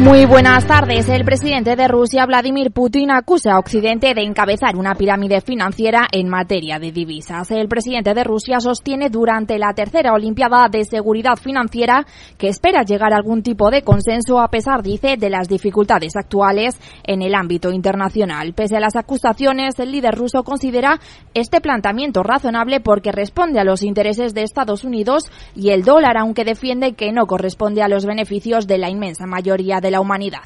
Muy 0.00 0.24
buenas 0.24 0.66
tardes. 0.66 1.10
El 1.10 1.26
presidente 1.26 1.76
de 1.76 1.86
Rusia, 1.86 2.24
Vladimir 2.24 2.70
Putin, 2.70 3.10
acusa 3.10 3.52
a 3.52 3.58
Occidente 3.58 4.14
de 4.14 4.22
encabezar 4.22 4.74
una 4.76 4.94
pirámide 4.94 5.42
financiera 5.42 6.08
en 6.10 6.26
materia 6.26 6.78
de 6.78 6.90
divisas. 6.90 7.50
El 7.50 7.68
presidente 7.68 8.14
de 8.14 8.24
Rusia 8.24 8.60
sostiene 8.60 9.10
durante 9.10 9.58
la 9.58 9.74
tercera 9.74 10.14
Olimpiada 10.14 10.68
de 10.70 10.86
Seguridad 10.86 11.36
Financiera 11.36 12.06
que 12.38 12.48
espera 12.48 12.82
llegar 12.82 13.12
a 13.12 13.16
algún 13.16 13.42
tipo 13.42 13.70
de 13.70 13.82
consenso 13.82 14.40
a 14.40 14.48
pesar, 14.48 14.82
dice, 14.82 15.18
de 15.18 15.28
las 15.28 15.48
dificultades 15.48 16.16
actuales 16.16 16.80
en 17.04 17.20
el 17.20 17.34
ámbito 17.34 17.70
internacional. 17.70 18.54
Pese 18.54 18.78
a 18.78 18.80
las 18.80 18.96
acusaciones, 18.96 19.78
el 19.80 19.92
líder 19.92 20.14
ruso 20.14 20.44
considera 20.44 20.98
este 21.34 21.60
planteamiento 21.60 22.22
razonable 22.22 22.80
porque 22.80 23.12
responde 23.12 23.60
a 23.60 23.64
los 23.64 23.82
intereses 23.82 24.32
de 24.32 24.44
Estados 24.44 24.82
Unidos 24.82 25.24
y 25.54 25.72
el 25.72 25.84
dólar, 25.84 26.16
aunque 26.16 26.44
defiende 26.44 26.94
que 26.94 27.12
no 27.12 27.26
corresponde 27.26 27.82
a 27.82 27.88
los 27.88 28.06
beneficios 28.06 28.66
de 28.66 28.78
la 28.78 28.88
inmensa 28.88 29.26
mayoría 29.26 29.80
de 29.82 29.89
la 29.90 30.00
humanidad. 30.00 30.42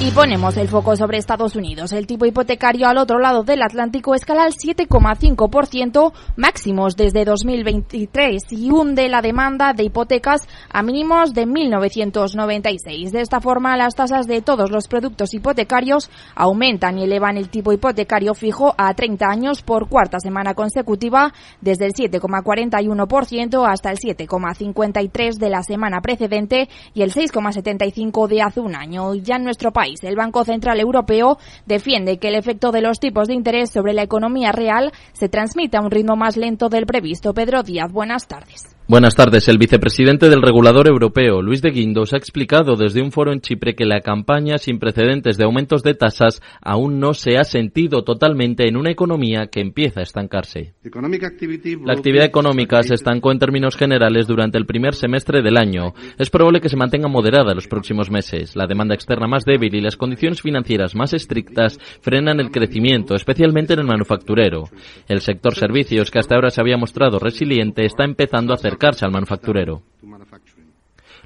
Y 0.00 0.10
ponemos 0.10 0.56
el 0.56 0.68
foco 0.68 0.96
sobre 0.96 1.18
Estados 1.18 1.54
Unidos. 1.54 1.92
El 1.92 2.06
tipo 2.06 2.26
hipotecario 2.26 2.88
al 2.88 2.98
otro 2.98 3.20
lado 3.20 3.44
del 3.44 3.62
Atlántico 3.62 4.14
escala 4.14 4.42
al 4.42 4.52
7,5% 4.52 6.12
máximos 6.36 6.96
desde 6.96 7.24
2023 7.24 8.42
y 8.50 8.70
hunde 8.70 9.08
la 9.08 9.22
demanda 9.22 9.72
de 9.72 9.84
hipotecas 9.84 10.48
a 10.68 10.82
mínimos 10.82 11.32
de 11.32 11.46
1996. 11.46 13.12
De 13.12 13.20
esta 13.20 13.40
forma, 13.40 13.76
las 13.76 13.94
tasas 13.94 14.26
de 14.26 14.42
todos 14.42 14.70
los 14.70 14.88
productos 14.88 15.32
hipotecarios 15.32 16.10
aumentan 16.34 16.98
y 16.98 17.04
elevan 17.04 17.38
el 17.38 17.48
tipo 17.48 17.72
hipotecario 17.72 18.34
fijo 18.34 18.74
a 18.76 18.92
30 18.92 19.26
años 19.26 19.62
por 19.62 19.88
cuarta 19.88 20.18
semana 20.18 20.54
consecutiva, 20.54 21.32
desde 21.60 21.86
el 21.86 21.92
7,41% 21.92 23.64
hasta 23.66 23.92
el 23.92 23.98
7,53% 23.98 25.38
de 25.38 25.50
la 25.50 25.62
semana 25.62 26.00
precedente 26.00 26.68
y 26.94 27.02
el 27.02 27.12
6,75% 27.12 28.26
de 28.26 28.42
hace 28.42 28.60
un 28.60 28.74
año. 28.74 29.14
Ya 29.14 29.36
en 29.36 29.44
nuestro 29.44 29.72
país, 29.72 29.83
el 30.02 30.16
Banco 30.16 30.44
Central 30.44 30.80
Europeo 30.80 31.38
defiende 31.66 32.18
que 32.18 32.28
el 32.28 32.34
efecto 32.34 32.72
de 32.72 32.80
los 32.80 33.00
tipos 33.00 33.28
de 33.28 33.34
interés 33.34 33.70
sobre 33.70 33.92
la 33.92 34.02
economía 34.02 34.52
real 34.52 34.92
se 35.12 35.28
transmite 35.28 35.76
a 35.76 35.80
un 35.80 35.90
ritmo 35.90 36.16
más 36.16 36.36
lento 36.36 36.68
del 36.68 36.86
previsto. 36.86 37.34
Pedro 37.34 37.62
Díaz, 37.62 37.92
buenas 37.92 38.26
tardes. 38.26 38.73
Buenas 38.86 39.14
tardes. 39.14 39.48
El 39.48 39.56
vicepresidente 39.56 40.28
del 40.28 40.42
regulador 40.42 40.88
europeo, 40.88 41.40
Luis 41.40 41.62
de 41.62 41.70
Guindos, 41.70 42.12
ha 42.12 42.18
explicado 42.18 42.76
desde 42.76 43.00
un 43.00 43.12
foro 43.12 43.32
en 43.32 43.40
Chipre 43.40 43.74
que 43.74 43.86
la 43.86 44.02
campaña 44.02 44.58
sin 44.58 44.78
precedentes 44.78 45.38
de 45.38 45.44
aumentos 45.44 45.82
de 45.82 45.94
tasas 45.94 46.42
aún 46.60 47.00
no 47.00 47.14
se 47.14 47.38
ha 47.38 47.44
sentido 47.44 48.04
totalmente 48.04 48.68
en 48.68 48.76
una 48.76 48.90
economía 48.90 49.46
que 49.46 49.62
empieza 49.62 50.00
a 50.00 50.02
estancarse. 50.02 50.74
La 50.82 51.94
actividad 51.94 52.26
económica 52.26 52.82
se 52.82 52.92
estancó 52.92 53.32
en 53.32 53.38
términos 53.38 53.74
generales 53.74 54.26
durante 54.26 54.58
el 54.58 54.66
primer 54.66 54.94
semestre 54.94 55.40
del 55.40 55.56
año. 55.56 55.94
Es 56.18 56.28
probable 56.28 56.60
que 56.60 56.68
se 56.68 56.76
mantenga 56.76 57.08
moderada 57.08 57.54
los 57.54 57.68
próximos 57.68 58.10
meses. 58.10 58.54
La 58.54 58.66
demanda 58.66 58.94
externa 58.94 59.26
más 59.26 59.46
débil 59.46 59.74
y 59.74 59.80
las 59.80 59.96
condiciones 59.96 60.42
financieras 60.42 60.94
más 60.94 61.14
estrictas 61.14 61.78
frenan 62.02 62.38
el 62.38 62.50
crecimiento, 62.50 63.14
especialmente 63.14 63.72
en 63.72 63.78
el 63.78 63.86
manufacturero. 63.86 64.64
El 65.08 65.22
sector 65.22 65.54
servicios, 65.54 66.10
que 66.10 66.18
hasta 66.18 66.34
ahora 66.34 66.50
se 66.50 66.60
había 66.60 66.76
mostrado 66.76 67.18
resiliente, 67.18 67.86
está 67.86 68.04
empezando 68.04 68.52
a 68.52 68.56
hacer 68.56 68.73
acercarse 68.74 69.04
al 69.04 69.12
manufacturero. 69.12 69.82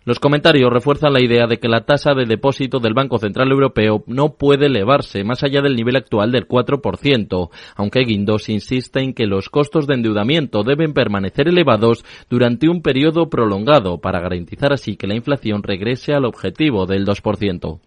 Los 0.08 0.20
comentarios 0.20 0.72
refuerzan 0.72 1.12
la 1.12 1.22
idea 1.22 1.46
de 1.46 1.58
que 1.58 1.68
la 1.68 1.84
tasa 1.84 2.14
de 2.14 2.24
depósito 2.24 2.78
del 2.78 2.94
Banco 2.94 3.18
Central 3.18 3.50
Europeo 3.50 4.04
no 4.06 4.38
puede 4.38 4.64
elevarse 4.64 5.22
más 5.22 5.42
allá 5.42 5.60
del 5.60 5.76
nivel 5.76 5.96
actual 5.96 6.32
del 6.32 6.48
4%, 6.48 7.50
aunque 7.76 8.04
Guindos 8.04 8.48
insiste 8.48 9.00
en 9.00 9.12
que 9.12 9.26
los 9.26 9.50
costos 9.50 9.86
de 9.86 9.96
endeudamiento 9.96 10.62
deben 10.62 10.94
permanecer 10.94 11.46
elevados 11.46 12.06
durante 12.30 12.70
un 12.70 12.80
periodo 12.80 13.28
prolongado 13.28 13.98
para 13.98 14.20
garantizar 14.20 14.72
así 14.72 14.96
que 14.96 15.06
la 15.06 15.14
inflación 15.14 15.62
regrese 15.62 16.14
al 16.14 16.24
objetivo 16.24 16.86
del 16.86 17.04
2%. 17.04 17.80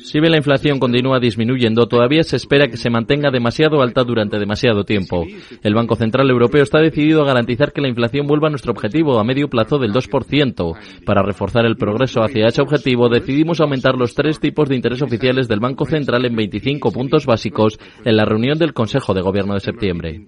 Si 0.00 0.18
bien 0.18 0.32
la 0.32 0.38
inflación 0.38 0.80
continúa 0.80 1.20
disminuyendo, 1.20 1.86
todavía 1.86 2.24
se 2.24 2.34
espera 2.34 2.66
que 2.66 2.78
se 2.78 2.90
mantenga 2.90 3.30
demasiado 3.30 3.80
alta 3.80 4.02
durante 4.02 4.40
demasiado 4.40 4.82
tiempo. 4.82 5.24
El 5.62 5.74
Banco 5.74 5.94
Central 5.94 6.28
Europeo 6.30 6.64
está 6.64 6.80
decidido 6.80 7.22
a 7.22 7.26
garantizar 7.26 7.72
que 7.72 7.80
la 7.80 7.86
inflación 7.86 8.26
vuelva 8.26 8.48
a 8.48 8.50
nuestro 8.50 8.72
objetivo 8.72 9.20
a 9.20 9.24
medio 9.24 9.48
plazo 9.48 9.78
del 9.78 9.92
2%, 9.92 10.63
para 11.04 11.22
reforzar 11.22 11.66
el 11.66 11.76
progreso 11.76 12.22
hacia 12.22 12.46
ese 12.46 12.62
objetivo, 12.62 13.08
decidimos 13.08 13.60
aumentar 13.60 13.96
los 13.96 14.14
tres 14.14 14.40
tipos 14.40 14.68
de 14.68 14.76
interés 14.76 15.02
oficiales 15.02 15.48
del 15.48 15.60
Banco 15.60 15.84
Central 15.84 16.24
en 16.24 16.36
25 16.36 16.92
puntos 16.92 17.26
básicos 17.26 17.78
en 18.04 18.16
la 18.16 18.24
reunión 18.24 18.58
del 18.58 18.72
Consejo 18.72 19.14
de 19.14 19.22
Gobierno 19.22 19.54
de 19.54 19.60
septiembre. 19.60 20.26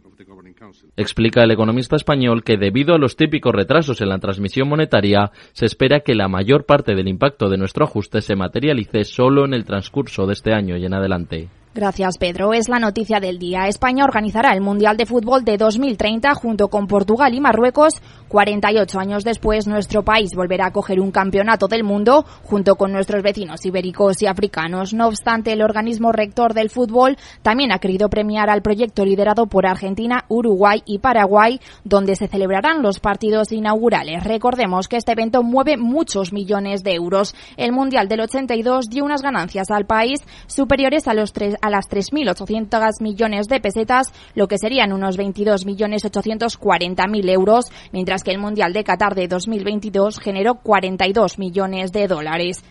Explica 0.96 1.44
el 1.44 1.50
economista 1.50 1.96
español 1.96 2.42
que 2.42 2.56
debido 2.56 2.94
a 2.94 2.98
los 2.98 3.16
típicos 3.16 3.54
retrasos 3.54 4.00
en 4.00 4.08
la 4.08 4.18
transmisión 4.18 4.68
monetaria, 4.68 5.30
se 5.52 5.66
espera 5.66 6.00
que 6.00 6.14
la 6.14 6.28
mayor 6.28 6.64
parte 6.64 6.94
del 6.94 7.08
impacto 7.08 7.48
de 7.48 7.58
nuestro 7.58 7.84
ajuste 7.84 8.20
se 8.20 8.36
materialice 8.36 9.04
solo 9.04 9.44
en 9.44 9.54
el 9.54 9.64
transcurso 9.64 10.26
de 10.26 10.32
este 10.32 10.52
año 10.52 10.76
y 10.76 10.84
en 10.84 10.94
adelante. 10.94 11.48
Gracias, 11.76 12.16
Pedro. 12.16 12.54
Es 12.54 12.70
la 12.70 12.78
noticia 12.78 13.20
del 13.20 13.38
día. 13.38 13.68
España 13.68 14.04
organizará 14.04 14.54
el 14.54 14.62
Mundial 14.62 14.96
de 14.96 15.04
Fútbol 15.04 15.44
de 15.44 15.58
2030 15.58 16.34
junto 16.34 16.68
con 16.68 16.86
Portugal 16.86 17.34
y 17.34 17.40
Marruecos. 17.42 18.00
48 18.28 18.98
años 18.98 19.24
después, 19.24 19.66
nuestro 19.66 20.02
país 20.02 20.34
volverá 20.34 20.66
a 20.66 20.72
coger 20.72 21.00
un 21.00 21.10
campeonato 21.10 21.68
del 21.68 21.84
mundo 21.84 22.24
junto 22.44 22.76
con 22.76 22.92
nuestros 22.92 23.22
vecinos 23.22 23.66
ibéricos 23.66 24.22
y 24.22 24.26
africanos. 24.26 24.94
No 24.94 25.06
obstante, 25.06 25.52
el 25.52 25.60
organismo 25.60 26.12
rector 26.12 26.54
del 26.54 26.70
fútbol 26.70 27.18
también 27.42 27.72
ha 27.72 27.78
querido 27.78 28.08
premiar 28.08 28.48
al 28.48 28.62
proyecto 28.62 29.04
liderado 29.04 29.44
por 29.44 29.66
Argentina, 29.66 30.24
Uruguay 30.28 30.82
y 30.86 31.00
Paraguay, 31.00 31.60
donde 31.84 32.16
se 32.16 32.26
celebrarán 32.26 32.82
los 32.82 33.00
partidos 33.00 33.52
inaugurales. 33.52 34.24
Recordemos 34.24 34.88
que 34.88 34.96
este 34.96 35.12
evento 35.12 35.42
mueve 35.42 35.76
muchos 35.76 36.32
millones 36.32 36.82
de 36.82 36.94
euros. 36.94 37.34
El 37.58 37.72
Mundial 37.72 38.08
del 38.08 38.20
82 38.20 38.88
dio 38.88 39.04
unas 39.04 39.20
ganancias 39.20 39.70
al 39.70 39.84
país 39.84 40.22
superiores 40.46 41.06
a 41.06 41.12
los 41.12 41.34
tres 41.34 41.54
a 41.66 41.70
las 41.70 41.90
3.800 41.90 43.02
millones 43.02 43.48
de 43.48 43.60
pesetas, 43.60 44.14
lo 44.34 44.48
que 44.48 44.56
serían 44.58 44.92
unos 44.92 45.18
22.840.000 45.18 47.30
euros, 47.30 47.70
mientras 47.92 48.22
que 48.22 48.30
el 48.30 48.38
Mundial 48.38 48.72
de 48.72 48.84
Qatar 48.84 49.14
de 49.14 49.28
2022 49.28 50.18
generó 50.18 50.54
42 50.54 51.38
millones 51.38 51.92
de 51.92 52.06
dólares 52.06 52.64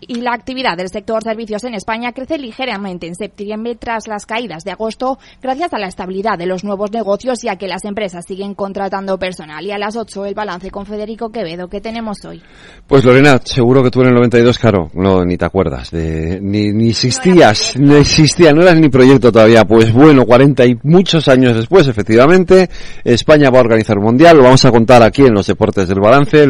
y 0.00 0.20
la 0.20 0.34
actividad 0.34 0.76
del 0.76 0.88
sector 0.88 1.22
servicios 1.22 1.64
en 1.64 1.74
España 1.74 2.12
crece 2.12 2.38
ligeramente 2.38 3.06
en 3.06 3.14
septiembre 3.14 3.76
tras 3.76 4.06
las 4.06 4.26
caídas 4.26 4.62
de 4.62 4.72
agosto 4.72 5.18
gracias 5.42 5.72
a 5.72 5.78
la 5.78 5.88
estabilidad 5.88 6.38
de 6.38 6.46
los 6.46 6.64
nuevos 6.64 6.92
negocios 6.92 7.42
y 7.44 7.48
a 7.48 7.56
que 7.56 7.66
las 7.66 7.84
empresas 7.84 8.24
siguen 8.26 8.54
contratando 8.54 9.18
personal. 9.18 9.64
Y 9.64 9.72
a 9.72 9.78
las 9.78 9.96
8 9.96 10.26
el 10.26 10.34
balance 10.34 10.70
con 10.70 10.84
Federico 10.84 11.30
Quevedo 11.30 11.68
que 11.68 11.80
tenemos 11.80 12.24
hoy. 12.24 12.42
Pues 12.86 13.04
Lorena, 13.04 13.40
seguro 13.42 13.82
que 13.82 13.90
tú 13.90 14.02
en 14.02 14.08
el 14.08 14.14
92, 14.14 14.58
claro, 14.58 14.90
no, 14.94 15.24
ni 15.24 15.36
te 15.38 15.46
acuerdas, 15.46 15.90
de, 15.90 16.40
ni, 16.42 16.72
ni 16.72 16.90
existías, 16.90 17.76
no, 17.78 17.96
existía, 17.96 18.52
no 18.52 18.62
eras 18.62 18.78
ni 18.78 18.88
proyecto 18.88 19.32
todavía. 19.32 19.64
Pues 19.64 19.92
bueno, 19.92 20.26
40 20.26 20.66
y 20.66 20.78
muchos 20.82 21.26
años 21.28 21.56
después, 21.56 21.88
efectivamente, 21.88 22.68
España 23.02 23.50
va 23.50 23.58
a 23.58 23.62
organizar 23.62 23.96
un 23.98 24.04
mundial, 24.04 24.36
lo 24.36 24.42
vamos 24.44 24.64
a 24.64 24.70
contar 24.70 25.02
aquí 25.02 25.22
en 25.22 25.34
los 25.34 25.46
deportes 25.46 25.88
del 25.88 26.00
balance, 26.00 26.46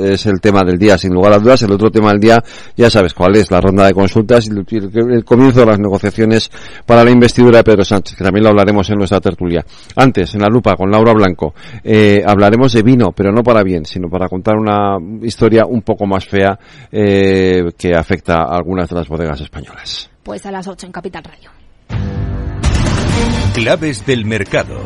es 0.00 0.26
el 0.26 0.40
tema 0.40 0.62
del 0.64 0.78
día 0.78 0.98
sin 0.98 1.12
lugar 1.14 1.32
a 1.32 1.38
dudas, 1.38 1.62
el 1.62 1.72
otro 1.72 1.90
tema 1.90 2.10
del 2.10 2.20
día 2.20 2.42
ya 2.76 2.90
sabes 2.90 3.14
cuál 3.14 3.36
es, 3.36 3.50
la 3.50 3.60
ronda 3.60 3.86
de 3.86 3.92
consultas 3.92 4.46
y 4.46 4.50
el, 4.50 5.24
comienzo 5.24 5.60
de 5.60 5.66
las 5.66 5.78
negociaciones 5.78 6.50
para 6.86 7.04
la 7.04 7.10
investidura 7.10 7.58
de 7.58 7.64
Pedro 7.64 7.84
Sánchez, 7.84 8.16
que 8.16 8.24
también 8.24 8.44
lo 8.44 8.50
hablaremos 8.50 8.88
en 8.90 8.98
nuestra 8.98 9.20
tertulia. 9.20 9.64
Antes, 9.96 10.34
en 10.34 10.42
la 10.42 10.48
lupa, 10.48 10.76
con 10.76 10.90
Laura 10.90 11.12
Blanco, 11.12 11.54
eh, 11.84 12.22
hablaremos 12.26 12.72
de 12.72 12.82
vino, 12.82 13.12
pero 13.12 13.32
no 13.32 13.42
para 13.42 13.62
bien, 13.62 13.84
sino 13.84 14.08
para 14.08 14.28
contar 14.28 14.56
una 14.56 14.96
historia 15.22 15.64
un 15.66 15.82
poco 15.82 16.06
más 16.06 16.26
fea 16.26 16.58
eh, 16.90 17.72
que 17.76 17.94
afecta 17.94 18.42
a 18.42 18.56
algunas 18.56 18.88
de 18.88 18.96
las 18.96 19.08
bodegas 19.08 19.40
españolas. 19.40 20.10
Pues 20.22 20.46
a 20.46 20.52
las 20.52 20.66
8 20.66 20.86
en 20.86 20.92
Capital 20.92 21.24
Radio. 21.24 21.50
Claves 23.54 24.06
del 24.06 24.24
mercado. 24.24 24.80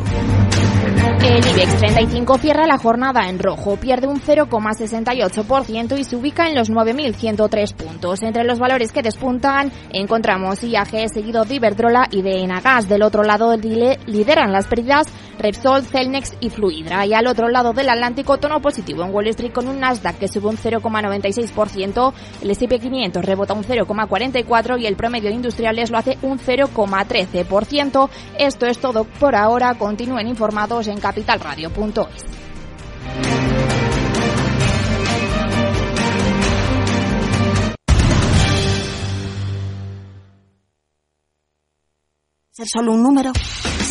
El 1.27 1.45
IBEX 1.45 1.75
35 1.75 2.37
cierra 2.37 2.65
la 2.65 2.77
jornada 2.77 3.27
en 3.27 3.37
rojo, 3.37 3.75
pierde 3.75 4.07
un 4.07 4.21
0,68% 4.21 5.99
y 5.99 6.05
se 6.05 6.15
ubica 6.15 6.47
en 6.47 6.55
los 6.55 6.71
9.103 6.71 7.73
puntos. 7.75 8.23
Entre 8.23 8.45
los 8.45 8.59
valores 8.59 8.93
que 8.93 9.01
despuntan 9.01 9.69
encontramos 9.91 10.63
IAG 10.63 11.09
seguido 11.09 11.43
de 11.43 11.55
Iberdrola 11.55 12.07
y 12.09 12.21
de 12.21 12.43
Enagas. 12.43 12.87
Del 12.87 13.03
otro 13.03 13.23
lado 13.23 13.57
lideran 13.57 14.53
las 14.53 14.67
pérdidas 14.67 15.07
Repsol, 15.37 15.83
Celnex 15.83 16.33
y 16.39 16.49
Fluidra. 16.49 17.05
Y 17.05 17.13
al 17.13 17.27
otro 17.27 17.49
lado 17.49 17.73
del 17.73 17.89
Atlántico 17.89 18.37
tono 18.37 18.61
positivo 18.61 19.03
en 19.03 19.13
Wall 19.13 19.27
Street 19.27 19.51
con 19.51 19.67
un 19.67 19.79
Nasdaq 19.79 20.17
que 20.17 20.27
sube 20.27 20.47
un 20.47 20.57
0,96%, 20.57 22.13
el 22.41 22.51
S&P 22.51 22.79
500 22.79 23.23
rebota 23.23 23.53
un 23.53 23.63
0,44% 23.63 24.79
y 24.81 24.87
el 24.87 24.95
promedio 24.95 25.29
de 25.29 25.35
industriales 25.35 25.91
lo 25.91 25.97
hace 25.97 26.17
un 26.21 26.39
0,13%. 26.39 28.09
Esto 28.39 28.65
es 28.65 28.79
todo 28.79 29.03
por 29.03 29.35
ahora. 29.35 29.75
Continúen 29.75 30.27
informados 30.27 30.87
en 30.87 30.99
ser 42.57 42.67
solo 42.67 42.91
un 42.91 43.03
número. 43.03 43.31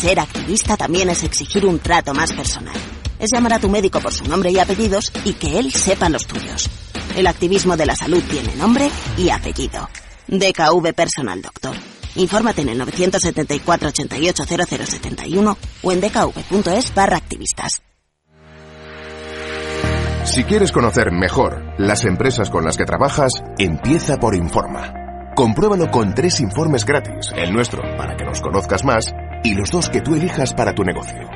Ser 0.01 0.19
activista 0.19 0.75
también 0.75 1.09
es 1.09 1.23
exigir 1.23 1.65
un 1.65 1.79
trato 1.79 2.13
más 2.13 2.33
personal. 2.33 2.75
Es 3.17 3.29
llamar 3.31 3.53
a 3.53 3.59
tu 3.59 3.69
médico 3.69 4.01
por 4.01 4.11
su 4.11 4.25
nombre 4.25 4.51
y 4.51 4.59
apellidos 4.59 5.13
y 5.23 5.33
que 5.33 5.57
él 5.57 5.71
sepa 5.71 6.09
los 6.09 6.27
tuyos. 6.27 6.69
El 7.15 7.27
activismo 7.27 7.77
de 7.77 7.85
la 7.85 7.95
salud 7.95 8.21
tiene 8.29 8.53
nombre 8.57 8.89
y 9.17 9.29
apellido. 9.29 9.87
DKV 10.27 10.93
Personal 10.93 11.41
Doctor. 11.41 11.96
Infórmate 12.17 12.61
en 12.61 12.69
el 12.69 12.77
974 12.77 13.89
88 13.89 14.43
0071 14.45 15.57
o 15.83 15.91
en 15.91 16.01
dkv.es 16.01 16.93
barra 16.93 17.17
activistas. 17.17 17.81
Si 20.27 20.43
quieres 20.43 20.73
conocer 20.73 21.13
mejor 21.13 21.63
las 21.77 22.03
empresas 22.03 22.49
con 22.49 22.65
las 22.65 22.75
que 22.75 22.83
trabajas, 22.83 23.31
empieza 23.57 24.17
por 24.17 24.35
Informa. 24.35 24.93
Compruébalo 25.35 25.89
con 25.89 26.13
tres 26.13 26.41
informes 26.41 26.83
gratis, 26.83 27.31
el 27.35 27.53
nuestro 27.53 27.81
para 27.97 28.17
que 28.17 28.25
nos 28.25 28.41
conozcas 28.41 28.83
más 28.83 29.13
y 29.43 29.53
los 29.53 29.71
dos 29.71 29.89
que 29.89 30.01
tú 30.01 30.15
elijas 30.15 30.53
para 30.53 30.75
tu 30.75 30.83
negocio. 30.83 31.29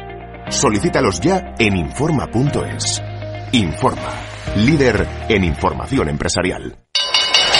Solicítalos 0.50 1.22
ya 1.22 1.56
en 1.58 1.78
Informa.es. 1.78 3.02
Informa, 3.54 4.12
líder 4.58 5.08
en 5.30 5.46
información 5.46 6.10
empresarial. 6.10 6.81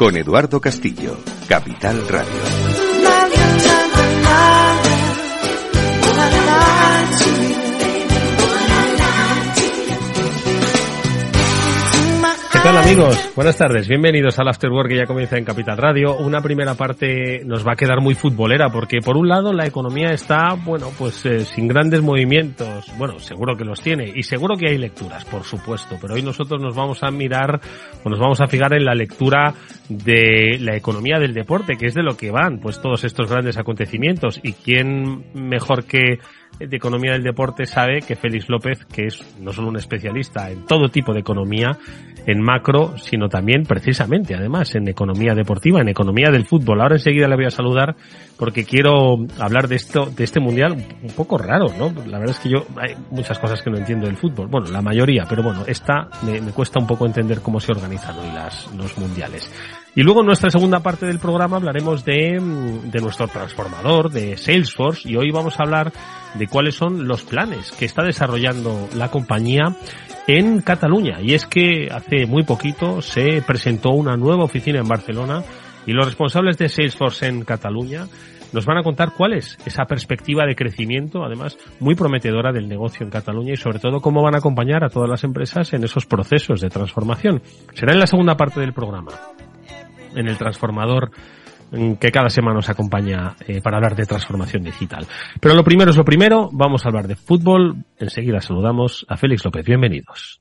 con 0.00 0.16
Eduardo 0.16 0.62
Castillo, 0.62 1.14
Capital 1.46 2.08
Radio. 2.08 2.59
¿Qué 12.60 12.64
tal 12.64 12.76
amigos? 12.76 13.32
Buenas 13.34 13.56
tardes, 13.56 13.88
bienvenidos 13.88 14.38
al 14.38 14.48
After 14.48 14.70
Work 14.70 14.90
que 14.90 14.98
ya 14.98 15.06
comienza 15.06 15.38
en 15.38 15.46
Capital 15.46 15.78
Radio. 15.78 16.18
Una 16.18 16.42
primera 16.42 16.74
parte 16.74 17.42
nos 17.42 17.66
va 17.66 17.72
a 17.72 17.74
quedar 17.74 18.02
muy 18.02 18.14
futbolera 18.14 18.68
porque 18.68 18.98
por 19.00 19.16
un 19.16 19.28
lado 19.28 19.54
la 19.54 19.66
economía 19.66 20.10
está, 20.10 20.52
bueno, 20.62 20.88
pues 20.98 21.24
eh, 21.24 21.40
sin 21.46 21.66
grandes 21.68 22.02
movimientos. 22.02 22.92
Bueno, 22.98 23.18
seguro 23.18 23.56
que 23.56 23.64
los 23.64 23.80
tiene 23.80 24.12
y 24.14 24.24
seguro 24.24 24.58
que 24.58 24.68
hay 24.68 24.76
lecturas, 24.76 25.24
por 25.24 25.44
supuesto, 25.44 25.96
pero 25.98 26.12
hoy 26.12 26.22
nosotros 26.22 26.60
nos 26.60 26.76
vamos 26.76 27.02
a 27.02 27.10
mirar 27.10 27.62
o 28.04 28.10
nos 28.10 28.18
vamos 28.18 28.42
a 28.42 28.46
fijar 28.46 28.74
en 28.74 28.84
la 28.84 28.94
lectura 28.94 29.54
de 29.88 30.58
la 30.60 30.76
economía 30.76 31.18
del 31.18 31.32
deporte, 31.32 31.78
que 31.78 31.86
es 31.86 31.94
de 31.94 32.02
lo 32.02 32.18
que 32.18 32.30
van 32.30 32.58
pues 32.60 32.78
todos 32.82 33.04
estos 33.04 33.30
grandes 33.30 33.56
acontecimientos 33.56 34.38
y 34.42 34.52
quién 34.52 35.32
mejor 35.32 35.84
que 35.84 36.18
de 36.66 36.76
economía 36.76 37.12
del 37.12 37.22
deporte 37.22 37.64
sabe 37.66 38.00
que 38.00 38.16
Félix 38.16 38.48
López, 38.48 38.84
que 38.84 39.06
es 39.06 39.24
no 39.40 39.52
solo 39.52 39.68
un 39.68 39.76
especialista 39.76 40.50
en 40.50 40.66
todo 40.66 40.88
tipo 40.88 41.12
de 41.12 41.20
economía, 41.20 41.78
en 42.26 42.42
macro, 42.42 42.96
sino 42.98 43.28
también 43.28 43.62
precisamente, 43.64 44.34
además, 44.34 44.74
en 44.74 44.86
economía 44.88 45.34
deportiva, 45.34 45.80
en 45.80 45.88
economía 45.88 46.30
del 46.30 46.44
fútbol. 46.44 46.80
Ahora 46.80 46.96
enseguida 46.96 47.26
le 47.28 47.36
voy 47.36 47.46
a 47.46 47.50
saludar 47.50 47.96
porque 48.38 48.64
quiero 48.64 49.16
hablar 49.38 49.68
de 49.68 49.76
esto, 49.76 50.06
de 50.06 50.24
este 50.24 50.40
mundial 50.40 50.72
un 51.02 51.12
poco 51.14 51.38
raro, 51.38 51.66
¿no? 51.78 51.92
La 52.06 52.18
verdad 52.18 52.36
es 52.36 52.40
que 52.40 52.50
yo 52.50 52.66
hay 52.76 52.94
muchas 53.10 53.38
cosas 53.38 53.62
que 53.62 53.70
no 53.70 53.78
entiendo 53.78 54.06
del 54.06 54.16
fútbol. 54.16 54.48
Bueno, 54.48 54.70
la 54.70 54.82
mayoría, 54.82 55.24
pero 55.28 55.42
bueno, 55.42 55.64
esta 55.66 56.08
me, 56.22 56.40
me 56.40 56.52
cuesta 56.52 56.78
un 56.78 56.86
poco 56.86 57.06
entender 57.06 57.40
cómo 57.40 57.58
se 57.58 57.72
organizan 57.72 58.18
hoy 58.18 58.28
las, 58.34 58.72
los 58.74 58.98
mundiales. 58.98 59.50
Y 59.94 60.02
luego 60.02 60.20
en 60.20 60.26
nuestra 60.26 60.50
segunda 60.50 60.80
parte 60.80 61.06
del 61.06 61.18
programa 61.18 61.56
hablaremos 61.56 62.04
de, 62.04 62.38
de 62.84 63.00
nuestro 63.00 63.26
transformador, 63.26 64.10
de 64.10 64.36
Salesforce, 64.36 65.08
y 65.08 65.16
hoy 65.16 65.30
vamos 65.32 65.58
a 65.58 65.64
hablar 65.64 65.92
de 66.34 66.46
cuáles 66.46 66.76
son 66.76 67.08
los 67.08 67.22
planes 67.22 67.72
que 67.72 67.86
está 67.86 68.04
desarrollando 68.04 68.88
la 68.94 69.10
compañía 69.10 69.74
en 70.28 70.60
Cataluña. 70.60 71.20
Y 71.20 71.34
es 71.34 71.44
que 71.44 71.88
hace 71.90 72.26
muy 72.26 72.44
poquito 72.44 73.02
se 73.02 73.42
presentó 73.42 73.90
una 73.90 74.16
nueva 74.16 74.44
oficina 74.44 74.78
en 74.78 74.88
Barcelona 74.88 75.42
y 75.86 75.92
los 75.92 76.06
responsables 76.06 76.56
de 76.56 76.68
Salesforce 76.68 77.26
en 77.26 77.44
Cataluña 77.44 78.06
nos 78.52 78.66
van 78.66 78.78
a 78.78 78.82
contar 78.82 79.12
cuál 79.16 79.34
es 79.34 79.56
esa 79.64 79.84
perspectiva 79.84 80.44
de 80.44 80.56
crecimiento, 80.56 81.24
además 81.24 81.56
muy 81.78 81.94
prometedora 81.94 82.52
del 82.52 82.68
negocio 82.68 83.04
en 83.04 83.10
Cataluña 83.10 83.52
y 83.52 83.56
sobre 83.56 83.78
todo 83.78 84.00
cómo 84.00 84.22
van 84.22 84.34
a 84.34 84.38
acompañar 84.38 84.84
a 84.84 84.88
todas 84.88 85.08
las 85.08 85.24
empresas 85.24 85.72
en 85.72 85.84
esos 85.84 86.06
procesos 86.06 86.60
de 86.60 86.68
transformación. 86.68 87.42
Será 87.74 87.92
en 87.92 88.00
la 88.00 88.06
segunda 88.06 88.36
parte 88.36 88.60
del 88.60 88.72
programa, 88.72 89.12
en 90.14 90.28
el 90.28 90.36
transformador 90.36 91.10
que 92.00 92.10
cada 92.10 92.28
semana 92.28 92.56
nos 92.56 92.68
acompaña 92.68 93.36
eh, 93.46 93.60
para 93.62 93.76
hablar 93.76 93.94
de 93.94 94.06
transformación 94.06 94.64
digital. 94.64 95.06
Pero 95.40 95.54
lo 95.54 95.62
primero 95.62 95.90
es 95.90 95.96
lo 95.96 96.04
primero, 96.04 96.48
vamos 96.52 96.84
a 96.84 96.88
hablar 96.88 97.06
de 97.06 97.16
fútbol. 97.16 97.84
Enseguida 97.98 98.40
saludamos 98.40 99.06
a 99.08 99.16
Félix 99.16 99.44
López. 99.44 99.64
Bienvenidos. 99.64 100.40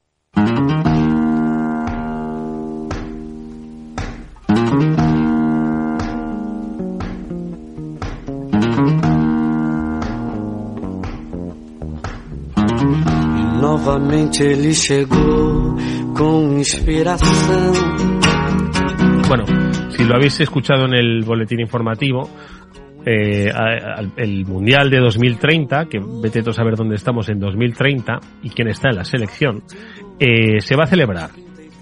Novamente 13.61 14.43
ele 14.43 14.73
chegou 14.73 15.75
com 16.17 16.57
inspiração. 16.57 18.18
Bueno, 19.29 19.45
si 19.91 20.05
lo 20.05 20.15
habéis 20.15 20.39
escuchado 20.39 20.85
en 20.85 20.95
el 20.95 21.23
boletín 21.23 21.59
informativo, 21.59 22.27
eh, 23.05 23.47
el 24.17 24.43
Mundial 24.47 24.89
de 24.89 24.97
2030, 24.97 25.85
que 25.85 25.99
vete 25.99 26.39
a 26.39 26.51
saber 26.51 26.75
dónde 26.75 26.95
estamos 26.95 27.29
en 27.29 27.39
2030 27.39 28.17
y 28.41 28.49
quién 28.49 28.69
está 28.69 28.89
en 28.89 28.95
la 28.95 29.03
selección, 29.03 29.61
eh, 30.19 30.59
se 30.61 30.75
va 30.75 30.85
a 30.85 30.87
celebrar. 30.87 31.29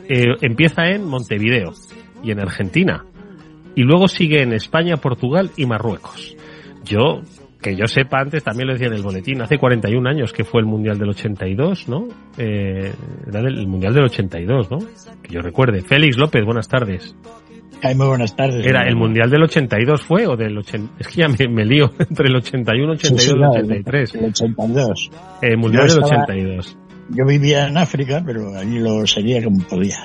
Eh, 0.09 0.25
empieza 0.41 0.87
en 0.89 1.05
Montevideo 1.05 1.71
y 2.21 2.31
en 2.31 2.41
Argentina. 2.41 3.05
Y 3.75 3.83
luego 3.83 4.09
sigue 4.09 4.41
en 4.41 4.51
España, 4.51 4.97
Portugal 4.97 5.51
y 5.55 5.65
Marruecos. 5.67 6.35
Yo, 6.83 7.21
que 7.69 7.75
yo 7.75 7.85
sepa 7.87 8.19
antes, 8.19 8.43
también 8.43 8.67
lo 8.67 8.73
decía 8.73 8.87
en 8.87 8.93
el 8.93 9.01
boletín, 9.01 9.41
hace 9.41 9.57
41 9.57 10.09
años 10.09 10.31
que 10.33 10.43
fue 10.43 10.61
el 10.61 10.67
Mundial 10.67 10.97
del 10.97 11.09
82, 11.09 11.87
¿no? 11.89 12.07
Eh, 12.37 12.91
era 13.27 13.41
del, 13.41 13.57
el 13.59 13.67
Mundial 13.67 13.93
del 13.93 14.05
82, 14.05 14.71
¿no? 14.71 14.77
Que 15.21 15.33
yo 15.33 15.41
recuerde. 15.41 15.81
Félix 15.81 16.17
López, 16.17 16.43
buenas 16.45 16.67
tardes. 16.67 17.15
Ay, 17.83 17.93
muy 17.93 18.07
buenas 18.07 18.35
tardes. 18.35 18.65
Era 18.65 18.87
el 18.87 18.95
Mundial 18.95 19.29
del 19.29 19.43
82 19.43 20.01
fue 20.01 20.25
o 20.25 20.35
del 20.35 20.57
80, 20.57 20.93
es 20.99 21.07
que 21.07 21.21
ya 21.21 21.27
me, 21.27 21.47
me 21.47 21.63
lío 21.65 21.91
entre 21.99 22.27
el 22.27 22.35
81, 22.37 22.93
82 22.93 23.21
Sí, 23.21 23.29
sí, 23.29 23.35
y 23.35 23.37
el 23.37 23.43
83. 23.45 24.15
El 24.15 24.25
82. 24.25 25.11
El 25.43 25.57
Mundial 25.57 25.87
Yo 25.87 25.93
del 25.95 26.03
estaba- 26.03 26.23
82. 26.23 26.77
Yo 27.09 27.25
vivía 27.25 27.67
en 27.67 27.77
África, 27.77 28.21
pero 28.25 28.53
allí 28.57 28.79
lo 28.79 29.05
seguía 29.07 29.41
como 29.43 29.59
podía. 29.67 29.95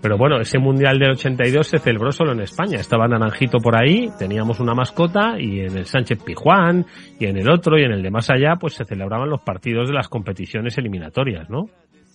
Pero 0.00 0.16
bueno, 0.16 0.40
ese 0.40 0.58
Mundial 0.58 0.98
del 0.98 1.10
82 1.10 1.66
se 1.66 1.78
celebró 1.78 2.12
solo 2.12 2.32
en 2.32 2.40
España. 2.40 2.78
Estaba 2.78 3.08
Naranjito 3.08 3.58
por 3.58 3.76
ahí, 3.76 4.08
teníamos 4.18 4.60
una 4.60 4.74
mascota 4.74 5.34
y 5.38 5.60
en 5.60 5.76
el 5.76 5.86
Sánchez 5.86 6.22
Pijuán 6.24 6.86
y 7.18 7.26
en 7.26 7.36
el 7.36 7.50
otro 7.50 7.78
y 7.78 7.84
en 7.84 7.92
el 7.92 8.02
de 8.02 8.10
más 8.10 8.30
allá 8.30 8.56
pues 8.60 8.74
se 8.74 8.84
celebraban 8.84 9.28
los 9.28 9.40
partidos 9.40 9.88
de 9.88 9.94
las 9.94 10.08
competiciones 10.08 10.78
eliminatorias, 10.78 11.50
¿no? 11.50 11.68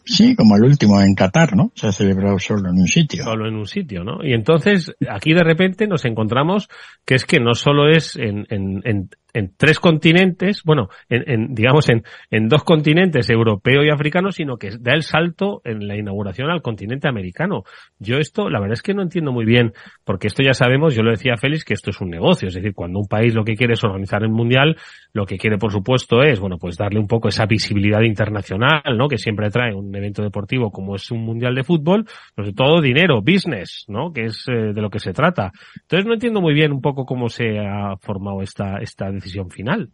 Sí, 0.06 0.36
como 0.36 0.58
el 0.58 0.64
último 0.66 1.00
en 1.02 1.16
Qatar, 1.16 1.56
¿no? 1.56 1.72
Se 1.76 1.88
ha 1.88 1.92
celebrado 1.92 2.38
solo 2.38 2.70
en 2.70 2.78
un 2.78 2.88
sitio. 2.88 3.24
Solo 3.24 3.48
en 3.48 3.56
un 3.56 3.66
sitio, 3.66 4.04
¿no? 4.04 4.24
Y 4.24 4.34
entonces 4.34 4.94
aquí 5.10 5.34
de 5.34 5.44
repente 5.44 5.88
nos 5.88 6.04
encontramos 6.04 6.68
que 7.06 7.16
es 7.16 7.26
que 7.26 7.40
no 7.40 7.54
solo 7.54 7.90
es 7.90 8.18
en, 8.18 8.46
en, 8.50 8.82
en, 8.84 9.10
en 9.34 9.54
tres 9.58 9.80
continentes, 9.80 10.62
bueno, 10.64 10.90
en, 11.10 11.24
en, 11.30 11.56
digamos 11.56 11.90
en, 11.90 12.04
en 12.30 12.48
dos 12.48 12.64
continentes, 12.64 13.30
europeo 13.30 13.84
y 13.84 13.90
africano, 13.90 14.32
sino 14.32 14.58
que 14.58 14.70
da 14.80 14.94
el 14.94 15.04
salto 15.04 15.62
en 15.66 15.88
la 15.88 15.98
inauguración 15.98 16.50
al 16.50 16.62
continente 16.62 17.08
americano. 17.08 17.64
Yo 18.00 18.18
esto, 18.18 18.50
la 18.50 18.60
verdad 18.60 18.74
es 18.74 18.82
que 18.82 18.94
no 18.94 19.02
entiendo 19.02 19.32
muy 19.32 19.46
bien, 19.46 19.74
porque 20.04 20.28
esto 20.28 20.44
ya 20.44 20.54
sabemos, 20.54 20.96
yo 20.96 21.04
lo 21.04 21.12
decía 21.12 21.38
Félix, 21.38 21.66
que 21.66 21.74
esto 21.74 21.90
es 21.90 22.00
un 22.02 22.10
negocio, 22.10 22.48
es 22.48 22.54
decir, 22.54 22.74
cuando 22.74 23.00
un 23.00 23.08
país 23.08 23.34
lo 23.34 23.44
que 23.44 23.56
quiere 23.56 23.74
es 23.74 23.84
organizar 23.84 24.24
el 24.24 24.30
mundial, 24.30 24.78
lo 25.14 25.26
que 25.26 25.38
quiere, 25.38 25.58
por 25.58 25.72
supuesto, 25.72 26.22
es, 26.22 26.40
bueno, 26.40 26.58
pues 26.58 26.78
darle 26.78 27.00
un 27.00 27.08
poco 27.08 27.28
esa 27.28 27.46
visibilidad 27.46 28.02
internacional, 28.02 28.82
¿no? 28.98 29.08
Que 29.08 29.18
siempre 29.18 29.50
trae 29.50 29.74
un 29.74 29.96
evento 29.96 30.24
deportivo 30.24 30.72
como 30.72 30.96
es 30.96 31.12
un 31.12 31.24
mundial 31.24 31.56
de 31.56 31.64
fútbol, 31.64 32.06
sobre 32.36 32.54
todo 32.54 32.82
dinero, 32.82 33.22
business, 33.22 33.86
¿no? 33.88 34.12
Que 34.12 34.26
es 34.26 34.46
eh, 34.48 34.74
de 34.74 34.82
lo 34.82 34.90
que 34.90 35.00
se 35.00 35.14
trata. 35.14 35.52
Entonces 35.82 36.06
no 36.06 36.14
entiendo 36.14 36.42
muy 36.42 36.54
bien 36.54 36.72
un 36.72 36.82
poco 36.82 37.06
cómo 37.06 37.30
se 37.30 37.60
ha 37.60 37.96
formado 37.98 38.42
esta, 38.42 38.78
esta 38.78 39.10
final. 39.50 39.92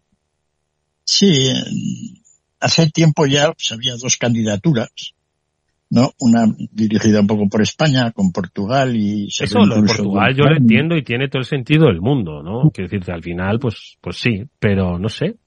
Sí, 1.03 1.51
hace 2.59 2.89
tiempo 2.89 3.25
ya 3.25 3.51
pues, 3.51 3.71
había 3.71 3.95
dos 3.95 4.17
candidaturas, 4.17 4.89
¿no? 5.89 6.13
Una 6.19 6.45
dirigida 6.71 7.21
un 7.21 7.27
poco 7.27 7.47
por 7.49 7.61
España, 7.61 8.11
con 8.11 8.31
Portugal 8.31 8.95
y... 8.95 9.27
Eso, 9.27 9.59
lo 9.59 9.81
de 9.81 9.87
Portugal 9.87 10.35
yo 10.35 10.43
lo 10.43 10.57
entiendo 10.57 10.95
y 10.95 11.03
tiene 11.03 11.27
todo 11.27 11.39
el 11.39 11.47
sentido 11.47 11.87
del 11.87 12.01
mundo, 12.01 12.43
¿no? 12.43 12.69
Quiero 12.71 12.89
decirte, 12.89 13.11
al 13.11 13.23
final, 13.23 13.59
pues, 13.59 13.97
pues 14.01 14.17
sí, 14.17 14.43
pero 14.59 14.99
no 14.99 15.09
sé. 15.09 15.37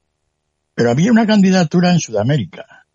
Pero 0.74 0.90
había 0.90 1.12
una 1.12 1.26
candidatura 1.26 1.92
en 1.92 2.00
Sudamérica. 2.00 2.86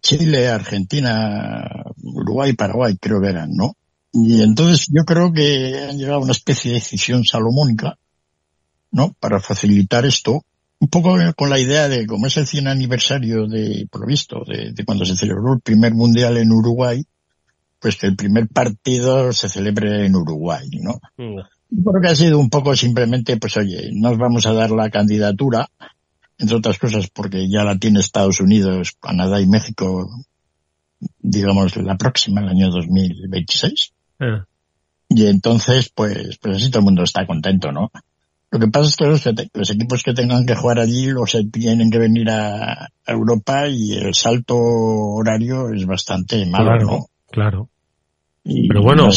Chile, 0.00 0.48
Argentina, 0.48 1.84
Uruguay, 2.02 2.54
Paraguay, 2.54 2.96
creo 3.00 3.20
que 3.20 3.28
eran, 3.28 3.50
¿no? 3.54 3.76
Y 4.12 4.42
entonces 4.42 4.88
yo 4.90 5.04
creo 5.04 5.32
que 5.32 5.86
han 5.88 5.98
llegado 5.98 6.16
a 6.16 6.22
una 6.22 6.32
especie 6.32 6.70
de 6.70 6.78
decisión 6.78 7.24
salomónica, 7.24 7.98
¿no? 8.96 9.14
Para 9.20 9.40
facilitar 9.40 10.06
esto, 10.06 10.42
un 10.80 10.88
poco 10.88 11.18
con 11.36 11.50
la 11.50 11.58
idea 11.58 11.86
de, 11.86 12.06
como 12.06 12.26
es 12.28 12.36
el 12.38 12.46
100 12.46 12.66
aniversario 12.66 13.46
de, 13.46 13.86
por 13.90 14.00
lo 14.00 14.06
visto, 14.06 14.42
de, 14.46 14.72
cuando 14.86 15.04
se 15.04 15.16
celebró 15.16 15.52
el 15.52 15.60
primer 15.60 15.92
mundial 15.92 16.38
en 16.38 16.50
Uruguay, 16.50 17.04
pues 17.78 17.96
que 17.96 18.06
el 18.06 18.16
primer 18.16 18.48
partido 18.48 19.34
se 19.34 19.50
celebre 19.50 20.06
en 20.06 20.16
Uruguay, 20.16 20.66
¿no? 20.80 20.94
Mm. 21.18 21.40
Creo 21.84 22.00
que 22.00 22.08
ha 22.08 22.16
sido 22.16 22.38
un 22.38 22.48
poco 22.48 22.74
simplemente, 22.74 23.36
pues 23.36 23.58
oye, 23.58 23.90
nos 23.92 24.16
vamos 24.16 24.46
a 24.46 24.54
dar 24.54 24.70
la 24.70 24.88
candidatura, 24.88 25.68
entre 26.38 26.56
otras 26.56 26.78
cosas 26.78 27.08
porque 27.10 27.50
ya 27.50 27.64
la 27.64 27.78
tiene 27.78 28.00
Estados 28.00 28.40
Unidos, 28.40 28.96
Canadá 28.98 29.42
y 29.42 29.46
México, 29.46 30.08
digamos, 31.18 31.76
la 31.76 31.98
próxima, 31.98 32.40
el 32.40 32.48
año 32.48 32.70
2026. 32.70 33.92
Ah. 34.20 34.46
Y 35.10 35.26
entonces, 35.26 35.90
pues, 35.94 36.38
pues 36.38 36.56
así 36.56 36.70
todo 36.70 36.78
el 36.78 36.86
mundo 36.86 37.02
está 37.02 37.26
contento, 37.26 37.72
¿no? 37.72 37.90
Lo 38.56 38.60
que 38.60 38.70
pasa 38.70 38.88
es 38.88 38.96
que 38.96 39.04
los, 39.52 39.70
equipos 39.70 40.02
que 40.02 40.14
tengan 40.14 40.46
que 40.46 40.54
jugar 40.54 40.78
allí 40.78 41.08
los 41.08 41.36
tienen 41.52 41.90
que 41.90 41.98
venir 41.98 42.30
a, 42.30 42.88
Europa 43.06 43.68
y 43.68 43.92
el 43.92 44.14
salto 44.14 44.56
horario 44.56 45.68
es 45.72 45.84
bastante 45.84 46.44
malo, 46.46 46.70
claro, 46.70 46.86
¿no? 46.86 47.06
Claro. 47.30 47.68
pero 48.42 48.82
bueno. 48.82 49.08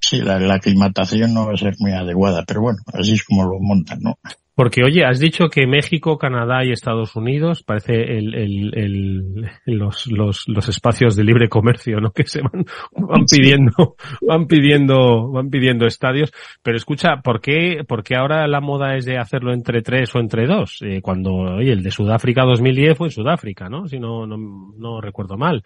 sí, 0.00 0.22
la, 0.22 0.40
la, 0.40 0.54
aclimatación 0.54 1.34
no 1.34 1.46
va 1.46 1.52
a 1.52 1.56
ser 1.58 1.74
muy 1.78 1.92
adecuada, 1.92 2.44
pero 2.46 2.62
bueno, 2.62 2.78
así 2.94 3.12
es 3.12 3.24
como 3.24 3.44
lo 3.44 3.60
montan, 3.60 3.98
¿no? 4.00 4.18
Porque, 4.62 4.84
oye, 4.84 5.04
has 5.04 5.18
dicho 5.18 5.48
que 5.48 5.66
México, 5.66 6.16
Canadá 6.18 6.64
y 6.64 6.70
Estados 6.70 7.16
Unidos 7.16 7.64
parece 7.64 7.94
el, 8.16 8.32
el, 8.32 8.78
el, 8.78 9.50
los, 9.66 10.06
los, 10.06 10.44
los 10.46 10.68
espacios 10.68 11.16
de 11.16 11.24
libre 11.24 11.48
comercio, 11.48 11.98
¿no? 12.00 12.12
Que 12.14 12.24
se 12.28 12.42
van, 12.42 12.64
van 12.92 13.24
pidiendo, 13.24 13.96
van 14.20 14.46
pidiendo, 14.46 15.32
van 15.32 15.50
pidiendo 15.50 15.84
estadios. 15.88 16.32
Pero 16.62 16.76
escucha, 16.76 17.22
¿por 17.24 17.40
qué, 17.40 17.82
por 17.88 18.04
qué 18.04 18.14
ahora 18.14 18.46
la 18.46 18.60
moda 18.60 18.94
es 18.94 19.04
de 19.04 19.18
hacerlo 19.18 19.52
entre 19.52 19.82
tres 19.82 20.14
o 20.14 20.20
entre 20.20 20.46
dos? 20.46 20.78
Eh, 20.82 21.00
cuando, 21.02 21.32
oye, 21.32 21.72
el 21.72 21.82
de 21.82 21.90
Sudáfrica 21.90 22.44
2010 22.44 22.96
fue 22.96 23.08
en 23.08 23.10
Sudáfrica, 23.10 23.68
¿no? 23.68 23.88
Si 23.88 23.98
no, 23.98 24.28
no, 24.28 24.36
no 24.78 25.00
recuerdo 25.00 25.36
mal 25.36 25.64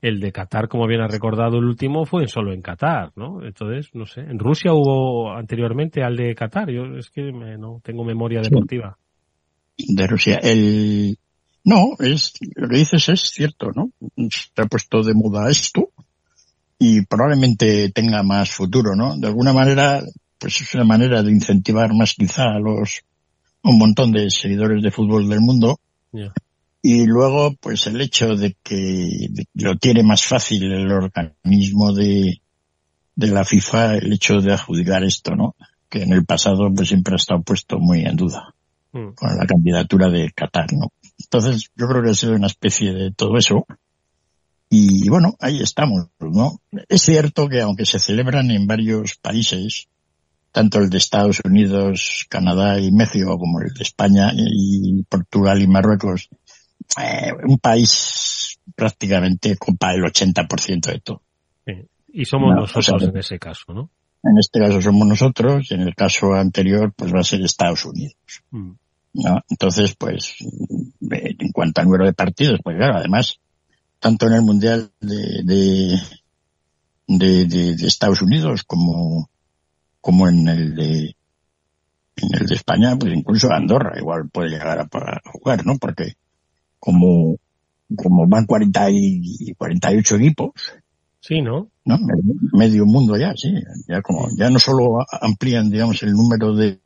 el 0.00 0.20
de 0.20 0.32
Qatar, 0.32 0.68
como 0.68 0.86
bien 0.86 1.00
ha 1.00 1.08
recordado 1.08 1.58
el 1.58 1.64
último, 1.64 2.04
fue 2.04 2.28
solo 2.28 2.52
en 2.52 2.62
Qatar, 2.62 3.12
¿no? 3.16 3.44
Entonces, 3.44 3.90
no 3.94 4.06
sé, 4.06 4.20
en 4.20 4.38
Rusia 4.38 4.72
hubo 4.72 5.32
anteriormente 5.32 6.02
al 6.02 6.16
de 6.16 6.34
Qatar, 6.34 6.70
yo 6.70 6.96
es 6.96 7.10
que 7.10 7.32
no 7.32 7.80
tengo 7.82 8.04
memoria 8.04 8.40
deportiva. 8.40 8.96
De 9.76 10.06
Rusia, 10.06 10.38
el 10.42 11.16
no, 11.64 11.96
es 11.98 12.32
lo 12.54 12.68
que 12.68 12.76
dices 12.76 13.08
es 13.08 13.20
cierto, 13.20 13.70
¿no? 13.74 13.90
Se 14.30 14.62
ha 14.62 14.66
puesto 14.66 15.02
de 15.02 15.14
moda 15.14 15.50
esto 15.50 15.90
y 16.78 17.04
probablemente 17.04 17.90
tenga 17.90 18.22
más 18.22 18.50
futuro, 18.50 18.94
¿no? 18.96 19.18
De 19.18 19.26
alguna 19.26 19.52
manera, 19.52 20.00
pues 20.38 20.60
es 20.60 20.74
una 20.74 20.84
manera 20.84 21.22
de 21.22 21.30
incentivar 21.30 21.92
más 21.92 22.14
quizá 22.14 22.44
a 22.44 22.58
los 22.58 23.02
un 23.62 23.78
montón 23.78 24.12
de 24.12 24.30
seguidores 24.30 24.82
de 24.82 24.90
fútbol 24.90 25.28
del 25.28 25.40
mundo 25.40 25.78
y 26.80 27.06
luego, 27.06 27.54
pues 27.60 27.86
el 27.86 28.00
hecho 28.00 28.36
de 28.36 28.56
que, 28.62 29.28
lo 29.54 29.76
tiene 29.76 30.02
más 30.02 30.24
fácil 30.24 30.72
el 30.72 30.90
organismo 30.90 31.92
de, 31.92 32.40
de 33.16 33.26
la 33.28 33.44
FIFA, 33.44 33.96
el 33.96 34.12
hecho 34.12 34.40
de 34.40 34.52
adjudicar 34.52 35.02
esto, 35.02 35.34
¿no? 35.34 35.56
Que 35.88 36.02
en 36.02 36.12
el 36.12 36.24
pasado 36.24 36.72
pues 36.74 36.88
siempre 36.88 37.14
ha 37.14 37.16
estado 37.16 37.42
puesto 37.42 37.78
muy 37.78 38.02
en 38.02 38.16
duda 38.16 38.54
mm. 38.92 39.14
con 39.14 39.36
la 39.36 39.46
candidatura 39.46 40.08
de 40.08 40.30
Qatar, 40.30 40.72
¿no? 40.72 40.92
Entonces, 41.18 41.70
yo 41.76 41.88
creo 41.88 42.02
que 42.02 42.10
ha 42.10 42.14
sido 42.14 42.34
una 42.34 42.46
especie 42.46 42.92
de 42.92 43.10
todo 43.10 43.36
eso. 43.36 43.66
Y 44.70 45.08
bueno, 45.08 45.34
ahí 45.40 45.60
estamos, 45.60 46.06
¿no? 46.20 46.60
Es 46.88 47.02
cierto 47.02 47.48
que 47.48 47.60
aunque 47.62 47.86
se 47.86 47.98
celebran 47.98 48.50
en 48.50 48.66
varios 48.66 49.16
países, 49.16 49.88
tanto 50.52 50.78
el 50.78 50.90
de 50.90 50.98
Estados 50.98 51.40
Unidos, 51.44 52.26
Canadá 52.28 52.78
y 52.78 52.92
México 52.92 53.36
como 53.38 53.60
el 53.60 53.72
de 53.72 53.82
España 53.82 54.30
y 54.34 55.02
Portugal 55.04 55.60
y 55.60 55.66
Marruecos, 55.66 56.28
eh, 57.00 57.32
un 57.46 57.58
país 57.58 58.58
prácticamente 58.74 59.56
copa 59.56 59.92
el 59.94 60.02
80% 60.02 60.92
de 60.92 61.00
todo. 61.00 61.22
Y 62.10 62.24
somos 62.24 62.54
nosotros 62.54 63.02
en 63.02 63.16
ese 63.16 63.38
caso, 63.38 63.72
¿no? 63.72 63.90
En 64.22 64.38
este 64.38 64.58
caso 64.60 64.80
somos 64.80 65.06
nosotros 65.06 65.70
y 65.70 65.74
en 65.74 65.82
el 65.82 65.94
caso 65.94 66.32
anterior 66.34 66.92
pues 66.96 67.14
va 67.14 67.20
a 67.20 67.24
ser 67.24 67.40
Estados 67.42 67.84
Unidos. 67.84 68.16
Mm. 68.50 68.72
¿no? 69.14 69.44
Entonces, 69.48 69.94
pues, 69.96 70.36
en 70.40 71.52
cuanto 71.52 71.80
al 71.80 71.86
número 71.86 72.06
de 72.06 72.12
partidos, 72.12 72.60
pues 72.62 72.76
claro, 72.76 72.96
además, 72.96 73.40
tanto 73.98 74.26
en 74.26 74.34
el 74.34 74.42
Mundial 74.42 74.90
de, 75.00 75.42
de, 75.44 76.00
de, 77.06 77.46
de, 77.46 77.86
Estados 77.86 78.22
Unidos 78.22 78.64
como, 78.64 79.28
como 80.00 80.28
en 80.28 80.48
el 80.48 80.74
de, 80.74 81.16
en 82.16 82.34
el 82.34 82.46
de 82.46 82.54
España, 82.54 82.96
pues 82.98 83.12
incluso 83.14 83.50
Andorra 83.50 83.98
igual 83.98 84.28
puede 84.28 84.50
llegar 84.50 84.78
a, 84.78 84.82
a 84.82 85.20
jugar, 85.32 85.64
¿no? 85.66 85.78
Porque 85.78 86.14
como, 86.78 87.36
como 87.96 88.26
van 88.26 88.46
40 88.46 88.90
y 88.90 89.54
48 89.56 90.16
equipos. 90.16 90.50
Sí, 91.20 91.42
¿no? 91.42 91.68
¿no? 91.84 91.98
Medio 92.52 92.86
mundo 92.86 93.16
ya, 93.16 93.34
sí. 93.36 93.52
Ya 93.88 94.00
como, 94.02 94.28
ya 94.36 94.50
no 94.50 94.58
solo 94.58 94.98
amplían, 95.20 95.70
digamos, 95.70 96.02
el 96.02 96.12
número 96.12 96.54
de, 96.54 96.80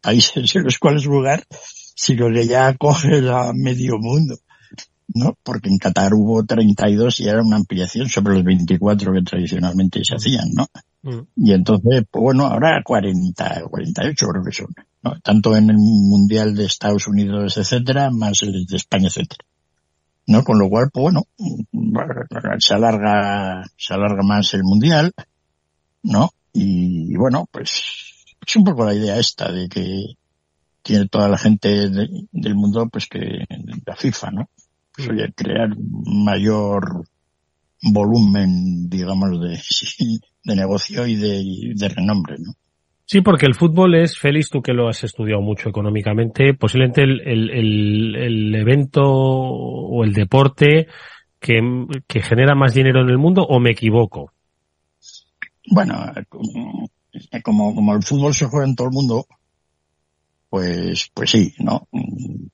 países 0.00 0.54
en 0.56 0.64
los 0.64 0.78
cuales 0.78 1.06
jugar, 1.06 1.44
sino 1.94 2.28
que 2.28 2.46
ya 2.46 2.68
acoge 2.68 3.28
a 3.30 3.52
medio 3.54 3.98
mundo. 3.98 4.36
¿no? 5.14 5.36
Porque 5.42 5.68
en 5.68 5.78
Qatar 5.78 6.14
hubo 6.14 6.44
32 6.44 7.20
y 7.20 7.28
era 7.28 7.42
una 7.42 7.56
ampliación 7.56 8.08
sobre 8.08 8.34
los 8.34 8.44
24 8.44 9.12
que 9.12 9.22
tradicionalmente 9.22 10.04
se 10.04 10.16
hacían, 10.16 10.48
¿no? 10.54 10.66
Mm. 11.02 11.26
Y 11.36 11.52
entonces, 11.52 12.04
pues 12.10 12.22
bueno, 12.22 12.46
ahora 12.46 12.82
40, 12.82 13.64
48 13.70 14.26
creo 14.26 14.44
que 14.44 14.52
son, 14.52 14.74
¿no? 15.04 15.20
Tanto 15.20 15.56
en 15.56 15.70
el 15.70 15.76
Mundial 15.76 16.54
de 16.54 16.64
Estados 16.64 17.06
Unidos, 17.06 17.56
etcétera, 17.58 18.10
más 18.10 18.42
el 18.42 18.64
de 18.64 18.76
España, 18.76 19.08
etcétera. 19.08 19.44
¿No? 20.26 20.42
Con 20.42 20.58
lo 20.58 20.70
cual, 20.70 20.88
pues 20.90 21.02
bueno, 21.02 21.22
se 22.58 22.74
alarga, 22.74 23.62
se 23.76 23.92
alarga 23.92 24.22
más 24.22 24.54
el 24.54 24.62
Mundial, 24.64 25.12
¿no? 26.02 26.30
Y, 26.52 27.14
bueno, 27.16 27.46
pues 27.50 28.24
es 28.46 28.56
un 28.56 28.64
poco 28.64 28.84
la 28.84 28.94
idea 28.94 29.18
esta 29.18 29.52
de 29.52 29.68
que 29.68 30.16
tiene 30.82 31.08
toda 31.08 31.28
la 31.28 31.36
gente 31.36 31.90
del 31.90 32.54
mundo, 32.54 32.88
pues 32.88 33.06
que 33.06 33.44
la 33.84 33.96
FIFA, 33.96 34.30
¿no? 34.30 34.48
Pues, 34.96 35.08
crear 35.34 35.70
mayor 35.78 37.04
volumen, 37.82 38.88
digamos, 38.88 39.40
de, 39.40 39.60
de 40.44 40.56
negocio 40.56 41.06
y 41.06 41.16
de, 41.16 41.88
renombre, 41.88 42.36
¿no? 42.38 42.54
Sí, 43.06 43.20
porque 43.20 43.46
el 43.46 43.54
fútbol 43.54 43.96
es, 43.96 44.18
Félix, 44.18 44.48
tú 44.48 44.62
que 44.62 44.72
lo 44.72 44.88
has 44.88 45.04
estudiado 45.04 45.42
mucho 45.42 45.68
económicamente, 45.68 46.54
posiblemente 46.54 47.02
el, 47.02 47.20
el, 47.20 48.16
el, 48.16 48.54
evento 48.54 49.02
o 49.04 50.02
el 50.04 50.14
deporte 50.14 50.86
que, 51.38 51.60
que, 52.06 52.22
genera 52.22 52.54
más 52.54 52.72
dinero 52.72 53.02
en 53.02 53.10
el 53.10 53.18
mundo, 53.18 53.42
o 53.42 53.60
me 53.60 53.72
equivoco? 53.72 54.32
Bueno, 55.70 56.12
como, 57.42 57.74
como 57.74 57.94
el 57.94 58.02
fútbol 58.02 58.32
se 58.32 58.46
juega 58.46 58.66
en 58.66 58.74
todo 58.74 58.88
el 58.88 58.94
mundo, 58.94 59.26
pues, 60.48 61.10
pues 61.12 61.30
sí, 61.30 61.52
¿no? 61.58 61.88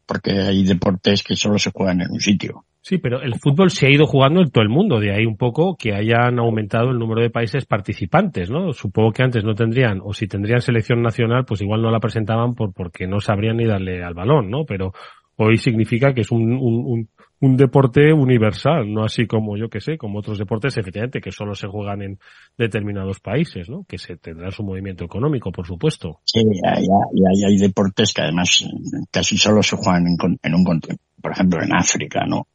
Porque 0.07 0.33
hay 0.33 0.65
deportes 0.65 1.23
que 1.23 1.37
solo 1.37 1.59
se 1.59 1.71
juegan 1.71 2.01
en 2.01 2.11
un 2.11 2.21
sitio. 2.21 2.65
Sí, 2.83 2.97
pero 2.97 3.21
el 3.21 3.35
fútbol 3.35 3.71
se 3.71 3.87
ha 3.87 3.91
ido 3.91 4.07
jugando 4.07 4.41
en 4.41 4.51
todo 4.51 4.63
el 4.63 4.71
mundo, 4.71 5.01
de 5.01 5.13
ahí 5.13 5.27
un 5.27 5.37
poco 5.37 5.77
que 5.77 5.93
hayan 5.95 6.39
aumentado 6.39 6.91
el 6.91 6.99
número 6.99 7.21
de 7.21 7.29
países 7.29 7.67
participantes, 7.67 8.51
¿no? 8.51 8.73
Supongo 8.73 9.13
que 9.13 9.23
antes 9.23 9.45
no 9.45 9.55
tendrían, 9.55 10.01
o 10.03 10.15
si 10.15 10.27
tendrían 10.27 10.63
selección 10.63 11.03
nacional, 11.03 11.45
pues 11.45 11.61
igual 11.61 11.83
no 11.83 11.91
la 11.91 12.01
presentaban 12.01 12.55
por 12.55 12.73
porque 12.73 13.07
no 13.07 13.21
sabrían 13.21 13.59
ni 13.59 13.67
darle 13.67 14.03
al 14.03 14.15
balón, 14.15 14.51
¿no? 14.51 14.65
Pero 14.65 14.93
hoy 15.37 15.59
significa 15.59 16.15
que 16.15 16.23
es 16.23 16.31
un, 16.31 16.53
un, 16.53 17.09
un 17.41 17.57
deporte 17.57 18.15
universal, 18.15 18.93
no 18.93 19.05
así 19.05 19.27
como 19.27 19.59
yo 19.59 19.69
que 19.69 19.81
sé, 19.81 19.99
como 19.99 20.19
otros 20.19 20.39
deportes 20.39 20.77
efectivamente 20.79 21.21
que 21.21 21.33
solo 21.33 21.55
se 21.55 21.67
juegan 21.67 22.01
en 22.01 22.19
determinados 22.57 23.21
países, 23.21 23.69
¿no? 23.69 23.85
Que 23.89 23.99
se 23.99 24.17
tendrá 24.17 24.51
su 24.51 24.63
movimiento 24.63 25.05
económico, 25.05 25.53
por 25.53 25.67
supuesto. 25.67 26.21
Sí, 26.25 26.41
hay, 26.67 26.85
hay, 26.85 27.45
hay 27.45 27.57
deportes 27.59 28.15
que 28.15 28.23
además 28.23 28.67
casi 29.11 29.37
solo 29.37 29.63
se 29.63 29.77
juegan 29.77 30.07
en, 30.07 30.39
en 30.43 30.55
un 30.55 30.65
continente, 30.65 31.03
por 31.21 31.33
ejemplo 31.33 31.63
en 31.63 31.75
África, 31.75 32.25
¿no? 32.27 32.47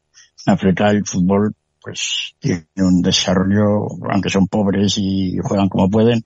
En 0.45 0.53
África 0.53 0.89
el 0.89 1.05
fútbol 1.05 1.55
pues 1.81 2.35
tiene 2.39 2.65
un 2.77 3.01
desarrollo, 3.01 3.87
aunque 4.11 4.29
son 4.29 4.47
pobres 4.47 4.97
y 4.97 5.37
juegan 5.43 5.69
como 5.69 5.89
pueden, 5.89 6.23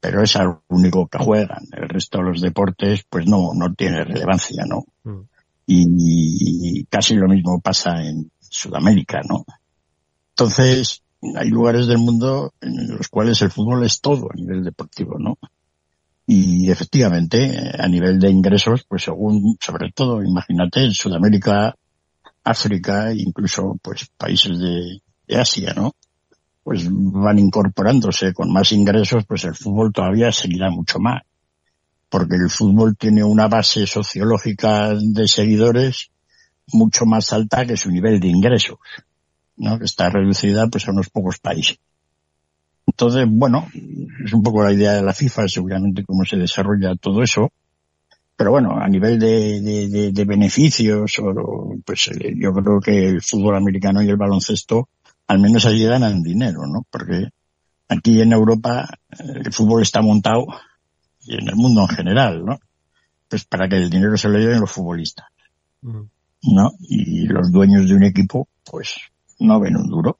pero 0.00 0.22
es 0.22 0.36
algo 0.36 0.62
único 0.68 1.06
que 1.06 1.18
juegan. 1.18 1.64
El 1.72 1.88
resto 1.88 2.18
de 2.18 2.24
los 2.24 2.40
deportes 2.40 3.04
pues 3.08 3.26
no, 3.26 3.52
no 3.54 3.74
tiene 3.74 4.04
relevancia, 4.04 4.64
¿no? 4.66 4.84
Mm 5.04 5.22
y, 5.66 6.84
casi 6.84 7.14
lo 7.14 7.28
mismo 7.28 7.60
pasa 7.60 8.02
en 8.02 8.30
Sudamérica, 8.40 9.20
¿no? 9.28 9.44
Entonces, 10.30 11.02
hay 11.36 11.48
lugares 11.48 11.86
del 11.86 11.98
mundo 11.98 12.52
en 12.60 12.96
los 12.96 13.08
cuales 13.08 13.40
el 13.42 13.50
fútbol 13.50 13.84
es 13.84 14.00
todo 14.00 14.28
a 14.30 14.36
nivel 14.36 14.62
deportivo, 14.62 15.18
¿no? 15.18 15.38
Y 16.26 16.70
efectivamente, 16.70 17.72
a 17.78 17.88
nivel 17.88 18.18
de 18.18 18.30
ingresos, 18.30 18.84
pues 18.88 19.04
según, 19.04 19.56
sobre 19.60 19.92
todo, 19.92 20.22
imagínate, 20.22 20.84
en 20.84 20.92
Sudamérica, 20.92 21.74
África, 22.46 23.12
incluso 23.12 23.76
pues 23.82 24.08
países 24.16 24.58
de, 24.58 25.02
Asia, 25.36 25.74
¿no? 25.74 25.92
Pues 26.62 26.86
van 26.88 27.40
incorporándose 27.40 28.32
con 28.32 28.52
más 28.52 28.70
ingresos, 28.70 29.24
pues 29.26 29.42
el 29.44 29.56
fútbol 29.56 29.92
todavía 29.92 30.30
seguirá 30.30 30.70
mucho 30.70 31.00
más. 31.00 31.22
Porque 32.08 32.36
el 32.36 32.48
fútbol 32.48 32.96
tiene 32.96 33.24
una 33.24 33.48
base 33.48 33.84
sociológica 33.86 34.94
de 34.94 35.26
seguidores 35.26 36.10
mucho 36.68 37.04
más 37.04 37.32
alta 37.32 37.66
que 37.66 37.76
su 37.76 37.90
nivel 37.90 38.20
de 38.20 38.28
ingresos, 38.28 38.78
¿no? 39.56 39.78
Que 39.78 39.84
está 39.86 40.08
reducida 40.08 40.68
pues 40.68 40.86
a 40.86 40.92
unos 40.92 41.10
pocos 41.10 41.38
países. 41.38 41.78
Entonces, 42.86 43.26
bueno, 43.28 43.68
es 44.24 44.32
un 44.32 44.42
poco 44.44 44.62
la 44.62 44.72
idea 44.72 44.92
de 44.92 45.02
la 45.02 45.12
FIFA, 45.12 45.48
seguramente 45.48 46.04
cómo 46.04 46.24
se 46.24 46.36
desarrolla 46.36 46.94
todo 46.94 47.24
eso. 47.24 47.50
Pero 48.36 48.50
bueno, 48.50 48.78
a 48.78 48.86
nivel 48.86 49.18
de, 49.18 49.60
de, 49.62 50.12
de, 50.12 50.24
beneficios, 50.24 51.18
o, 51.20 51.74
pues 51.84 52.08
eh, 52.08 52.34
yo 52.36 52.52
creo 52.52 52.80
que 52.80 53.08
el 53.08 53.22
fútbol 53.22 53.56
americano 53.56 54.02
y 54.02 54.10
el 54.10 54.16
baloncesto 54.16 54.90
al 55.26 55.38
menos 55.38 55.64
allí 55.66 55.84
ganan 55.84 56.22
dinero, 56.22 56.66
¿no? 56.66 56.86
Porque 56.90 57.28
aquí 57.88 58.20
en 58.20 58.32
Europa 58.32 58.88
eh, 59.10 59.42
el 59.44 59.52
fútbol 59.52 59.82
está 59.82 60.02
montado 60.02 60.46
y 61.20 61.34
en 61.34 61.48
el 61.48 61.56
mundo 61.56 61.82
en 61.82 61.88
general, 61.88 62.44
¿no? 62.44 62.58
Pues 63.28 63.44
para 63.44 63.68
que 63.68 63.76
el 63.76 63.90
dinero 63.90 64.16
se 64.16 64.28
lo 64.28 64.38
lleven 64.38 64.60
los 64.60 64.70
futbolistas, 64.70 65.26
¿no? 65.82 66.72
Y 66.80 67.26
los 67.26 67.50
dueños 67.50 67.88
de 67.88 67.94
un 67.94 68.04
equipo, 68.04 68.48
pues 68.70 68.96
no 69.40 69.58
ven 69.58 69.76
un 69.76 69.88
duro. 69.88 70.18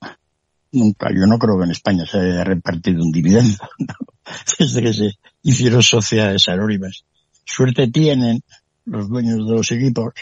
Nunca, 0.73 1.08
yo 1.14 1.26
no 1.26 1.38
creo 1.38 1.56
que 1.58 1.64
en 1.64 1.70
España 1.70 2.04
se 2.04 2.18
haya 2.18 2.44
repartido 2.44 3.02
un 3.02 3.12
dividendo, 3.12 3.58
desde 4.58 4.82
que 4.82 4.92
se 4.92 5.11
hicieron 5.42 5.82
sociedades 5.82 6.49
anónimas. 6.49 7.04
Suerte 7.47 7.88
tienen 7.88 8.43
los 8.85 9.09
dueños 9.09 9.47
de 9.47 9.55
los 9.55 9.71
equipos, 9.71 10.12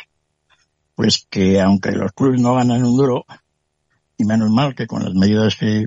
pues 0.95 1.27
que 1.29 1.61
aunque 1.61 1.91
los 1.91 2.13
clubes 2.13 2.41
no 2.41 2.55
ganan 2.55 2.85
un 2.85 2.97
duro, 2.97 3.25
y 4.17 4.25
menos 4.25 4.51
mal 4.51 4.75
que 4.75 4.87
con 4.87 5.03
las 5.03 5.15
medidas 5.15 5.57
que 5.57 5.87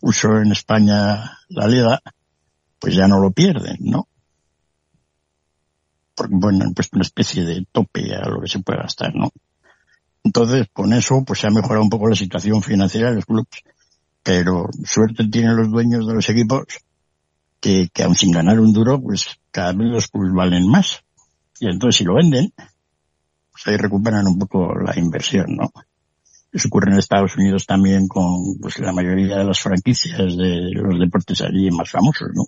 puso 0.00 0.38
en 0.38 0.50
España 0.50 1.38
la 1.50 1.68
Liga, 1.68 2.00
pues 2.78 2.94
ya 2.94 3.06
no 3.06 3.20
lo 3.20 3.30
pierden, 3.30 3.76
¿no? 3.80 4.08
Porque, 6.14 6.34
bueno, 6.34 6.64
han 6.64 6.74
puesto 6.74 6.96
una 6.96 7.04
especie 7.04 7.44
de 7.44 7.66
tope 7.70 8.14
a 8.14 8.26
lo 8.28 8.40
que 8.40 8.48
se 8.48 8.60
puede 8.60 8.80
gastar, 8.80 9.14
¿no? 9.14 9.30
Entonces, 10.24 10.66
con 10.72 10.92
eso, 10.94 11.22
pues 11.24 11.40
se 11.40 11.46
ha 11.46 11.50
mejorado 11.50 11.82
un 11.82 11.90
poco 11.90 12.08
la 12.08 12.16
situación 12.16 12.62
financiera 12.62 13.10
de 13.10 13.16
los 13.16 13.26
clubes. 13.26 13.62
Pero 14.22 14.68
suerte 14.84 15.28
tienen 15.28 15.56
los 15.56 15.70
dueños 15.70 16.06
de 16.06 16.14
los 16.14 16.28
equipos 16.30 16.64
que, 17.60 17.88
que 17.92 18.02
aun 18.02 18.14
sin 18.14 18.32
ganar 18.32 18.60
un 18.60 18.72
duro, 18.72 19.00
pues 19.00 19.38
cada 19.50 19.72
vez 19.72 19.88
los 19.88 20.08
clubes 20.08 20.32
valen 20.32 20.68
más. 20.68 21.02
Y 21.60 21.68
entonces 21.68 21.96
si 21.98 22.04
lo 22.04 22.14
venden, 22.14 22.52
pues 23.50 23.66
ahí 23.66 23.76
recuperan 23.76 24.26
un 24.26 24.38
poco 24.38 24.74
la 24.74 24.98
inversión, 24.98 25.56
¿no? 25.56 25.72
Eso 26.52 26.68
ocurre 26.68 26.92
en 26.92 26.98
Estados 26.98 27.36
Unidos 27.36 27.66
también 27.66 28.08
con 28.08 28.58
pues 28.60 28.78
la 28.78 28.92
mayoría 28.92 29.38
de 29.38 29.44
las 29.44 29.60
franquicias 29.60 30.36
de 30.36 30.70
los 30.72 30.98
deportes 30.98 31.42
allí 31.42 31.70
más 31.70 31.90
famosos, 31.90 32.28
¿no? 32.34 32.44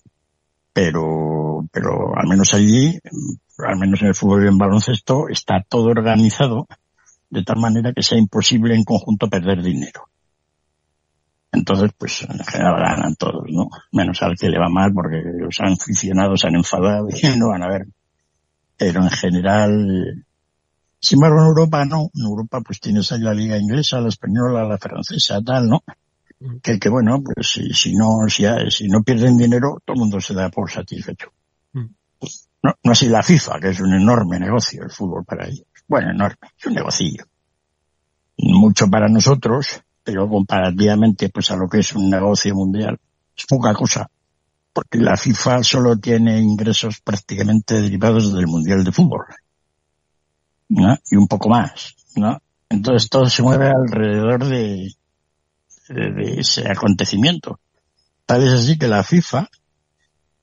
Pero, 0.73 1.67
pero 1.73 2.17
al 2.17 2.29
menos 2.29 2.55
allí, 2.55 2.99
al 3.59 3.79
menos 3.79 4.00
en 4.03 4.09
el 4.09 4.15
fútbol 4.15 4.45
y 4.45 4.49
en 4.49 4.59
baloncesto, 4.59 5.29
está 5.29 5.65
todo 5.69 5.87
organizado 5.87 6.67
de 7.31 7.43
tal 7.43 7.59
manera 7.59 7.93
que 7.93 8.03
sea 8.03 8.19
imposible 8.19 8.75
en 8.75 8.85
conjunto 8.85 9.29
perder 9.29 9.62
dinero. 9.62 10.09
Entonces, 11.52 11.90
pues 11.97 12.23
en 12.23 12.38
general 12.45 12.76
ganan 12.78 13.17
todos, 13.17 13.45
¿no? 13.49 13.69
Menos 13.93 14.23
al 14.23 14.37
que 14.37 14.49
le 14.49 14.59
va 14.59 14.69
mal 14.69 14.93
porque 14.93 15.23
los 15.38 15.59
aficionados 15.61 16.40
se 16.40 16.49
han 16.49 16.57
enfadado 16.57 17.09
y 17.09 17.21
no 17.38 17.49
van 17.49 17.62
a 17.62 17.69
ver. 17.69 17.87
Pero 18.76 19.02
en 19.02 19.11
general, 19.11 20.25
sin 21.00 21.17
embargo, 21.17 21.40
en 21.40 21.47
Europa 21.49 21.85
no. 21.85 22.11
En 22.14 22.25
Europa 22.25 22.61
pues 22.61 22.81
tienes 22.81 23.11
ahí 23.12 23.20
la 23.20 23.35
liga 23.35 23.59
inglesa, 23.59 24.01
la 24.01 24.09
española, 24.09 24.64
la 24.64 24.79
francesa, 24.79 25.40
tal, 25.42 25.68
¿no? 25.68 25.83
Que, 26.62 26.79
que 26.79 26.88
bueno, 26.88 27.20
pues 27.22 27.51
si, 27.51 27.72
si 27.72 27.96
no, 27.96 28.29
si, 28.29 28.44
si 28.70 28.88
no 28.88 29.03
pierden 29.03 29.37
dinero, 29.37 29.79
todo 29.85 29.94
el 29.94 30.01
mundo 30.01 30.20
se 30.20 30.35
da 30.35 30.51
por 30.51 30.70
satisfecho. 30.70 31.33
No, 32.61 32.75
no 32.83 32.92
así 32.92 33.09
la 33.09 33.22
FIFA, 33.22 33.61
que 33.61 33.68
es 33.68 33.81
un 33.81 33.94
enorme 33.94 34.38
negocio 34.38 34.83
el 34.83 34.90
fútbol 34.90 35.25
para 35.25 35.46
ellos. 35.46 35.66
Bueno, 35.87 36.11
enorme, 36.11 36.49
es 36.57 36.66
un 36.66 36.75
negocio. 36.75 37.25
Mucho 38.37 38.88
para 38.88 39.09
nosotros, 39.09 39.83
pero 40.09 40.27
comparativamente 40.27 41.29
pues 41.29 41.51
a 41.51 41.57
lo 41.57 41.68
que 41.68 41.81
es 41.81 41.94
un 41.94 42.09
negocio 42.09 42.55
mundial, 42.55 42.99
es 43.37 43.44
poca 43.44 43.75
cosa. 43.75 44.11
Porque 44.73 44.97
la 44.97 45.18
FIFA 45.18 45.62
solo 45.62 45.99
tiene 45.99 46.40
ingresos 46.40 47.03
prácticamente 47.03 47.83
derivados 47.83 48.33
del 48.33 48.47
Mundial 48.47 48.85
de 48.85 48.92
Fútbol. 48.92 49.27
¿no? 50.71 50.97
Y 51.11 51.16
un 51.16 51.29
poco 51.29 51.51
más, 51.51 51.94
¿no? 52.16 52.40
Entonces 52.71 53.11
todo 53.11 53.29
se 53.29 53.42
mueve 53.42 53.68
alrededor 53.68 54.47
de, 54.47 54.94
de, 55.90 56.40
ese 56.40 56.66
acontecimiento. 56.71 57.61
Tal 58.25 58.44
es 58.44 58.53
así 58.55 58.79
que 58.79 58.88
la 58.88 59.03
FIFA, 59.03 59.47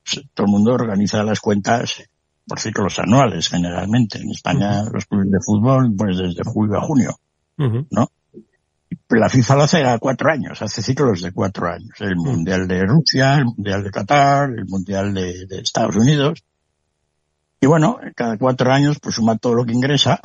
pues, 0.04 0.26
todo 0.32 0.46
el 0.46 0.52
mundo 0.52 0.74
organiza 0.74 1.24
las 1.24 1.40
cuentas 1.40 2.04
por 2.46 2.60
ciclos 2.60 3.00
anuales 3.00 3.48
generalmente. 3.48 4.18
En 4.18 4.30
España 4.30 4.84
los 4.92 5.06
clubes 5.06 5.28
de 5.28 5.38
fútbol 5.44 5.92
pues 5.98 6.18
desde 6.18 6.44
julio 6.44 6.78
a 6.78 6.82
junio, 6.82 7.18
¿no? 7.56 8.12
La 9.08 9.28
FIFA 9.28 9.56
lo 9.56 9.62
hace 9.62 9.84
a 9.84 9.98
cuatro 9.98 10.30
años, 10.30 10.60
hace 10.62 10.82
ciclos 10.82 11.22
de 11.22 11.32
cuatro 11.32 11.68
años. 11.68 12.00
El 12.00 12.16
Mundial 12.16 12.66
de 12.66 12.82
Rusia, 12.84 13.34
el 13.34 13.44
Mundial 13.44 13.84
de 13.84 13.90
Qatar, 13.90 14.50
el 14.50 14.66
Mundial 14.66 15.14
de, 15.14 15.46
de 15.46 15.60
Estados 15.60 15.96
Unidos. 15.96 16.42
Y 17.60 17.66
bueno, 17.66 17.98
cada 18.14 18.36
cuatro 18.36 18.72
años 18.72 18.98
pues 19.00 19.14
suma 19.14 19.38
todo 19.38 19.54
lo 19.54 19.64
que 19.64 19.72
ingresa, 19.72 20.20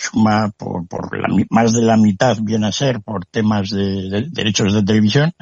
suma 0.00 0.50
por, 0.56 0.86
por 0.86 1.16
la, 1.16 1.28
más 1.50 1.72
de 1.72 1.82
la 1.82 1.96
mitad 1.96 2.36
viene 2.40 2.66
a 2.66 2.72
ser 2.72 3.00
por 3.00 3.26
temas 3.26 3.70
de, 3.70 4.08
de, 4.10 4.26
derechos 4.30 4.74
de 4.74 4.82
televisión, 4.82 5.32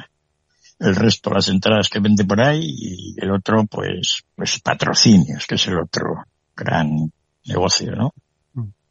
el 0.79 0.95
resto 0.95 1.31
las 1.31 1.49
entradas 1.49 1.89
que 1.89 1.99
vende 1.99 2.25
por 2.25 2.41
ahí 2.41 2.61
y 2.63 3.15
el 3.17 3.31
otro 3.31 3.65
pues, 3.65 4.23
pues 4.35 4.59
patrocinios, 4.59 5.45
que 5.45 5.55
es 5.55 5.67
el 5.67 5.79
otro 5.79 6.23
gran 6.55 7.11
negocio, 7.45 7.91
¿no? 7.95 8.13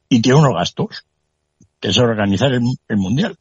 Y 0.09 0.23
tiene 0.23 0.39
unos 0.39 0.55
gastos, 0.55 1.05
que 1.81 1.89
es 1.89 1.99
organizar 1.99 2.53
el, 2.53 2.63
el 2.89 2.97
mundial. 2.97 3.37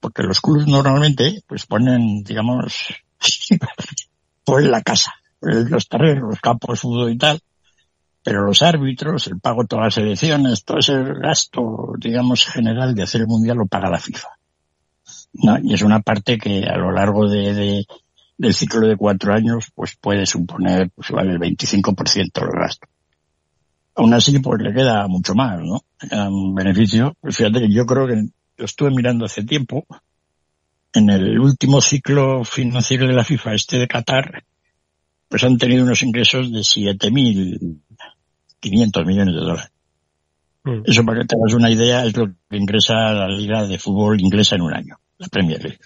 Porque 0.00 0.22
los 0.22 0.40
clubes 0.40 0.66
normalmente 0.66 1.42
pues 1.46 1.66
ponen, 1.66 2.22
digamos, 2.22 2.94
ponen 4.44 4.70
la 4.70 4.82
casa, 4.82 5.12
los 5.40 5.88
terrenos, 5.88 6.30
los 6.30 6.40
campos 6.40 6.80
fútbol 6.80 7.12
y 7.12 7.18
tal, 7.18 7.40
pero 8.22 8.44
los 8.44 8.62
árbitros, 8.62 9.26
el 9.28 9.40
pago 9.40 9.62
de 9.62 9.68
todas 9.68 9.84
las 9.86 9.98
elecciones, 9.98 10.64
todo 10.64 10.78
ese 10.78 10.94
gasto, 11.20 11.92
digamos, 11.98 12.44
general 12.44 12.94
de 12.94 13.02
hacer 13.02 13.22
el 13.22 13.26
mundial 13.28 13.58
lo 13.58 13.66
paga 13.66 13.90
la 13.90 14.00
FIFA. 14.00 14.28
Y 15.62 15.74
es 15.74 15.82
una 15.82 16.00
parte 16.00 16.38
que 16.38 16.64
a 16.64 16.76
lo 16.76 16.90
largo 16.92 17.28
de, 17.28 17.54
de 17.54 17.86
del 18.38 18.54
ciclo 18.54 18.86
de 18.86 18.96
cuatro 18.96 19.32
años, 19.32 19.70
pues 19.74 19.96
puede 19.96 20.26
suponer, 20.26 20.90
pues 20.90 21.10
vale 21.10 21.32
el 21.32 21.38
25% 21.38 22.32
del 22.32 22.60
gasto. 22.60 22.86
Aún 23.96 24.14
así, 24.14 24.38
pues 24.40 24.62
le 24.62 24.74
queda 24.74 25.06
mucho 25.08 25.34
más, 25.34 25.60
¿no? 25.60 25.82
Un 26.28 26.54
beneficio. 26.54 27.16
Fíjate 27.22 27.60
que 27.60 27.72
yo 27.72 27.86
creo 27.86 28.06
que 28.06 28.28
lo 28.58 28.64
estuve 28.64 28.90
mirando 28.90 29.24
hace 29.24 29.44
tiempo. 29.44 29.86
En 30.92 31.10
el 31.10 31.38
último 31.38 31.80
ciclo 31.80 32.44
financiero 32.44 33.06
de 33.06 33.14
la 33.14 33.24
FIFA, 33.24 33.54
este 33.54 33.78
de 33.78 33.88
Qatar, 33.88 34.44
pues 35.28 35.44
han 35.44 35.58
tenido 35.58 35.84
unos 35.84 36.02
ingresos 36.02 36.52
de 36.52 36.60
7.000 36.60 37.80
500 38.60 39.06
millones 39.06 39.34
de 39.34 39.40
dólares. 39.40 39.72
Mm. 40.64 40.82
Eso 40.84 41.04
para 41.04 41.20
que 41.20 41.26
te 41.26 41.36
hagas 41.36 41.54
una 41.54 41.70
idea 41.70 42.04
es 42.04 42.16
lo 42.16 42.26
que 42.26 42.56
ingresa 42.56 42.94
la 43.12 43.28
liga 43.28 43.66
de 43.66 43.78
fútbol 43.78 44.20
inglesa 44.20 44.56
en 44.56 44.62
un 44.62 44.74
año, 44.74 44.96
la 45.18 45.28
Premier 45.28 45.62
League. 45.62 45.80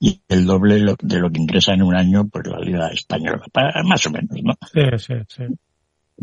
Y 0.00 0.20
el 0.28 0.46
doble 0.46 0.76
de 1.02 1.18
lo 1.18 1.30
que 1.30 1.40
ingresa 1.40 1.74
en 1.74 1.82
un 1.82 1.94
año 1.94 2.26
pues 2.28 2.46
la 2.46 2.58
liga 2.58 2.88
española, 2.88 3.44
para, 3.52 3.82
más 3.84 4.04
o 4.06 4.10
menos, 4.10 4.38
¿no? 4.42 4.54
Sí, 4.72 4.80
sí, 4.98 5.14
sí. 5.28 5.44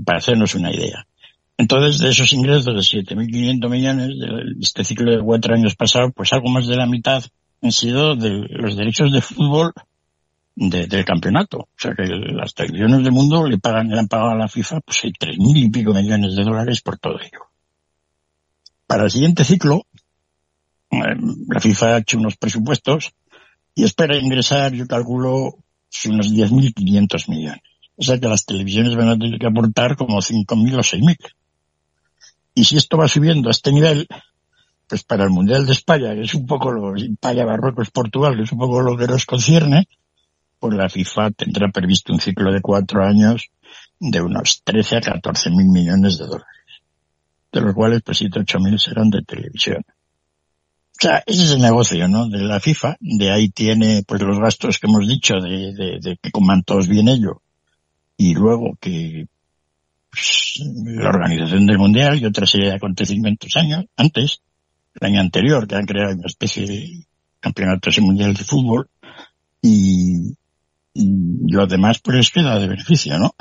Para 0.05 0.19
hacernos 0.19 0.55
una 0.55 0.73
idea. 0.73 1.07
Entonces, 1.57 1.99
de 1.99 2.09
esos 2.09 2.31
ingresos 2.33 2.65
de 2.65 3.01
7.500 3.01 3.69
millones 3.69 4.07
de 4.19 4.55
este 4.61 4.83
ciclo 4.83 5.11
de 5.11 5.23
cuatro 5.23 5.55
años 5.55 5.75
pasado, 5.75 6.11
pues 6.11 6.31
algo 6.33 6.49
más 6.49 6.67
de 6.67 6.75
la 6.75 6.85
mitad 6.85 7.23
han 7.61 7.71
sido 7.71 8.15
de 8.15 8.45
los 8.49 8.77
derechos 8.77 9.11
de 9.11 9.21
fútbol 9.21 9.73
de, 10.55 10.85
del 10.85 11.03
campeonato. 11.03 11.59
O 11.59 11.69
sea 11.75 11.93
que 11.95 12.03
las 12.03 12.53
televisiones 12.53 13.03
del 13.03 13.11
mundo 13.11 13.47
le 13.47 13.57
pagan, 13.57 13.89
le 13.89 13.99
han 13.99 14.07
pagado 14.07 14.31
a 14.31 14.35
la 14.35 14.47
FIFA 14.47 14.81
pues 14.81 15.03
hay 15.03 15.13
tres 15.13 15.37
mil 15.39 15.57
y 15.57 15.69
pico 15.69 15.93
millones 15.93 16.35
de 16.35 16.43
dólares 16.43 16.81
por 16.81 16.99
todo 16.99 17.19
ello. 17.19 17.47
Para 18.85 19.05
el 19.05 19.11
siguiente 19.11 19.43
ciclo, 19.43 19.85
em, 20.91 21.45
la 21.49 21.59
FIFA 21.59 21.95
ha 21.95 21.97
hecho 21.97 22.17
unos 22.17 22.37
presupuestos 22.37 23.13
y 23.75 23.83
espera 23.83 24.17
ingresar, 24.17 24.73
yo 24.73 24.87
calculo, 24.87 25.55
unos 26.05 26.31
10.500 26.31 27.29
millones. 27.29 27.61
O 27.97 28.03
sea 28.03 28.19
que 28.19 28.27
las 28.27 28.45
televisiones 28.45 28.95
van 28.95 29.09
a 29.09 29.17
tener 29.17 29.39
que 29.39 29.47
aportar 29.47 29.95
como 29.95 30.21
5.000 30.21 30.75
o 30.75 30.83
6.000. 30.83 31.17
Y 32.53 32.63
si 32.63 32.77
esto 32.77 32.97
va 32.97 33.07
subiendo 33.07 33.49
a 33.49 33.51
este 33.51 33.71
nivel, 33.71 34.07
pues 34.87 35.03
para 35.03 35.23
el 35.23 35.31
Mundial 35.31 35.65
de 35.65 35.73
España, 35.73 36.13
que 36.13 36.21
es 36.21 36.33
un 36.33 36.45
poco 36.45 36.71
lo, 36.71 36.95
España, 36.95 37.45
Marruecos, 37.45 37.91
Portugal, 37.91 38.35
que 38.35 38.43
es 38.43 38.51
un 38.51 38.59
poco 38.59 38.81
lo 38.81 38.95
que 38.95 39.07
nos 39.07 39.25
concierne, 39.25 39.87
pues 40.59 40.75
la 40.75 40.89
FIFA 40.89 41.31
tendrá 41.31 41.69
previsto 41.69 42.13
un 42.13 42.19
ciclo 42.19 42.51
de 42.51 42.61
cuatro 42.61 43.03
años 43.03 43.49
de 43.99 44.21
unos 44.21 44.61
13 44.63 44.97
a 44.97 45.01
14 45.01 45.49
mil 45.51 45.67
millones 45.67 46.17
de 46.17 46.25
dólares, 46.25 46.81
de 47.51 47.61
los 47.61 47.73
cuales 47.73 48.01
pues 48.03 48.19
7 48.19 48.39
8 48.39 48.59
mil 48.59 48.79
serán 48.79 49.09
de 49.09 49.23
televisión. 49.23 49.83
O 49.87 50.99
sea, 50.99 51.23
ese 51.25 51.43
es 51.43 51.51
el 51.51 51.61
negocio, 51.61 52.07
¿no? 52.07 52.27
De 52.27 52.39
la 52.39 52.59
FIFA. 52.59 52.97
De 52.99 53.31
ahí 53.31 53.49
tiene, 53.49 54.01
pues, 54.07 54.19
los 54.23 54.39
gastos 54.39 54.79
que 54.79 54.87
hemos 54.87 55.07
dicho 55.07 55.35
de, 55.35 55.71
de, 55.73 55.99
de 56.01 56.17
que 56.19 56.31
coman 56.31 56.63
todos 56.63 56.87
bien 56.87 57.07
ello. 57.07 57.43
Y 58.17 58.33
luego 58.33 58.77
que 58.81 59.27
pues, 60.09 60.59
la 60.85 61.09
organización 61.09 61.65
del 61.67 61.77
Mundial 61.77 62.19
y 62.19 62.25
otra 62.25 62.45
serie 62.45 62.69
de 62.69 62.75
acontecimientos 62.75 63.55
años 63.55 63.85
antes, 63.95 64.41
el 64.99 65.07
año 65.07 65.21
anterior, 65.21 65.67
que 65.67 65.75
han 65.75 65.85
creado 65.85 66.15
una 66.15 66.25
especie 66.25 66.65
de 66.65 67.05
campeonato 67.39 67.89
mundial 68.01 68.33
de 68.33 68.43
fútbol. 68.43 68.89
Y, 69.61 70.35
y 70.93 71.51
lo 71.51 71.67
demás, 71.67 71.99
pues, 71.99 72.31
queda 72.31 72.59
de 72.59 72.67
beneficio, 72.67 73.17
¿no? 73.19 73.35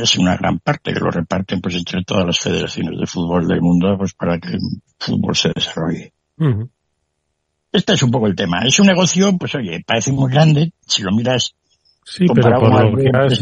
es 0.00 0.16
una 0.16 0.36
gran 0.36 0.58
parte 0.58 0.92
que 0.92 1.00
lo 1.00 1.10
reparten 1.10 1.60
pues 1.60 1.74
entre 1.74 2.02
todas 2.04 2.26
las 2.26 2.38
federaciones 2.38 2.98
de 2.98 3.06
fútbol 3.06 3.46
del 3.46 3.60
mundo 3.60 3.96
pues 3.98 4.14
para 4.14 4.38
que 4.38 4.52
el 4.52 4.60
fútbol 4.98 5.36
se 5.36 5.52
desarrolle. 5.54 6.12
Este 7.72 7.92
es 7.94 8.02
un 8.02 8.10
poco 8.10 8.26
el 8.26 8.34
tema. 8.34 8.60
Es 8.64 8.78
un 8.80 8.86
negocio, 8.86 9.36
pues 9.38 9.54
oye, 9.54 9.82
parece 9.86 10.12
muy 10.12 10.30
grande, 10.30 10.72
si 10.86 11.02
lo 11.02 11.12
miras 11.12 11.54
sí, 12.04 12.26
pero 12.34 12.58
por 12.58 12.92
lo 12.92 12.96
que 12.96 13.10
has, 13.12 13.32
es 13.32 13.40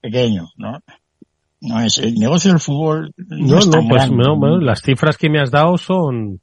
pequeño, 0.00 0.48
¿no? 0.56 0.78
No 1.60 1.80
es 1.80 1.98
el 1.98 2.14
negocio 2.14 2.50
del 2.50 2.60
fútbol. 2.60 3.12
No, 3.16 3.58
no, 3.58 3.88
pues 3.88 4.10
no, 4.10 4.36
bueno, 4.38 4.58
las 4.58 4.82
cifras 4.82 5.16
que 5.16 5.30
me 5.30 5.40
has 5.40 5.50
dado 5.50 5.78
son, 5.78 6.40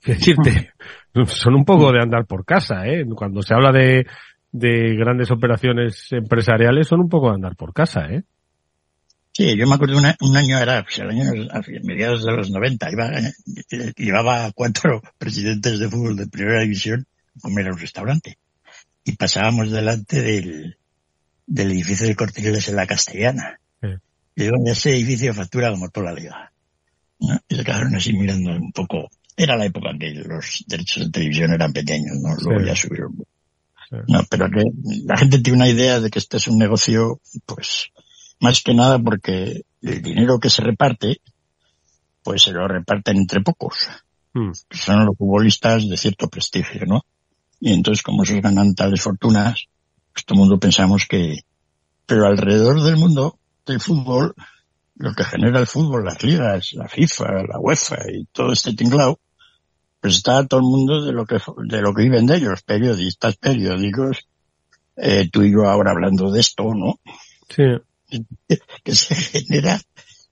qué 0.00 0.14
decirte, 0.14 0.72
son 1.26 1.54
un 1.54 1.64
poco 1.64 1.92
de 1.92 2.00
andar 2.00 2.26
por 2.26 2.44
casa, 2.44 2.86
¿eh? 2.86 3.04
Cuando 3.14 3.42
se 3.42 3.54
habla 3.54 3.70
de, 3.70 4.06
de 4.50 4.96
grandes 4.96 5.30
operaciones 5.30 6.08
empresariales 6.10 6.88
son 6.88 7.00
un 7.00 7.08
poco 7.08 7.28
de 7.28 7.34
andar 7.34 7.56
por 7.56 7.72
casa, 7.72 8.06
¿eh? 8.10 8.24
Sí, 9.36 9.56
yo 9.56 9.66
me 9.66 9.74
acuerdo 9.74 9.98
un 9.98 10.36
año, 10.36 10.58
era 10.58 10.84
pues, 10.84 10.96
el 11.00 11.10
año 11.10 11.24
a 11.50 11.60
mediados 11.82 12.24
de 12.24 12.32
los 12.32 12.52
90, 12.52 12.92
iba, 12.92 13.10
llevaba 13.96 14.52
cuatro 14.52 15.02
presidentes 15.18 15.80
de 15.80 15.88
fútbol 15.88 16.16
de 16.16 16.28
primera 16.28 16.60
división 16.60 17.04
a 17.36 17.40
comer 17.40 17.66
a 17.66 17.72
un 17.72 17.78
restaurante. 17.78 18.38
Y 19.04 19.16
pasábamos 19.16 19.70
delante 19.70 20.22
del, 20.22 20.76
del 21.46 21.72
edificio 21.72 22.06
de 22.06 22.16
Cortiles 22.16 22.68
en 22.68 22.76
la 22.76 22.86
Castellana. 22.86 23.60
Y 24.36 24.44
donde 24.46 24.72
ese 24.72 24.90
edificio 24.90 25.32
factura 25.32 25.70
como 25.70 25.88
toda 25.90 26.06
la 26.06 26.18
liga. 26.18 26.52
Y 27.48 27.54
se 27.54 27.64
quedaron 27.64 27.94
así 27.94 28.12
mirando 28.12 28.50
un 28.50 28.72
poco. 28.72 29.08
Era 29.36 29.56
la 29.56 29.66
época 29.66 29.90
en 29.90 29.98
que 29.98 30.10
los 30.12 30.64
derechos 30.66 31.04
de 31.04 31.10
televisión 31.10 31.52
eran 31.52 31.72
pequeños, 31.72 32.16
¿no? 32.20 32.34
Luego 32.42 32.64
ya 32.64 32.74
subieron. 32.74 33.16
No, 34.08 34.24
pero 34.28 34.48
que 34.50 34.62
la 35.04 35.16
gente 35.16 35.38
tiene 35.38 35.58
una 35.58 35.68
idea 35.68 36.00
de 36.00 36.10
que 36.10 36.18
este 36.18 36.38
es 36.38 36.48
un 36.48 36.58
negocio, 36.58 37.20
pues, 37.46 37.90
más 38.40 38.62
que 38.62 38.74
nada 38.74 38.98
porque 38.98 39.62
el 39.82 40.02
dinero 40.02 40.40
que 40.40 40.50
se 40.50 40.62
reparte, 40.62 41.20
pues 42.22 42.42
se 42.42 42.52
lo 42.52 42.66
reparten 42.66 43.18
entre 43.18 43.40
pocos. 43.40 43.88
Hmm. 44.32 44.50
Son 44.70 45.06
los 45.06 45.16
futbolistas 45.16 45.88
de 45.88 45.96
cierto 45.96 46.28
prestigio, 46.28 46.86
¿no? 46.86 47.04
Y 47.64 47.72
entonces 47.72 48.02
como 48.02 48.24
esos 48.24 48.42
ganan 48.42 48.74
tales 48.74 49.00
fortunas, 49.00 49.68
pues 50.12 50.26
todo 50.26 50.36
el 50.36 50.40
mundo 50.40 50.60
pensamos 50.60 51.06
que, 51.08 51.38
pero 52.04 52.26
alrededor 52.26 52.82
del 52.82 52.98
mundo 52.98 53.38
del 53.64 53.80
fútbol, 53.80 54.34
lo 54.96 55.14
que 55.14 55.24
genera 55.24 55.60
el 55.60 55.66
fútbol, 55.66 56.04
las 56.04 56.22
ligas, 56.22 56.74
la 56.74 56.88
FIFA, 56.88 57.24
la 57.48 57.58
UEFA 57.58 57.96
y 58.12 58.26
todo 58.26 58.52
este 58.52 58.74
tinglao, 58.74 59.18
pues 59.98 60.16
está 60.16 60.46
todo 60.46 60.60
el 60.60 60.66
mundo 60.66 61.06
de 61.06 61.12
lo 61.12 61.24
que, 61.24 61.38
de 61.66 61.80
lo 61.80 61.94
que 61.94 62.02
viven 62.02 62.26
de 62.26 62.36
ellos, 62.36 62.60
periodistas, 62.64 63.38
periódicos, 63.38 64.28
eh, 64.96 65.30
tú 65.32 65.42
y 65.42 65.50
yo 65.50 65.66
ahora 65.66 65.92
hablando 65.92 66.30
de 66.30 66.40
esto, 66.40 66.64
¿no? 66.74 67.00
Sí. 67.48 67.62
que 68.84 68.94
se 68.94 69.14
genera, 69.14 69.80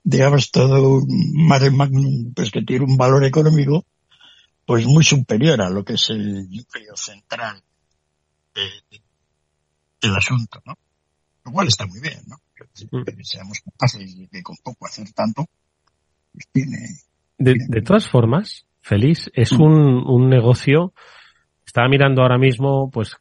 digamos, 0.03 0.51
todo 0.51 0.97
un 0.97 1.47
mare 1.47 1.71
magnum, 1.71 2.31
pues 2.35 2.51
que 2.51 2.61
tiene 2.61 2.85
un 2.85 2.95
valor 2.95 3.25
económico, 3.25 3.87
pues 4.65 4.85
muy 4.85 5.03
superior 5.03 5.61
a 5.61 5.69
lo 5.69 5.83
que 5.83 5.93
es 5.93 6.09
el 6.09 6.49
núcleo 6.49 6.95
central 6.95 7.61
del 8.53 10.15
asunto, 10.15 10.61
¿no? 10.65 10.73
Lo 11.45 11.51
cual 11.51 11.67
está 11.67 11.85
muy 11.85 11.99
bien, 11.99 12.21
¿no? 12.27 12.37
Mm. 12.91 13.03
Que 13.03 13.23
seamos 13.23 13.59
capaces 13.59 14.29
de 14.29 14.43
con 14.43 14.55
poco 14.63 14.85
hacer 14.85 15.11
tanto, 15.13 15.45
pues 16.31 16.47
tiene... 16.51 16.77
De, 17.37 17.55
de 17.67 17.81
todas 17.81 18.07
formas, 18.07 18.65
Feliz, 18.81 19.29
es 19.33 19.53
mm. 19.53 19.61
un, 19.61 20.03
un 20.07 20.29
negocio 20.29 20.93
estaba 21.73 21.87
mirando 21.87 22.21
ahora 22.21 22.37
mismo, 22.37 22.91
pues, 22.91 23.17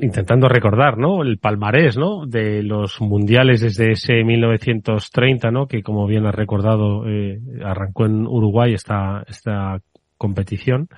intentando 0.00 0.48
recordar, 0.48 0.96
¿no? 0.96 1.22
El 1.22 1.38
palmarés, 1.38 1.98
¿no? 1.98 2.24
De 2.26 2.62
los 2.62 2.98
mundiales 3.02 3.60
desde 3.60 3.92
ese 3.92 4.24
1930, 4.24 5.50
¿no? 5.50 5.66
Que 5.66 5.82
como 5.82 6.06
bien 6.06 6.24
has 6.24 6.34
recordado, 6.34 7.06
eh, 7.06 7.38
arrancó 7.62 8.06
en 8.06 8.26
Uruguay 8.26 8.72
esta, 8.72 9.22
esta 9.28 9.80
competición. 10.20 10.88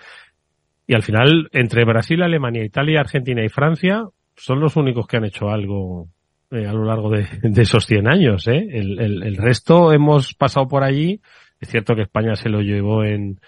Y 0.84 0.94
al 0.94 1.02
final, 1.02 1.48
entre 1.52 1.84
Brasil, 1.84 2.22
Alemania, 2.22 2.64
Italia, 2.64 3.00
Argentina 3.00 3.44
y 3.44 3.48
Francia, 3.48 4.04
son 4.36 4.58
los 4.58 4.76
únicos 4.76 5.06
que 5.06 5.16
han 5.16 5.24
hecho 5.24 5.48
algo 5.48 6.08
eh, 6.50 6.66
a 6.66 6.72
lo 6.72 6.84
largo 6.84 7.08
de, 7.08 7.24
de, 7.42 7.62
esos 7.62 7.86
100 7.86 8.08
años, 8.08 8.48
¿eh? 8.48 8.66
El, 8.70 8.98
el, 8.98 9.22
el 9.22 9.36
resto 9.36 9.92
hemos 9.92 10.34
pasado 10.34 10.66
por 10.66 10.82
allí. 10.82 11.20
Es 11.60 11.68
cierto 11.70 11.94
que 11.94 12.02
España 12.02 12.34
se 12.34 12.48
lo 12.48 12.60
llevó 12.60 13.04
en, 13.04 13.38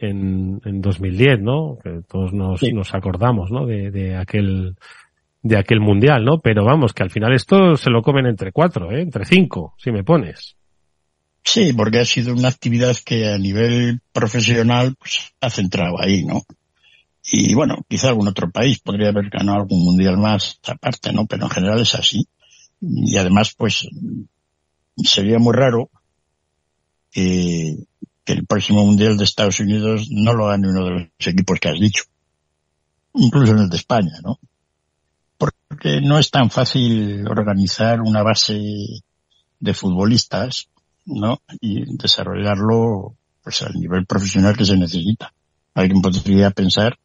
en, 0.00 0.60
en 0.64 0.80
2010, 0.80 1.40
¿no? 1.40 1.78
Que 1.80 2.00
todos 2.08 2.32
nos, 2.32 2.60
nos 2.72 2.92
acordamos, 2.92 3.52
¿no? 3.52 3.66
De, 3.66 3.92
de 3.92 4.16
aquel, 4.16 4.74
de 5.42 5.58
aquel 5.58 5.78
mundial, 5.78 6.24
¿no? 6.24 6.40
Pero 6.40 6.64
vamos, 6.64 6.92
que 6.92 7.04
al 7.04 7.10
final 7.10 7.32
esto 7.32 7.76
se 7.76 7.90
lo 7.90 8.02
comen 8.02 8.26
entre 8.26 8.50
cuatro, 8.50 8.90
¿eh? 8.90 9.02
Entre 9.02 9.24
cinco, 9.24 9.74
si 9.78 9.92
me 9.92 10.02
pones. 10.02 10.56
Sí, 11.42 11.72
porque 11.72 12.00
ha 12.00 12.04
sido 12.04 12.34
una 12.34 12.48
actividad 12.48 12.96
que 13.04 13.28
a 13.32 13.38
nivel 13.38 14.00
profesional 14.12 14.94
pues, 14.96 15.32
ha 15.40 15.50
centrado 15.50 16.00
ahí, 16.00 16.24
¿no? 16.24 16.42
Y 17.32 17.54
bueno, 17.54 17.84
quizá 17.88 18.08
algún 18.08 18.28
otro 18.28 18.50
país 18.50 18.78
podría 18.80 19.08
haber 19.08 19.30
ganado 19.30 19.58
algún 19.58 19.84
mundial 19.84 20.16
más 20.16 20.58
aparte, 20.66 21.12
¿no? 21.12 21.26
Pero 21.26 21.44
en 21.44 21.50
general 21.50 21.80
es 21.80 21.94
así. 21.94 22.26
Y 22.80 23.16
además, 23.16 23.54
pues, 23.56 23.88
sería 24.96 25.38
muy 25.38 25.54
raro 25.54 25.90
que 27.12 27.76
el 28.26 28.46
próximo 28.46 28.84
Mundial 28.84 29.16
de 29.16 29.24
Estados 29.24 29.60
Unidos 29.60 30.08
no 30.10 30.32
lo 30.32 30.46
gane 30.46 30.68
uno 30.68 30.84
de 30.84 30.90
los 30.90 31.26
equipos 31.26 31.58
que 31.60 31.68
has 31.68 31.80
dicho. 31.80 32.04
Incluso 33.14 33.52
en 33.52 33.58
el 33.60 33.68
de 33.68 33.76
España, 33.76 34.12
¿no? 34.22 34.38
Porque 35.36 36.00
no 36.00 36.18
es 36.18 36.30
tan 36.30 36.50
fácil 36.50 37.26
organizar 37.26 38.00
una 38.00 38.22
base 38.22 38.60
de 39.58 39.74
futbolistas, 39.74 40.68
¿no? 41.14 41.40
Y 41.60 41.96
desarrollarlo, 41.96 43.14
pues 43.42 43.62
al 43.62 43.74
nivel 43.74 44.06
profesional 44.06 44.56
que 44.56 44.64
se 44.64 44.76
necesita. 44.76 45.32
Alguien 45.74 46.00
podría 46.02 46.50
pensar, 46.50 46.98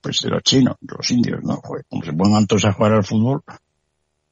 pues 0.00 0.20
de 0.20 0.30
los 0.30 0.42
chinos, 0.42 0.76
de 0.80 0.94
los 0.96 1.10
indios, 1.10 1.42
¿no? 1.42 1.60
como 1.60 2.04
se 2.04 2.12
pongan 2.12 2.46
todos 2.46 2.64
a 2.66 2.72
jugar 2.72 2.92
al 2.92 3.04
fútbol, 3.04 3.42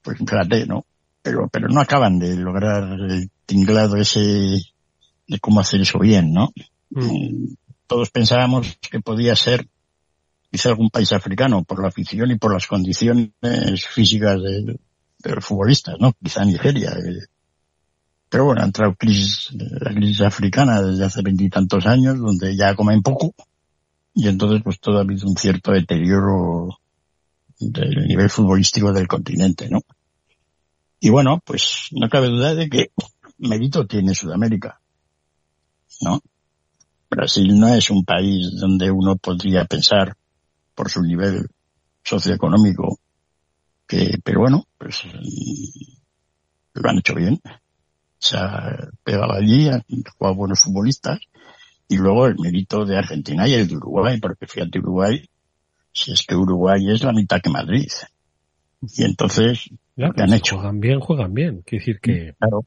pues 0.03 0.19
fíjate, 0.19 0.67
¿no? 0.67 0.85
Pero, 1.23 1.49
pero 1.49 1.69
no 1.69 1.81
acaban 1.81 2.19
de 2.19 2.37
lograr 2.37 2.83
el 2.83 3.31
tinglado 3.47 3.97
ese 3.97 4.21
de 4.21 5.39
cómo 5.41 5.61
hacer 5.61 5.81
eso 5.81 5.99
bien, 5.99 6.33
¿no? 6.33 6.53
Mm. 6.91 7.55
Todos 7.87 8.11
pensábamos 8.11 8.79
que 8.81 9.01
podía 9.01 9.37
ser 9.37 9.67
quizá 10.51 10.71
algún 10.71 10.91
país 10.91 11.13
africano 11.13 11.65
por 11.65 11.81
la 11.81 11.89
afición 11.89 12.31
y 12.31 12.39
por 12.39 12.53
las 12.53 12.67
condiciones 12.67 13.31
físicas 13.89 14.41
de, 14.43 14.79
los 15.23 15.45
futbolistas, 15.45 15.97
¿no? 15.99 16.13
Quizá 16.23 16.45
Nigeria. 16.45 16.91
Eh. 16.91 17.27
Pero 18.33 18.47
bueno, 18.47 18.63
ha 18.63 18.65
entrado 18.65 18.95
crisis, 18.95 19.51
la 19.53 19.93
crisis 19.93 20.23
africana 20.23 20.81
desde 20.81 21.05
hace 21.05 21.21
veintitantos 21.21 21.85
años, 21.85 22.19
donde 22.19 22.57
ya 22.57 22.75
comen 22.75 23.03
poco, 23.03 23.35
y 24.15 24.27
entonces 24.27 24.63
pues 24.65 24.81
todo 24.81 24.97
ha 24.97 25.03
habido 25.03 25.29
un 25.29 25.37
cierto 25.37 25.73
deterioro 25.73 26.79
del 27.61 28.07
nivel 28.09 28.31
futbolístico 28.31 28.91
del 28.91 29.07
continente, 29.07 29.69
¿no? 29.69 29.81
Y 30.99 31.11
bueno, 31.11 31.43
pues 31.45 31.89
no 31.91 32.09
cabe 32.09 32.29
duda 32.29 32.55
de 32.55 32.71
que 32.71 32.93
mérito 33.37 33.87
tiene 33.87 34.15
Sudamérica. 34.15 34.81
¿no? 36.01 36.23
Brasil 37.11 37.61
no 37.61 37.69
es 37.69 37.91
un 37.91 38.03
país 38.03 38.51
donde 38.59 38.91
uno 38.91 39.17
podría 39.17 39.67
pensar 39.67 40.17
por 40.75 40.91
su 40.91 41.03
nivel 41.03 41.49
socioeconómico 42.03 42.99
que, 43.87 44.19
pero 44.25 44.41
bueno, 44.41 44.65
pues 44.79 45.03
lo 46.73 46.89
han 46.89 46.99
hecho 46.99 47.15
bien. 47.15 47.39
Se 48.23 48.37
ha 48.37 48.89
pegado 49.03 49.33
allí, 49.33 49.69
han 49.69 49.83
jugado 50.17 50.37
buenos 50.37 50.61
futbolistas 50.61 51.19
y 51.89 51.97
luego 51.97 52.29
el 52.29 52.37
mérito 52.39 52.85
de 52.85 52.97
Argentina 52.97 53.49
y 53.49 53.55
el 53.55 53.67
de 53.67 53.77
Uruguay, 53.77 54.21
porque 54.21 54.47
fíjate 54.47 54.79
Uruguay, 54.79 55.29
si 55.93 56.13
es 56.13 56.25
que 56.25 56.37
Uruguay 56.37 56.89
es 56.89 57.03
la 57.03 57.13
mitad 57.13 57.41
que 57.43 57.51
Madrid. 57.51 57.89
Y 58.81 59.03
entonces, 59.03 59.69
que 59.97 60.05
han 60.05 60.13
pues 60.15 60.33
hecho. 60.35 60.57
Juegan 60.57 60.79
bien, 60.79 61.01
juegan 61.01 61.35
bien. 61.35 61.63
Quiere 61.67 61.85
decir 61.85 62.01
que. 62.01 62.35
Claro, 62.39 62.65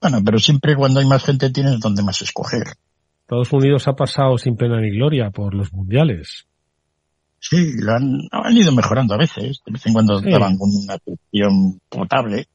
bueno, 0.00 0.22
pero 0.24 0.38
siempre 0.38 0.76
cuando 0.76 1.00
hay 1.00 1.06
más 1.06 1.24
gente 1.24 1.50
tienes 1.50 1.80
donde 1.80 2.02
más 2.04 2.22
escoger. 2.22 2.62
Estados 3.22 3.52
Unidos 3.52 3.88
ha 3.88 3.94
pasado 3.94 4.38
sin 4.38 4.56
pena 4.56 4.80
ni 4.80 4.90
gloria 4.90 5.30
por 5.30 5.54
los 5.54 5.72
mundiales. 5.72 6.46
Sí, 7.40 7.72
lo 7.78 7.92
han, 7.92 8.20
han 8.30 8.56
ido 8.56 8.70
mejorando 8.72 9.14
a 9.14 9.18
veces. 9.18 9.60
De 9.66 9.72
vez 9.72 9.84
en 9.86 9.92
cuando 9.92 10.20
Sí. 10.20 10.30
daban 10.30 10.56
una 10.58 10.94
atención 10.94 11.80
potable, 11.88 12.46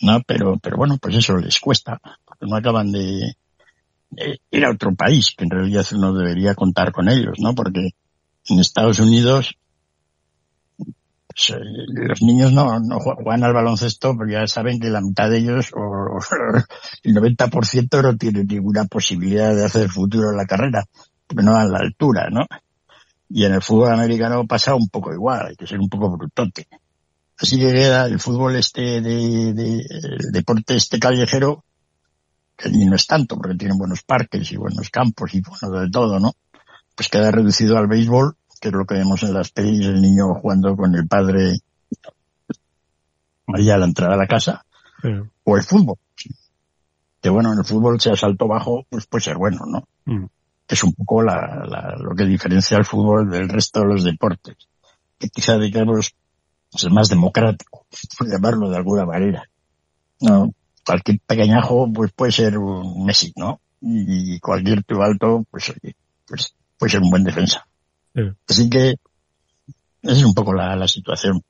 ¿no? 0.00 0.20
Pero, 0.26 0.58
pero 0.58 0.76
bueno, 0.76 0.98
pues 1.00 1.16
eso 1.16 1.36
les 1.36 1.58
cuesta, 1.60 2.00
porque 2.24 2.46
no 2.46 2.56
acaban 2.56 2.92
de, 2.92 3.34
ir 4.50 4.64
a 4.64 4.70
otro 4.70 4.94
país, 4.94 5.34
que 5.36 5.44
en 5.44 5.50
realidad 5.50 5.86
uno 5.92 6.12
debería 6.14 6.54
contar 6.54 6.92
con 6.92 7.08
ellos, 7.08 7.34
¿no? 7.38 7.54
Porque 7.54 7.90
en 8.48 8.58
Estados 8.60 8.98
Unidos, 9.00 9.54
pues, 11.26 11.50
eh, 11.50 11.62
los 11.88 12.22
niños 12.22 12.52
no, 12.52 12.78
no 12.80 12.98
jue- 12.98 13.16
juegan 13.22 13.44
al 13.44 13.52
baloncesto 13.54 14.16
porque 14.16 14.34
ya 14.34 14.46
saben 14.46 14.78
que 14.80 14.88
la 14.90 15.00
mitad 15.00 15.30
de 15.30 15.38
ellos, 15.38 15.70
o, 15.74 16.18
el 17.02 17.14
90% 17.14 18.02
no 18.02 18.16
tiene 18.16 18.44
ninguna 18.44 18.84
posibilidad 18.84 19.54
de 19.54 19.64
hacer 19.64 19.88
futuro 19.88 20.30
en 20.30 20.36
la 20.36 20.46
carrera, 20.46 20.84
porque 21.26 21.44
no 21.44 21.52
dan 21.54 21.72
la 21.72 21.78
altura, 21.78 22.28
¿no? 22.30 22.46
Y 23.28 23.44
en 23.44 23.54
el 23.54 23.62
fútbol 23.62 23.92
americano 23.92 24.46
pasa 24.46 24.74
un 24.74 24.88
poco 24.88 25.12
igual, 25.12 25.46
hay 25.48 25.56
que 25.56 25.66
ser 25.66 25.80
un 25.80 25.88
poco 25.88 26.16
brutote. 26.16 26.68
Así 27.40 27.58
que 27.58 27.72
queda 27.72 28.06
el 28.06 28.20
fútbol 28.20 28.56
este 28.56 29.00
de, 29.00 29.52
de- 29.54 29.86
el 29.90 30.30
deporte 30.32 30.76
este 30.76 30.98
callejero, 30.98 31.64
que 32.56 32.68
ni 32.70 32.84
no 32.84 32.94
es 32.94 33.06
tanto, 33.06 33.36
porque 33.36 33.56
tienen 33.56 33.76
buenos 33.76 34.02
parques 34.04 34.50
y 34.52 34.56
buenos 34.56 34.88
campos 34.90 35.34
y 35.34 35.40
bueno 35.42 35.80
de 35.80 35.90
todo, 35.90 36.20
¿no? 36.20 36.32
Pues 36.94 37.08
queda 37.08 37.30
reducido 37.32 37.76
al 37.76 37.88
béisbol, 37.88 38.36
que 38.60 38.68
es 38.68 38.74
lo 38.74 38.84
que 38.86 38.94
vemos 38.94 39.22
en 39.24 39.34
las 39.34 39.50
pelis, 39.50 39.84
el 39.86 40.00
niño 40.00 40.32
jugando 40.40 40.76
con 40.76 40.94
el 40.94 41.08
padre 41.08 41.58
allá 43.48 43.74
a 43.74 43.78
la 43.78 43.86
entrada 43.86 44.12
de 44.12 44.18
la 44.18 44.26
casa, 44.26 44.64
Sí. 45.02 45.08
o 45.44 45.56
el 45.56 45.62
fútbol. 45.64 45.96
Que 47.20 47.28
bueno, 47.30 47.52
en 47.52 47.58
el 47.58 47.64
fútbol 47.64 48.00
si 48.00 48.10
a 48.10 48.16
salto 48.16 48.46
bajo, 48.46 48.84
pues 48.88 49.06
puede 49.06 49.24
ser 49.24 49.36
bueno, 49.36 49.60
¿no? 49.66 49.88
Mm. 50.04 50.26
Que 50.66 50.74
es 50.74 50.84
un 50.84 50.92
poco 50.94 51.22
la, 51.22 51.64
la- 51.66 51.96
lo 51.98 52.14
que 52.14 52.24
diferencia 52.24 52.76
al 52.76 52.84
fútbol 52.84 53.28
del 53.30 53.48
resto 53.48 53.80
de 53.80 53.86
los 53.86 54.04
deportes. 54.04 54.56
Que 55.18 55.28
quizá, 55.28 55.58
digamos, 55.58 56.14
es 56.74 56.90
más 56.90 57.08
democrático, 57.08 57.86
por 58.18 58.28
llamarlo 58.28 58.70
de 58.70 58.76
alguna 58.76 59.04
manera. 59.06 59.48
No, 60.20 60.52
cualquier 60.84 61.18
pequeñajo, 61.26 61.90
pues 61.92 62.12
puede 62.12 62.32
ser 62.32 62.58
un 62.58 63.04
Messi, 63.04 63.32
¿no? 63.36 63.60
Y 63.80 64.38
cualquier 64.40 64.82
tío 64.84 65.02
alto, 65.02 65.44
pues 65.50 65.70
oye, 65.70 65.94
pues 66.26 66.54
puede 66.78 66.90
ser 66.90 67.02
un 67.02 67.10
buen 67.10 67.24
defensa. 67.24 67.66
Sí. 68.14 68.22
Así 68.48 68.70
que, 68.70 68.94
esa 70.02 70.12
es 70.12 70.24
un 70.24 70.34
poco 70.34 70.54
la, 70.54 70.74
la 70.76 70.88
situación. 70.88 71.42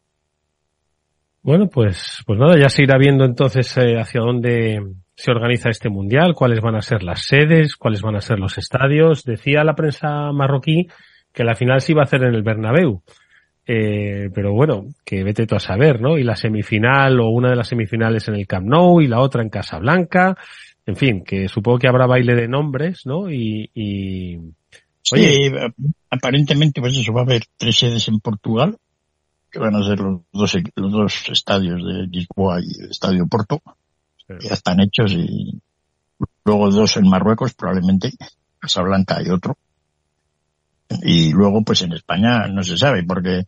Bueno, 1.43 1.69
pues, 1.69 2.23
pues 2.27 2.39
nada, 2.39 2.59
ya 2.59 2.69
se 2.69 2.83
irá 2.83 2.97
viendo 2.97 3.25
entonces 3.25 3.77
eh, 3.77 4.01
hacia 4.01 4.23
dónde 4.23 4.81
se 5.15 5.31
organiza 5.31 5.69
este 5.69 5.91
mundial, 5.91 6.35
cuáles 6.35 6.61
van 6.61 6.75
a 6.75 6.83
ser 6.83 7.03
las 7.03 7.27
sedes, 7.27 7.77
cuáles 7.77 8.03
van 8.03 8.17
a 8.17 8.21
ser 8.21 8.39
los 8.39 8.57
estadios. 8.59 9.25
Decía 9.25 9.63
la 9.63 9.75
prensa 9.75 10.33
marroquí 10.33 10.89
que 11.33 11.45
la 11.45 11.55
final 11.55 11.81
se 11.81 11.93
iba 11.93 12.01
a 12.01 12.05
hacer 12.05 12.23
en 12.23 12.35
el 12.35 12.43
Bernabéu. 12.43 13.03
Eh, 13.67 14.31
pero 14.35 14.53
bueno, 14.53 14.87
que 15.05 15.25
vete 15.25 15.47
tú 15.47 15.55
a 15.55 15.61
saber, 15.61 16.01
¿no? 16.01 16.19
Y 16.19 16.23
la 16.23 16.37
semifinal 16.37 17.19
o 17.21 17.31
una 17.31 17.51
de 17.51 17.57
las 17.57 17.69
semifinales 17.69 18.29
en 18.29 18.35
el 18.35 18.47
Camp 18.47 18.67
Nou 18.67 19.01
y 19.01 19.09
la 19.09 19.21
otra 19.21 19.43
en 19.43 19.49
Casablanca. 19.49 20.37
En 20.87 20.97
fin, 20.97 21.25
que 21.25 21.49
supongo 21.49 21.79
que 21.79 21.89
habrá 21.89 22.07
baile 22.07 22.35
de 22.35 22.47
nombres, 22.47 23.07
¿no? 23.07 23.31
Y, 23.31 23.71
y 23.75 24.39
Oye, 25.13 25.53
aparentemente 26.11 26.81
pues 26.81 26.97
eso 26.97 27.13
va 27.13 27.21
a 27.21 27.25
haber 27.25 27.45
tres 27.57 27.77
sedes 27.77 28.09
en 28.09 28.21
Portugal, 28.21 28.79
que 29.51 29.59
van 29.59 29.77
a 29.77 29.85
ser 29.85 30.01
los 30.01 30.23
dos, 30.33 30.57
los 30.77 30.93
dos 30.93 31.29
estadios 31.29 31.85
de 31.85 32.07
Lisboa 32.07 32.61
y 32.61 32.83
el 32.83 32.91
Estadio 32.91 33.27
Porto, 33.27 33.61
que 34.27 34.39
ya 34.41 34.55
están 34.55 34.81
hechos 34.81 35.13
y 35.13 35.61
luego 36.45 36.71
dos 36.71 36.97
en 36.97 37.09
Marruecos 37.09 37.53
probablemente, 37.55 38.13
Casablanca 38.59 39.23
y 39.23 39.29
otro. 39.29 39.59
Y 41.03 41.33
luego 41.33 41.63
pues 41.63 41.83
en 41.83 41.93
España 41.93 42.47
no 42.49 42.63
se 42.63 42.79
sabe 42.79 43.05
porque 43.05 43.45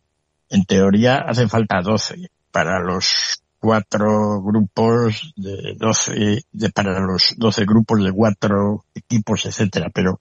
en 0.49 0.65
teoría 0.65 1.17
hace 1.17 1.47
falta 1.47 1.81
12 1.81 2.29
para 2.51 2.79
los 2.79 3.41
cuatro 3.59 4.41
grupos 4.41 5.33
de 5.35 5.75
12, 5.77 6.43
de, 6.51 6.69
para 6.69 6.99
los 6.99 7.35
12 7.37 7.65
grupos 7.65 8.03
de 8.03 8.11
cuatro 8.11 8.85
equipos, 8.93 9.45
etcétera, 9.45 9.89
pero 9.93 10.19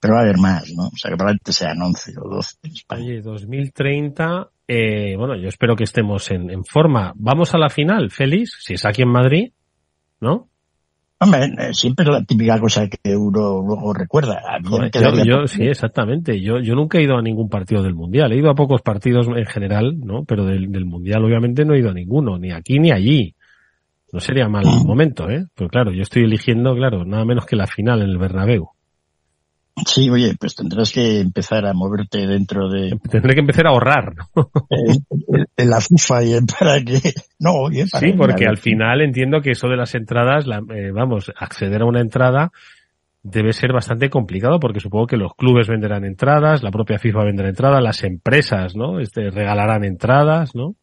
pero 0.00 0.14
va 0.14 0.20
a 0.20 0.22
haber 0.22 0.38
más, 0.38 0.72
¿no? 0.74 0.88
O 0.88 0.96
sea, 0.96 1.10
que 1.10 1.16
probablemente 1.16 1.52
sean 1.52 1.80
11 1.80 2.14
o 2.22 2.28
12 2.34 2.56
en 2.62 2.72
España. 2.72 3.04
Oye, 3.04 3.20
2030, 3.20 4.48
eh, 4.66 5.14
bueno, 5.16 5.36
yo 5.36 5.48
espero 5.48 5.76
que 5.76 5.84
estemos 5.84 6.30
en, 6.30 6.50
en 6.50 6.64
forma. 6.64 7.12
Vamos 7.16 7.52
a 7.52 7.58
la 7.58 7.68
final, 7.68 8.10
Félix, 8.10 8.60
si 8.64 8.74
es 8.74 8.86
aquí 8.86 9.02
en 9.02 9.10
Madrid, 9.10 9.52
¿no? 10.20 10.48
Hombre, 11.22 11.44
eh, 11.58 11.74
siempre 11.74 12.04
es 12.06 12.10
la 12.10 12.24
típica 12.24 12.58
cosa 12.58 12.88
que 12.88 13.14
uno 13.14 13.60
luego 13.60 13.92
recuerda. 13.92 14.40
A 14.48 14.58
mí 14.58 14.64
me 14.64 14.70
Joder, 14.70 14.90
quedaría 14.90 15.24
yo, 15.24 15.46
sí, 15.46 15.64
exactamente. 15.64 16.40
Yo, 16.40 16.60
yo 16.60 16.74
nunca 16.74 16.98
he 16.98 17.02
ido 17.02 17.18
a 17.18 17.22
ningún 17.22 17.50
partido 17.50 17.82
del 17.82 17.94
Mundial. 17.94 18.32
He 18.32 18.38
ido 18.38 18.50
a 18.50 18.54
pocos 18.54 18.80
partidos 18.80 19.26
en 19.28 19.44
general, 19.44 19.98
¿no? 20.00 20.24
Pero 20.24 20.46
del, 20.46 20.72
del 20.72 20.86
Mundial 20.86 21.22
obviamente 21.22 21.66
no 21.66 21.74
he 21.74 21.80
ido 21.80 21.90
a 21.90 21.94
ninguno, 21.94 22.38
ni 22.38 22.52
aquí 22.52 22.78
ni 22.78 22.90
allí. 22.90 23.34
No 24.12 24.18
sería 24.18 24.48
mal 24.48 24.64
momento, 24.86 25.28
¿eh? 25.28 25.44
Pero 25.54 25.68
claro, 25.68 25.92
yo 25.92 26.02
estoy 26.02 26.24
eligiendo, 26.24 26.74
claro, 26.74 27.04
nada 27.04 27.26
menos 27.26 27.44
que 27.44 27.54
la 27.54 27.66
final 27.66 28.00
en 28.00 28.08
el 28.08 28.18
Bernabéu. 28.18 28.70
Sí, 29.86 30.08
oye, 30.10 30.34
pues 30.38 30.54
tendrás 30.54 30.92
que 30.92 31.20
empezar 31.20 31.66
a 31.66 31.72
moverte 31.72 32.26
dentro 32.26 32.68
de, 32.68 32.98
Tendré 33.10 33.34
que 33.34 33.40
empezar 33.40 33.66
a 33.66 33.70
ahorrar, 33.70 34.14
¿no? 34.14 34.50
eh, 34.70 35.44
de 35.56 35.64
la 35.64 35.80
FIFA 35.80 36.24
y 36.24 36.40
para 36.58 36.80
que... 36.82 37.00
No, 37.38 37.52
oye, 37.52 37.86
para 37.90 38.06
Sí, 38.06 38.12
porque 38.16 38.46
al 38.46 38.58
final 38.58 39.00
entiendo 39.00 39.40
que 39.40 39.52
eso 39.52 39.68
de 39.68 39.76
las 39.76 39.94
entradas, 39.94 40.46
la- 40.46 40.62
eh, 40.74 40.90
vamos, 40.92 41.32
acceder 41.36 41.82
a 41.82 41.86
una 41.86 42.00
entrada 42.00 42.50
debe 43.22 43.52
ser 43.52 43.72
bastante 43.72 44.08
complicado 44.08 44.58
porque 44.60 44.80
supongo 44.80 45.06
que 45.06 45.16
los 45.16 45.34
clubes 45.34 45.68
venderán 45.68 46.04
entradas, 46.04 46.62
la 46.62 46.70
propia 46.70 46.98
FIFA 46.98 47.24
venderá 47.24 47.48
entradas, 47.50 47.82
las 47.82 48.02
empresas, 48.02 48.74
¿no? 48.74 48.98
Este, 48.98 49.30
regalarán 49.30 49.84
entradas, 49.84 50.54
¿no? 50.54 50.74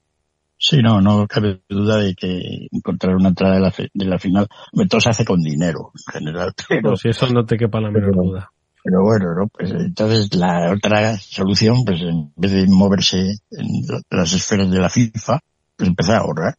Sí, 0.59 0.81
no, 0.81 1.01
no 1.01 1.27
cabe 1.27 1.61
duda 1.69 1.97
de 1.97 2.15
que 2.15 2.67
encontrar 2.71 3.15
una 3.15 3.29
entrada 3.29 3.55
de 3.55 3.61
la, 3.61 3.73
de 3.93 4.05
la 4.05 4.17
final, 4.17 4.47
todo 4.89 4.99
se 4.99 5.09
hace 5.09 5.23
con 5.23 5.39
dinero 5.41 5.91
en 5.93 6.13
general, 6.13 6.51
pero, 6.67 6.81
Pues 6.89 7.01
si 7.01 7.09
eso 7.09 7.27
no 7.31 7.45
te 7.45 7.57
quepa 7.57 7.79
la 7.79 7.91
menor 7.91 8.15
duda. 8.15 8.51
Pero 8.89 9.03
bueno, 9.03 9.35
¿no? 9.35 9.47
Pues 9.49 9.69
entonces 9.71 10.33
la 10.33 10.71
otra 10.71 11.17
solución, 11.17 11.83
pues 11.83 11.99
en 12.01 12.31
vez 12.37 12.51
de 12.53 12.67
moverse 12.67 13.19
en 13.51 13.67
las 14.09 14.31
esferas 14.31 14.71
de 14.71 14.79
la 14.79 14.87
FIFA, 14.89 15.39
pues 15.75 15.89
empezar 15.89 16.15
a 16.15 16.19
ahorrar. 16.19 16.55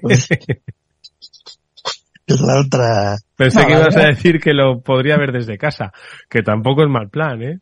Pues, 0.00 0.28
es 2.26 2.40
la 2.40 2.60
otra. 2.60 3.16
Pensé 3.36 3.60
No, 3.60 3.66
que 3.66 3.72
ibas 3.72 3.86
a 3.96 3.98
verdad- 3.98 4.08
decir 4.14 4.40
que 4.40 4.54
lo 4.54 4.80
podría 4.80 5.18
ver 5.18 5.32
desde 5.32 5.58
casa, 5.58 5.92
que 6.28 6.42
tampoco 6.42 6.82
es 6.84 6.88
mal 6.88 7.10
plan, 7.10 7.42
¿eh? 7.42 7.58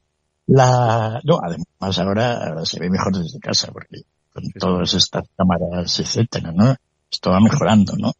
La, 0.46 1.20
no, 1.24 1.40
además 1.42 1.98
ahora, 1.98 2.46
ahora 2.46 2.64
se 2.64 2.78
ve 2.78 2.88
mejor 2.90 3.12
desde 3.16 3.40
casa, 3.40 3.72
porque 3.72 4.02
con 4.32 4.44
todas 4.52 4.94
estas 4.94 5.24
cámaras, 5.36 5.98
etcétera, 5.98 6.52
¿no? 6.52 6.76
Esto 7.10 7.30
va 7.30 7.40
mejorando, 7.40 7.94
¿no? 7.98 8.12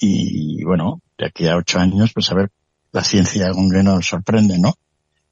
Y 0.00 0.64
bueno, 0.64 1.00
de 1.16 1.26
aquí 1.26 1.46
a 1.46 1.56
ocho 1.56 1.78
años, 1.78 2.12
pues 2.12 2.30
a 2.32 2.34
ver 2.34 2.50
la 2.98 3.04
ciencia 3.04 3.52
con 3.52 3.70
que 3.70 3.84
nos 3.84 4.06
sorprende, 4.06 4.58
¿no? 4.58 4.74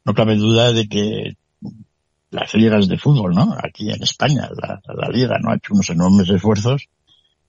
No 0.04 0.14
cabe 0.14 0.36
duda 0.36 0.72
de 0.72 0.86
que 0.88 1.36
las 2.30 2.54
ligas 2.54 2.86
de 2.86 2.96
fútbol, 2.96 3.34
¿no? 3.34 3.56
Aquí 3.60 3.90
en 3.90 4.00
España, 4.04 4.48
la, 4.56 5.08
liga, 5.08 5.36
¿no? 5.40 5.50
Ha 5.50 5.56
hecho 5.56 5.74
unos 5.74 5.90
enormes 5.90 6.28
esfuerzos 6.30 6.88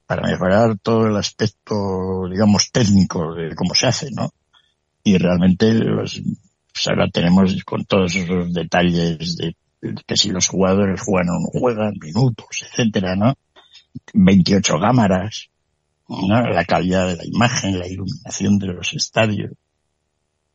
para 0.08 0.24
mejorar 0.24 0.80
todo 0.80 1.06
el 1.06 1.16
aspecto, 1.18 2.28
digamos, 2.32 2.72
técnico 2.72 3.36
de 3.36 3.54
cómo 3.54 3.76
se 3.76 3.86
hace, 3.86 4.10
¿no? 4.10 4.34
Y 5.04 5.20
realmente 5.20 5.72
los, 5.72 6.20
pues 6.74 6.88
ahora 6.88 7.08
tenemos 7.14 7.64
con 7.64 7.86
todos 7.86 8.16
esos 8.16 8.52
detalles 8.52 9.38
de, 9.38 9.56
de 9.82 10.02
que 10.04 10.18
si 10.18 10.32
los 10.32 10.48
jugadores 10.48 11.00
juegan 11.00 11.30
o 11.30 11.40
no 11.42 11.60
juegan, 11.60 11.94
minutos, 12.02 12.66
etcétera, 12.68 13.16
¿no? 13.16 13.36
28 14.16 14.80
cámaras, 14.80 15.50
¿no? 16.10 16.42
La 16.42 16.66
calidad 16.66 17.08
de 17.08 17.18
la 17.18 17.26
imagen, 17.26 17.78
la 17.78 17.88
iluminación 17.88 18.58
de 18.58 18.68
los 18.68 18.94
estadios, 18.94 19.52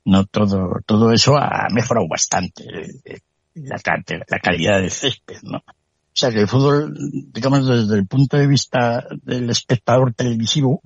no 0.04 0.24
todo, 0.26 0.80
todo 0.86 1.12
eso 1.12 1.36
ha 1.36 1.68
mejorado 1.70 2.06
bastante 2.08 2.64
eh, 3.04 3.20
la, 3.54 3.80
la 4.28 4.38
calidad 4.38 4.80
del 4.80 4.90
césped, 4.90 5.42
¿no? 5.42 5.58
O 5.58 6.14
sea 6.14 6.30
que 6.30 6.40
el 6.40 6.48
fútbol, 6.48 6.94
digamos 7.32 7.66
desde 7.66 7.96
el 7.96 8.06
punto 8.06 8.36
de 8.36 8.46
vista 8.46 9.06
del 9.22 9.48
espectador 9.48 10.12
televisivo, 10.12 10.82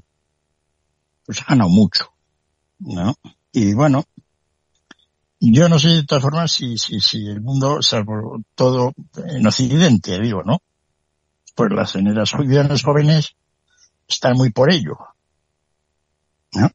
pues 1.24 1.42
ha 1.42 1.46
ganado 1.48 1.68
mucho, 1.68 2.12
¿no? 2.78 3.14
Y 3.50 3.74
bueno, 3.74 4.04
yo 5.40 5.68
no 5.68 5.78
sé 5.78 5.88
de 5.88 6.04
todas 6.04 6.22
formas 6.22 6.52
si, 6.52 6.78
si, 6.78 7.00
si 7.00 7.26
el 7.26 7.40
mundo, 7.40 7.82
salvo 7.82 8.40
todo 8.54 8.92
en 9.16 9.46
Occidente, 9.46 10.20
digo, 10.20 10.42
¿no? 10.44 10.62
Pues 11.54 11.72
las 11.72 11.92
generaciones 11.92 12.82
jóvenes 12.82 13.34
están 14.06 14.36
muy 14.36 14.50
por 14.50 14.72
ello, 14.72 14.96
¿no? 16.52 16.70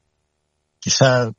Quizá, 0.80 1.32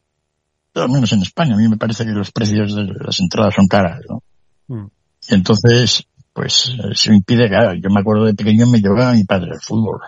al 0.74 0.88
menos 0.88 1.12
en 1.12 1.22
España, 1.22 1.54
a 1.54 1.58
mí 1.58 1.68
me 1.68 1.76
parece 1.76 2.04
que 2.04 2.12
los 2.12 2.32
precios 2.32 2.74
de 2.74 2.84
las 2.84 3.20
entradas 3.20 3.54
son 3.54 3.68
caras, 3.68 4.00
¿no? 4.08 4.22
Mm. 4.68 4.86
Y 5.28 5.34
entonces, 5.34 6.04
pues, 6.32 6.72
se 6.94 7.10
me 7.10 7.16
impide, 7.16 7.48
claro, 7.48 7.74
yo 7.74 7.90
me 7.90 8.00
acuerdo 8.00 8.24
de 8.24 8.34
pequeño 8.34 8.66
me 8.66 8.80
llevaba 8.80 9.10
a 9.10 9.14
mi 9.14 9.24
padre 9.24 9.50
al 9.52 9.60
fútbol. 9.60 10.00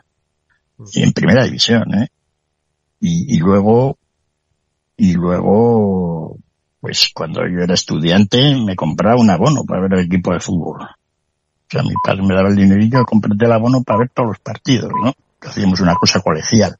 Y 0.93 1.03
en 1.03 1.13
primera 1.13 1.45
división, 1.45 1.95
¿eh? 1.95 2.09
Y, 3.01 3.37
y 3.37 3.39
luego, 3.39 3.99
y 4.97 5.13
luego, 5.13 6.37
pues 6.81 7.11
cuando 7.15 7.41
yo 7.49 7.63
era 7.63 7.75
estudiante 7.75 8.57
me 8.57 8.75
compraba 8.75 9.21
un 9.21 9.31
abono 9.31 9.65
para 9.65 9.83
ver 9.83 9.95
el 9.95 10.07
equipo 10.07 10.33
de 10.33 10.41
fútbol. 10.41 10.83
O 10.83 11.67
sea, 11.69 11.83
mi 11.83 11.95
padre 12.03 12.23
me 12.23 12.35
daba 12.35 12.49
el 12.49 12.57
dinerillo 12.57 13.01
y 13.01 13.05
compré 13.05 13.31
el 13.39 13.53
abono 13.53 13.83
para 13.83 14.01
ver 14.01 14.11
todos 14.11 14.31
los 14.31 14.39
partidos, 14.39 14.91
¿no? 15.03 15.13
Hacíamos 15.41 15.81
una 15.81 15.95
cosa 15.95 16.21
colegial. 16.21 16.77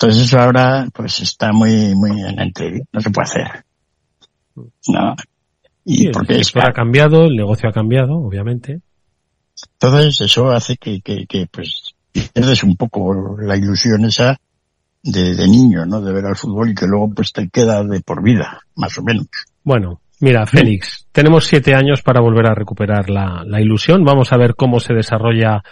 Entonces 0.00 0.26
eso 0.26 0.38
ahora 0.38 0.86
pues 0.94 1.18
está 1.18 1.52
muy, 1.52 1.92
muy 1.96 2.22
en 2.22 2.38
entrevista, 2.38 2.86
no 2.92 3.00
se 3.00 3.10
puede 3.10 3.24
hacer. 3.24 3.64
No. 4.54 5.16
Y 5.84 6.08
porque 6.10 6.36
el 6.36 6.44
ha 6.62 6.72
cambiado, 6.72 7.24
el 7.24 7.34
negocio 7.34 7.68
ha 7.68 7.72
cambiado, 7.72 8.14
obviamente. 8.14 8.80
Entonces 9.72 10.20
eso 10.20 10.50
hace 10.52 10.76
que, 10.76 11.00
que, 11.00 11.26
que 11.26 11.48
pues 11.50 11.96
pierdes 12.32 12.62
un 12.62 12.76
poco 12.76 13.36
la 13.40 13.56
ilusión 13.56 14.04
esa 14.04 14.38
de, 15.02 15.34
de, 15.34 15.48
niño, 15.48 15.84
¿no? 15.84 16.00
De 16.00 16.12
ver 16.12 16.26
al 16.26 16.36
fútbol 16.36 16.70
y 16.70 16.74
que 16.76 16.86
luego 16.86 17.12
pues 17.12 17.32
te 17.32 17.48
queda 17.48 17.82
de 17.82 18.00
por 18.00 18.22
vida, 18.22 18.60
más 18.76 18.96
o 18.98 19.02
menos. 19.02 19.26
Bueno, 19.64 20.00
mira, 20.20 20.46
Félix, 20.46 21.08
tenemos 21.10 21.46
siete 21.46 21.74
años 21.74 22.02
para 22.02 22.20
volver 22.20 22.46
a 22.46 22.54
recuperar 22.54 23.10
la, 23.10 23.42
la 23.44 23.60
ilusión. 23.60 24.04
Vamos 24.04 24.32
a 24.32 24.36
ver 24.36 24.54
cómo 24.54 24.78
se 24.78 24.94
desarrolla 24.94 25.64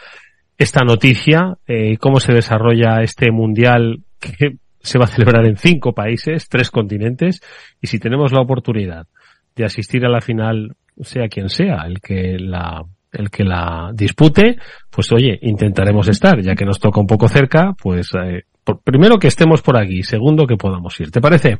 esta 0.59 0.81
noticia, 0.81 1.59
eh, 1.69 1.97
cómo 1.99 2.19
se 2.19 2.33
desarrolla 2.33 3.03
este 3.03 3.31
mundial 3.31 4.03
que 4.21 4.57
se 4.81 4.99
va 4.99 5.05
a 5.05 5.09
celebrar 5.09 5.45
en 5.47 5.57
cinco 5.57 5.95
países, 5.95 6.49
tres 6.49 6.71
continentes, 6.71 7.41
y 7.81 7.87
si 7.87 7.99
tenemos 7.99 8.33
la 8.33 8.41
oportunidad 8.41 9.07
de 9.55 9.65
asistir 9.65 10.05
a 10.07 10.11
la 10.11 10.21
final, 10.21 10.77
sea 11.01 11.29
quien 11.29 11.49
sea 11.49 11.83
el 11.87 12.01
que 12.01 12.39
la 12.39 12.85
el 13.13 13.31
que 13.31 13.45
la 13.45 13.93
dispute, 13.95 14.59
pues 14.91 15.11
oye, 15.13 15.39
intentaremos 15.43 16.07
estar, 16.09 16.41
ya 16.43 16.55
que 16.55 16.67
nos 16.67 16.79
toca 16.79 17.01
un 17.01 17.07
poco 17.07 17.29
cerca, 17.29 17.73
pues 17.81 18.11
eh, 18.15 18.43
primero 18.85 19.17
que 19.17 19.29
estemos 19.29 19.63
por 19.63 19.79
aquí, 19.79 20.03
segundo 20.03 20.47
que 20.47 20.57
podamos 20.57 20.99
ir. 21.01 21.11
¿Te 21.11 21.21
parece? 21.21 21.59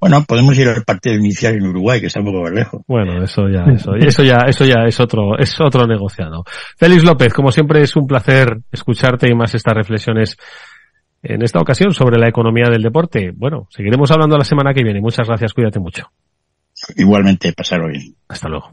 Bueno, 0.00 0.24
podemos 0.26 0.56
ir 0.58 0.66
al 0.66 0.82
partido 0.82 1.14
inicial 1.14 1.54
en 1.54 1.66
Uruguay, 1.66 2.00
que 2.00 2.06
está 2.06 2.20
un 2.20 2.26
poco 2.26 2.42
más 2.42 2.52
lejos. 2.52 2.80
Bueno, 2.86 3.22
eso 3.22 3.48
ya, 3.48 3.64
eso, 3.70 3.94
eso 4.00 4.22
ya, 4.22 4.38
eso 4.46 4.64
ya 4.64 4.84
es 4.86 4.98
otro, 4.98 5.38
es 5.38 5.60
otro 5.60 5.86
negociado. 5.86 6.42
Félix 6.78 7.04
López, 7.04 7.34
como 7.34 7.52
siempre 7.52 7.82
es 7.82 7.94
un 7.96 8.06
placer 8.06 8.60
escucharte 8.72 9.28
y 9.30 9.34
más 9.34 9.54
estas 9.54 9.74
reflexiones 9.74 10.38
en 11.22 11.42
esta 11.42 11.60
ocasión 11.60 11.92
sobre 11.92 12.18
la 12.18 12.28
economía 12.28 12.70
del 12.70 12.82
deporte. 12.82 13.32
Bueno, 13.34 13.66
seguiremos 13.70 14.10
hablando 14.10 14.36
la 14.36 14.44
semana 14.44 14.72
que 14.72 14.82
viene. 14.82 15.00
Muchas 15.00 15.26
gracias, 15.26 15.52
cuídate 15.52 15.78
mucho. 15.78 16.10
Igualmente, 16.96 17.52
pasarlo 17.52 17.88
bien. 17.88 18.14
Hasta 18.28 18.48
luego. 18.48 18.72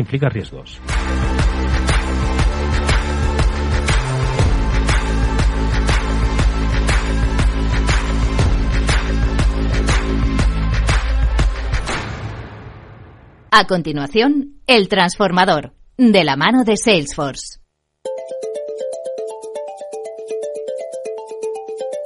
implica 0.01 0.29
riesgos. 0.29 0.79
A 13.53 13.67
continuación, 13.67 14.61
El 14.65 14.87
Transformador, 14.87 15.73
de 15.97 16.23
la 16.23 16.37
mano 16.37 16.63
de 16.63 16.77
Salesforce. 16.77 17.59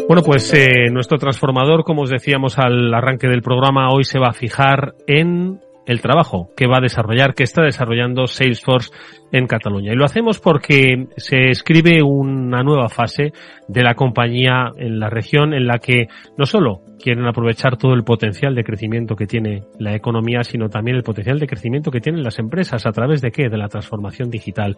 Bueno, 0.08 0.22
pues 0.24 0.54
eh, 0.54 0.90
nuestro 0.92 1.18
transformador, 1.18 1.84
como 1.84 2.04
os 2.04 2.10
decíamos 2.10 2.60
al 2.60 2.94
arranque 2.94 3.28
del 3.28 3.42
programa, 3.42 3.90
hoy 3.90 4.04
se 4.04 4.20
va 4.20 4.28
a 4.30 4.34
fijar 4.34 4.94
en 5.08 5.60
el 5.86 6.02
trabajo 6.02 6.50
que 6.56 6.68
va 6.68 6.78
a 6.78 6.82
desarrollar, 6.82 7.34
que 7.34 7.44
está 7.44 7.62
desarrollando 7.64 8.28
Salesforce 8.28 8.92
en 9.32 9.48
Cataluña. 9.48 9.94
Y 9.94 9.96
lo 9.96 10.06
hacemos 10.06 10.40
porque 10.40 11.08
se 11.18 11.50
escribe 11.50 12.02
una 12.02 12.64
nueva 12.64 12.90
fase 12.90 13.34
de 13.68 13.84
la 13.84 13.96
compañía 13.96 14.72
en 14.78 15.00
la 15.00 15.10
región 15.10 15.54
en 15.54 15.68
la 15.68 15.80
que 15.80 16.08
no 16.38 16.46
solo 16.46 16.82
quieren 16.98 17.26
aprovechar 17.28 17.78
todo 17.78 17.94
el 17.94 18.04
potencial 18.04 18.56
de 18.56 18.64
crecimiento 18.64 19.16
que 19.16 19.28
tiene 19.28 19.64
la 19.80 19.96
economía, 19.96 20.44
sino 20.44 20.70
también 20.70 20.98
el 20.98 21.04
potencial 21.04 21.40
de 21.40 21.48
crecimiento 21.48 21.92
que 21.92 22.00
tienen 22.00 22.24
las 22.24 22.40
empresas 22.40 22.86
a 22.86 22.92
través 22.92 23.22
de 23.22 23.32
qué? 23.32 23.50
De 23.50 23.58
la 23.58 23.68
transformación 23.68 24.30
digital. 24.30 24.78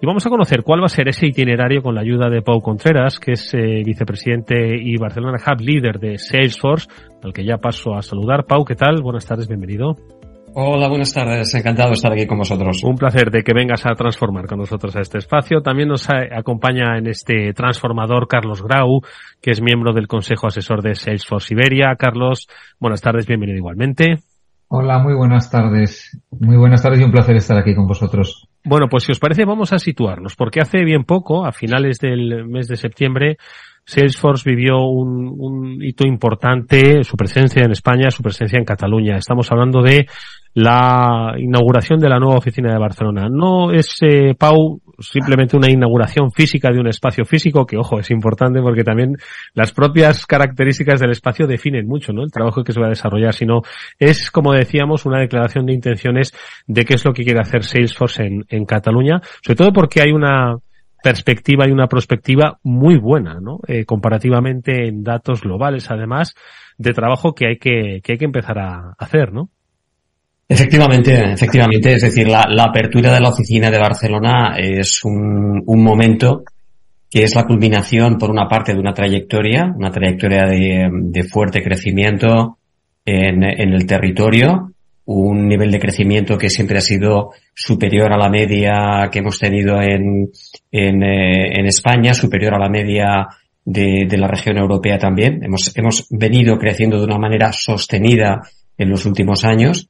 Y 0.00 0.06
vamos 0.06 0.26
a 0.26 0.30
conocer 0.30 0.62
cuál 0.62 0.80
va 0.80 0.86
a 0.86 0.88
ser 0.88 1.08
ese 1.08 1.26
itinerario 1.26 1.82
con 1.82 1.94
la 1.94 2.00
ayuda 2.00 2.30
de 2.30 2.42
Pau 2.42 2.60
Contreras, 2.60 3.18
que 3.18 3.32
es 3.32 3.52
eh, 3.54 3.82
vicepresidente 3.84 4.76
y 4.76 4.96
Barcelona 4.96 5.38
Hub 5.38 5.60
líder 5.60 5.98
de 5.98 6.18
Salesforce, 6.18 6.88
al 7.22 7.32
que 7.32 7.44
ya 7.44 7.58
paso 7.58 7.94
a 7.94 8.02
saludar. 8.02 8.44
Pau, 8.44 8.64
¿qué 8.64 8.74
tal? 8.74 9.02
Buenas 9.02 9.26
tardes, 9.26 9.48
bienvenido. 9.48 10.17
Hola, 10.60 10.88
buenas 10.88 11.14
tardes. 11.14 11.54
Encantado 11.54 11.90
de 11.90 11.94
estar 11.94 12.12
aquí 12.12 12.26
con 12.26 12.38
vosotros. 12.38 12.82
Un 12.82 12.96
placer 12.96 13.30
de 13.30 13.44
que 13.44 13.54
vengas 13.54 13.86
a 13.86 13.94
transformar 13.94 14.48
con 14.48 14.58
nosotros 14.58 14.96
a 14.96 15.02
este 15.02 15.18
espacio. 15.18 15.62
También 15.62 15.88
nos 15.88 16.08
acompaña 16.10 16.98
en 16.98 17.06
este 17.06 17.52
transformador 17.52 18.26
Carlos 18.26 18.60
Grau, 18.60 19.00
que 19.40 19.52
es 19.52 19.62
miembro 19.62 19.92
del 19.92 20.08
Consejo 20.08 20.48
Asesor 20.48 20.82
de 20.82 20.96
Salesforce 20.96 21.54
Iberia. 21.54 21.94
Carlos, 21.96 22.48
buenas 22.80 23.00
tardes, 23.00 23.24
bienvenido 23.28 23.56
igualmente. 23.56 24.16
Hola, 24.66 24.98
muy 24.98 25.14
buenas 25.14 25.48
tardes. 25.48 26.20
Muy 26.32 26.56
buenas 26.56 26.82
tardes 26.82 27.02
y 27.02 27.04
un 27.04 27.12
placer 27.12 27.36
estar 27.36 27.56
aquí 27.56 27.76
con 27.76 27.86
vosotros. 27.86 28.48
Bueno, 28.64 28.88
pues 28.90 29.04
si 29.04 29.12
os 29.12 29.20
parece 29.20 29.44
vamos 29.44 29.72
a 29.72 29.78
situarnos, 29.78 30.34
porque 30.34 30.60
hace 30.60 30.84
bien 30.84 31.04
poco, 31.04 31.46
a 31.46 31.52
finales 31.52 32.00
del 32.00 32.46
mes 32.48 32.66
de 32.66 32.74
septiembre, 32.74 33.36
Salesforce 33.88 34.50
vivió 34.50 34.82
un, 34.82 35.34
un, 35.38 35.82
hito 35.82 36.06
importante, 36.06 37.02
su 37.04 37.16
presencia 37.16 37.62
en 37.64 37.70
España, 37.70 38.10
su 38.10 38.22
presencia 38.22 38.58
en 38.58 38.66
Cataluña. 38.66 39.16
Estamos 39.16 39.50
hablando 39.50 39.80
de 39.80 40.06
la 40.52 41.32
inauguración 41.38 41.98
de 41.98 42.10
la 42.10 42.18
nueva 42.18 42.36
oficina 42.36 42.70
de 42.70 42.78
Barcelona. 42.78 43.28
No 43.30 43.72
es, 43.72 43.96
eh, 44.02 44.34
Pau, 44.38 44.82
simplemente 44.98 45.56
una 45.56 45.70
inauguración 45.70 46.30
física 46.32 46.70
de 46.70 46.80
un 46.80 46.88
espacio 46.88 47.24
físico, 47.24 47.64
que 47.64 47.78
ojo, 47.78 47.98
es 47.98 48.10
importante 48.10 48.60
porque 48.60 48.84
también 48.84 49.16
las 49.54 49.72
propias 49.72 50.26
características 50.26 51.00
del 51.00 51.12
espacio 51.12 51.46
definen 51.46 51.86
mucho, 51.86 52.12
¿no? 52.12 52.24
El 52.24 52.30
trabajo 52.30 52.62
que 52.62 52.74
se 52.74 52.80
va 52.80 52.88
a 52.88 52.90
desarrollar, 52.90 53.32
sino 53.32 53.62
es, 53.98 54.30
como 54.30 54.52
decíamos, 54.52 55.06
una 55.06 55.18
declaración 55.18 55.64
de 55.64 55.72
intenciones 55.72 56.34
de 56.66 56.84
qué 56.84 56.94
es 56.94 57.06
lo 57.06 57.14
que 57.14 57.24
quiere 57.24 57.40
hacer 57.40 57.64
Salesforce 57.64 58.22
en, 58.22 58.44
en 58.50 58.66
Cataluña, 58.66 59.22
sobre 59.40 59.56
todo 59.56 59.72
porque 59.72 60.02
hay 60.02 60.12
una 60.12 60.58
perspectiva 61.02 61.66
y 61.66 61.70
una 61.70 61.86
perspectiva 61.86 62.58
muy 62.62 62.96
buena, 62.96 63.40
¿no? 63.40 63.60
Eh, 63.66 63.84
comparativamente 63.84 64.88
en 64.88 65.02
datos 65.02 65.42
globales, 65.42 65.90
además, 65.90 66.34
de 66.76 66.92
trabajo 66.92 67.34
que 67.34 67.46
hay 67.46 67.58
que, 67.58 68.00
que 68.02 68.12
hay 68.12 68.18
que 68.18 68.24
empezar 68.24 68.58
a 68.58 68.94
hacer, 68.98 69.32
¿no? 69.32 69.50
Efectivamente, 70.48 71.32
efectivamente. 71.32 71.92
Es 71.92 72.02
decir, 72.02 72.26
la, 72.26 72.46
apertura 72.64 73.12
de 73.12 73.20
la 73.20 73.28
oficina 73.28 73.70
de 73.70 73.78
Barcelona 73.78 74.56
es 74.56 75.04
un, 75.04 75.62
momento 75.66 76.42
que 77.10 77.24
es 77.24 77.34
la 77.34 77.44
culminación, 77.44 78.16
por 78.16 78.30
una 78.30 78.48
parte, 78.48 78.72
de 78.72 78.80
una 78.80 78.94
trayectoria, 78.94 79.70
una 79.76 79.90
trayectoria 79.90 80.46
de, 80.46 81.24
fuerte 81.24 81.62
crecimiento 81.62 82.56
en, 83.04 83.44
el 83.44 83.86
territorio, 83.86 84.72
un 85.10 85.48
nivel 85.48 85.70
de 85.70 85.80
crecimiento 85.80 86.36
que 86.36 86.50
siempre 86.50 86.76
ha 86.76 86.82
sido 86.82 87.30
superior 87.54 88.12
a 88.12 88.18
la 88.18 88.28
media 88.28 89.08
que 89.10 89.20
hemos 89.20 89.38
tenido 89.38 89.80
en, 89.80 90.30
en, 90.70 91.02
eh, 91.02 91.66
España, 91.66 92.12
superior 92.12 92.54
a 92.54 92.58
la 92.58 92.68
media 92.68 93.26
de, 93.64 94.06
de, 94.06 94.18
la 94.18 94.28
región 94.28 94.58
europea 94.58 94.98
también. 94.98 95.42
Hemos, 95.42 95.74
hemos 95.76 96.06
venido 96.10 96.58
creciendo 96.58 96.98
de 96.98 97.06
una 97.06 97.16
manera 97.16 97.52
sostenida 97.52 98.42
en 98.76 98.90
los 98.90 99.06
últimos 99.06 99.44
años. 99.44 99.88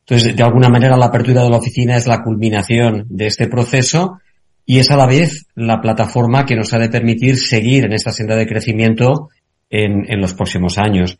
Entonces, 0.00 0.36
de 0.36 0.42
alguna 0.44 0.68
manera, 0.68 0.96
la 0.96 1.06
apertura 1.06 1.42
de 1.42 1.50
la 1.50 1.56
oficina 1.58 1.96
es 1.96 2.06
la 2.06 2.22
culminación 2.22 3.06
de 3.08 3.26
este 3.26 3.48
proceso 3.48 4.20
y 4.64 4.78
es 4.78 4.88
a 4.92 4.96
la 4.96 5.06
vez 5.06 5.46
la 5.56 5.80
plataforma 5.80 6.46
que 6.46 6.54
nos 6.54 6.72
ha 6.74 6.78
de 6.78 6.88
permitir 6.88 7.38
seguir 7.38 7.86
en 7.86 7.92
esta 7.92 8.12
senda 8.12 8.36
de 8.36 8.46
crecimiento 8.46 9.30
en, 9.68 10.20
los 10.20 10.34
próximos 10.34 10.78
años. 10.78 11.18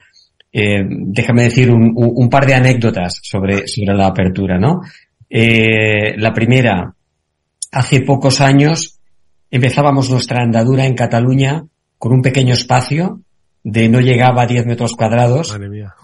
Eh, 0.53 0.82
déjame 0.84 1.44
decir 1.44 1.70
un, 1.70 2.28
par 2.28 2.46
de 2.46 2.55
anécdotas 2.55 3.20
sobre, 3.22 3.68
sobre 3.68 3.96
la 3.96 4.07
apertura, 4.07 4.59
¿no? 4.59 4.80
Eh, 5.28 6.16
la 6.16 6.32
primera, 6.32 6.92
hace 7.70 8.01
pocos 8.01 8.40
años 8.40 8.98
empezábamos 9.51 10.11
nuestra 10.11 10.42
andadura 10.42 10.86
en 10.86 10.94
Cataluña 10.94 11.64
con 11.98 12.12
un 12.12 12.22
pequeño 12.22 12.55
espacio 12.55 13.20
de 13.62 13.88
no 13.88 14.01
llegaba 14.01 14.42
a 14.42 14.46
10 14.46 14.66
metros 14.66 14.94
cuadrados. 14.94 15.57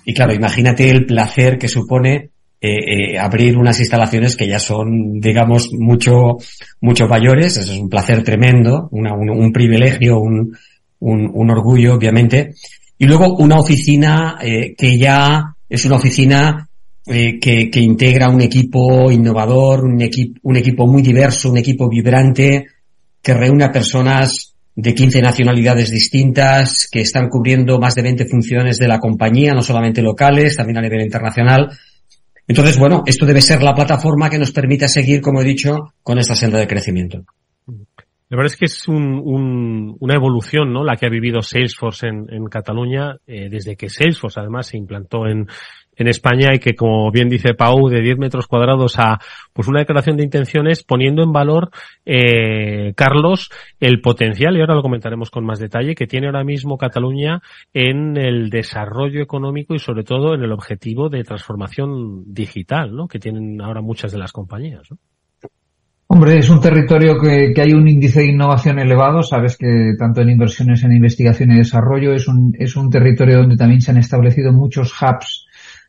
Y 0.04 0.14
claro, 0.14 0.34
imagínate 0.34 0.90
el 0.90 1.06
placer 1.06 1.58
que 1.58 1.68
supone 1.68 2.30
eh, 2.60 3.14
eh, 3.14 3.18
abrir 3.18 3.56
unas 3.56 3.78
instalaciones 3.80 4.36
que 4.36 4.46
ya 4.46 4.58
son, 4.58 5.20
digamos, 5.20 5.70
mucho, 5.72 6.36
mucho 6.80 7.06
mayores. 7.06 7.56
Eso 7.56 7.72
es 7.72 7.78
un 7.78 7.88
placer 7.88 8.22
tremendo, 8.22 8.88
un, 8.90 9.52
privilegio, 9.52 10.18
un, 10.18 10.56
un, 11.00 11.50
orgullo, 11.50 11.94
obviamente. 11.94 12.54
Y 12.98 13.06
luego 13.06 13.36
una 13.36 13.58
oficina 13.58 14.38
eh, 14.40 14.74
que 14.76 14.98
ya 14.98 15.54
es 15.68 15.84
una 15.84 15.96
oficina 15.96 16.68
eh, 17.06 17.38
que, 17.38 17.80
integra 17.80 18.28
un 18.28 18.40
equipo 18.40 19.10
innovador, 19.10 19.84
un, 19.84 20.00
equipo 20.00 20.40
un 20.42 20.56
equipo 20.56 20.86
muy 20.86 21.02
diverso, 21.02 21.50
un 21.50 21.58
equipo 21.58 21.88
vibrante, 21.88 22.66
que 23.22 23.34
reúne 23.34 23.64
a 23.64 23.72
personas 23.72 24.54
de 24.74 24.94
15 24.94 25.22
nacionalidades 25.22 25.90
distintas, 25.90 26.88
que 26.90 27.00
están 27.00 27.28
cubriendo 27.28 27.78
más 27.78 27.94
de 27.94 28.02
20 28.02 28.26
funciones 28.26 28.78
de 28.78 28.88
la 28.88 28.98
compañía, 28.98 29.52
no 29.52 29.62
solamente 29.62 30.02
locales, 30.02 30.56
también 30.56 30.78
a 30.78 30.82
nivel 30.82 31.00
internacional. 31.00 31.70
Entonces, 32.48 32.78
bueno, 32.78 33.02
esto 33.06 33.24
debe 33.24 33.40
ser 33.40 33.62
la 33.62 33.74
plataforma 33.74 34.28
que 34.28 34.38
nos 34.38 34.52
permita 34.52 34.88
seguir, 34.88 35.20
como 35.20 35.40
he 35.40 35.44
dicho, 35.44 35.94
con 36.02 36.18
esta 36.18 36.34
senda 36.34 36.58
de 36.58 36.66
crecimiento. 36.66 37.24
Verdad 38.28 38.46
es 38.46 38.56
que 38.56 38.64
es 38.64 38.88
un, 38.88 39.20
un, 39.24 39.96
una 40.00 40.14
evolución, 40.14 40.72
¿no? 40.72 40.82
La 40.82 40.96
que 40.96 41.06
ha 41.06 41.10
vivido 41.10 41.42
Salesforce 41.42 42.08
en, 42.08 42.26
en 42.28 42.46
Cataluña, 42.46 43.16
eh, 43.26 43.48
desde 43.48 43.76
que 43.76 43.88
Salesforce 43.88 44.40
además 44.40 44.66
se 44.66 44.76
implantó 44.76 45.26
en, 45.26 45.46
en 45.96 46.08
España 46.08 46.54
y 46.54 46.58
que, 46.58 46.74
como 46.74 47.10
bien 47.10 47.28
dice 47.28 47.54
Pau, 47.54 47.88
de 47.88 48.02
10 48.02 48.18
metros 48.18 48.46
cuadrados 48.46 48.98
a 48.98 49.18
pues 49.52 49.68
una 49.68 49.80
declaración 49.80 50.16
de 50.16 50.24
intenciones 50.24 50.82
poniendo 50.82 51.22
en 51.22 51.32
valor, 51.32 51.70
eh, 52.04 52.92
Carlos, 52.94 53.50
el 53.80 54.00
potencial, 54.00 54.56
y 54.56 54.60
ahora 54.60 54.74
lo 54.74 54.82
comentaremos 54.82 55.30
con 55.30 55.44
más 55.44 55.58
detalle, 55.58 55.94
que 55.94 56.06
tiene 56.06 56.26
ahora 56.26 56.44
mismo 56.44 56.76
Cataluña 56.76 57.40
en 57.72 58.16
el 58.16 58.50
desarrollo 58.50 59.22
económico 59.22 59.74
y 59.74 59.78
sobre 59.78 60.04
todo 60.04 60.34
en 60.34 60.42
el 60.42 60.52
objetivo 60.52 61.08
de 61.08 61.24
transformación 61.24 62.24
digital, 62.32 62.94
¿no? 62.94 63.08
Que 63.08 63.18
tienen 63.18 63.60
ahora 63.62 63.80
muchas 63.80 64.12
de 64.12 64.18
las 64.18 64.32
compañías, 64.32 64.90
¿no? 64.90 64.98
Hombre, 66.08 66.38
es 66.38 66.48
un 66.48 66.60
territorio 66.60 67.18
que, 67.18 67.52
que, 67.52 67.62
hay 67.62 67.72
un 67.72 67.88
índice 67.88 68.20
de 68.20 68.26
innovación 68.26 68.78
elevado. 68.78 69.22
Sabes 69.24 69.56
que 69.56 69.94
tanto 69.98 70.20
en 70.20 70.30
inversiones 70.30 70.84
en 70.84 70.92
investigación 70.92 71.50
y 71.50 71.56
desarrollo 71.56 72.14
es 72.14 72.28
un, 72.28 72.54
es 72.58 72.76
un 72.76 72.90
territorio 72.90 73.38
donde 73.38 73.56
también 73.56 73.80
se 73.80 73.90
han 73.90 73.96
establecido 73.96 74.52
muchos 74.52 74.94
hubs 75.02 75.46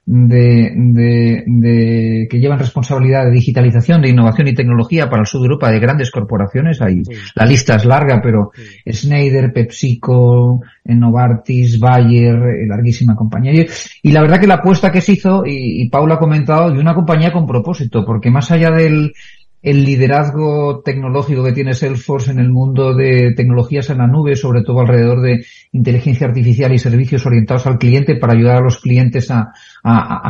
de, 0.09 0.71
de, 0.73 1.43
de, 1.45 2.27
que 2.31 2.39
llevan 2.39 2.57
responsabilidad 2.57 3.25
de 3.25 3.31
digitalización, 3.31 4.01
de 4.01 4.09
innovación 4.09 4.47
y 4.47 4.55
tecnología 4.55 5.09
para 5.09 5.21
el 5.21 5.27
sur 5.27 5.41
de 5.41 5.47
Europa 5.47 5.69
de 5.69 5.79
grandes 5.79 6.09
corporaciones. 6.09 6.81
Ahí 6.81 7.03
sí. 7.03 7.11
la 7.35 7.45
lista 7.45 7.75
es 7.75 7.85
larga, 7.85 8.19
pero 8.23 8.51
sí. 8.55 8.91
Schneider, 8.93 9.51
PepsiCo, 9.53 10.61
Novartis, 10.85 11.77
Bayer, 11.77 12.35
eh, 12.35 12.67
larguísima 12.67 13.15
compañía. 13.15 13.65
Y 14.01 14.11
la 14.11 14.21
verdad 14.21 14.39
que 14.39 14.47
la 14.47 14.55
apuesta 14.55 14.91
que 14.91 15.01
se 15.01 15.11
hizo, 15.11 15.45
y, 15.45 15.83
y 15.83 15.89
Paula 15.89 16.15
ha 16.15 16.19
comentado, 16.19 16.71
de 16.71 16.79
una 16.79 16.95
compañía 16.95 17.33
con 17.33 17.45
propósito, 17.45 18.05
porque 18.05 18.31
más 18.31 18.49
allá 18.49 18.71
del, 18.71 19.13
el 19.61 19.83
liderazgo 19.83 20.81
tecnológico 20.85 21.43
que 21.43 21.51
tiene 21.51 21.73
Salesforce 21.73 22.31
en 22.31 22.39
el 22.39 22.49
mundo 22.49 22.93
de 22.93 23.33
tecnologías 23.35 23.89
en 23.89 23.97
la 23.97 24.07
nube, 24.07 24.35
sobre 24.35 24.61
todo 24.61 24.81
alrededor 24.81 25.21
de 25.21 25.45
inteligencia 25.71 26.27
artificial 26.27 26.73
y 26.73 26.79
servicios 26.79 27.25
orientados 27.25 27.65
al 27.65 27.79
cliente 27.79 28.15
para 28.15 28.33
ayudar 28.33 28.57
a 28.57 28.61
los 28.61 28.79
clientes 28.79 29.31
a, 29.31 29.51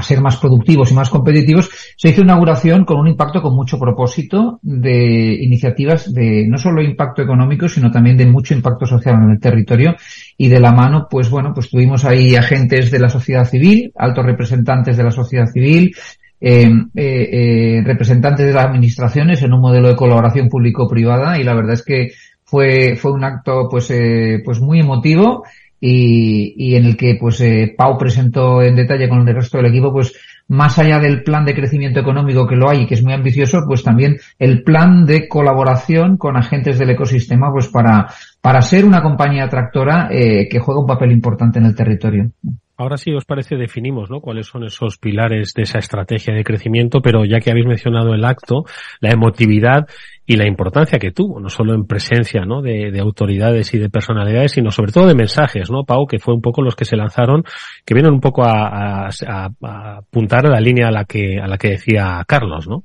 ser 0.01 0.21
más 0.21 0.37
productivos 0.37 0.91
y 0.91 0.93
más 0.93 1.09
competitivos, 1.09 1.69
se 1.97 2.09
hizo 2.09 2.21
inauguración 2.21 2.85
con 2.85 2.99
un 2.99 3.07
impacto 3.07 3.41
con 3.41 3.55
mucho 3.55 3.77
propósito 3.77 4.59
de 4.61 5.37
iniciativas 5.41 6.13
de 6.13 6.45
no 6.47 6.57
solo 6.57 6.81
impacto 6.81 7.21
económico, 7.21 7.67
sino 7.67 7.91
también 7.91 8.17
de 8.17 8.25
mucho 8.25 8.53
impacto 8.53 8.85
social 8.85 9.15
en 9.21 9.31
el 9.31 9.39
territorio. 9.39 9.95
Y 10.37 10.47
de 10.47 10.59
la 10.59 10.71
mano, 10.71 11.07
pues 11.09 11.29
bueno, 11.29 11.51
pues 11.53 11.69
tuvimos 11.69 12.05
ahí 12.05 12.35
agentes 12.35 12.91
de 12.91 12.99
la 12.99 13.09
sociedad 13.09 13.45
civil, 13.45 13.91
altos 13.95 14.25
representantes 14.25 14.95
de 14.95 15.03
la 15.03 15.11
sociedad 15.11 15.47
civil, 15.47 15.93
eh, 16.39 16.71
eh, 16.95 17.81
representantes 17.83 18.45
de 18.45 18.53
las 18.53 18.65
administraciones 18.65 19.41
en 19.41 19.53
un 19.53 19.61
modelo 19.61 19.87
de 19.87 19.95
colaboración 19.95 20.49
público-privada 20.49 21.39
y 21.39 21.43
la 21.43 21.55
verdad 21.55 21.73
es 21.73 21.83
que 21.83 22.11
fue 22.43 22.95
fue 22.95 23.11
un 23.11 23.23
acto 23.23 23.67
pues 23.69 23.89
eh, 23.91 24.41
pues 24.43 24.59
muy 24.59 24.79
emotivo 24.79 25.43
y, 25.79 26.53
y, 26.57 26.75
en 26.75 26.85
el 26.85 26.97
que 26.97 27.17
pues 27.19 27.39
eh, 27.41 27.75
Pau 27.77 27.99
presentó 27.99 28.63
en 28.63 28.75
detalle 28.75 29.07
con 29.07 29.27
el 29.27 29.35
resto 29.35 29.57
del 29.57 29.67
equipo 29.67 29.91
pues 29.91 30.13
más 30.47 30.79
allá 30.79 30.97
del 30.97 31.23
plan 31.23 31.45
de 31.45 31.53
crecimiento 31.53 31.99
económico 31.99 32.47
que 32.47 32.55
lo 32.55 32.69
hay 32.69 32.81
y 32.81 32.85
que 32.87 32.95
es 32.95 33.03
muy 33.03 33.13
ambicioso 33.13 33.63
pues 33.67 33.83
también 33.83 34.17
el 34.39 34.63
plan 34.63 35.05
de 35.05 35.27
colaboración 35.27 36.17
con 36.17 36.35
agentes 36.37 36.79
del 36.79 36.91
ecosistema 36.91 37.51
pues 37.51 37.67
para 37.67 38.07
para 38.41 38.61
ser 38.61 38.85
una 38.85 39.03
compañía 39.03 39.43
atractora 39.43 40.07
eh, 40.09 40.47
que 40.49 40.59
juega 40.59 40.81
un 40.81 40.87
papel 40.87 41.11
importante 41.11 41.59
en 41.59 41.65
el 41.65 41.75
territorio. 41.75 42.31
Ahora 42.79 42.97
sí, 42.97 43.11
os 43.11 43.25
parece, 43.25 43.55
definimos 43.55 44.11
¿no? 44.11 44.21
cuáles 44.21 44.45
son 44.45 44.63
esos 44.63 44.99
pilares 44.99 45.53
de 45.55 45.63
esa 45.63 45.79
estrategia 45.79 46.35
de 46.35 46.43
crecimiento, 46.43 47.01
pero 47.01 47.25
ya 47.25 47.39
que 47.39 47.49
habéis 47.49 47.65
mencionado 47.65 48.13
el 48.13 48.23
acto, 48.23 48.65
la 48.99 49.09
emotividad 49.09 49.87
y 50.27 50.35
la 50.35 50.45
importancia 50.45 50.99
que 50.99 51.11
tuvo, 51.11 51.39
no 51.39 51.49
solo 51.49 51.73
en 51.73 51.87
presencia 51.87 52.45
¿no? 52.45 52.61
de, 52.61 52.91
de, 52.91 52.99
autoridades 52.99 53.73
y 53.73 53.79
de 53.79 53.89
personalidades, 53.89 54.51
sino 54.51 54.69
sobre 54.69 54.91
todo 54.91 55.07
de 55.07 55.15
mensajes, 55.15 55.71
¿no, 55.71 55.85
Pau? 55.85 56.05
Que 56.05 56.19
fue 56.19 56.35
un 56.35 56.41
poco 56.41 56.61
los 56.61 56.75
que 56.75 56.85
se 56.85 56.95
lanzaron, 56.95 57.43
que 57.83 57.95
vienen 57.95 58.13
un 58.13 58.21
poco 58.21 58.43
a, 58.43 59.07
a, 59.07 59.49
apuntar 59.97 60.45
a 60.45 60.51
la 60.51 60.59
línea 60.59 60.89
a 60.89 60.91
la 60.91 61.05
que, 61.05 61.39
a 61.41 61.47
la 61.47 61.57
que 61.57 61.69
decía 61.69 62.23
Carlos, 62.27 62.67
¿no? 62.67 62.83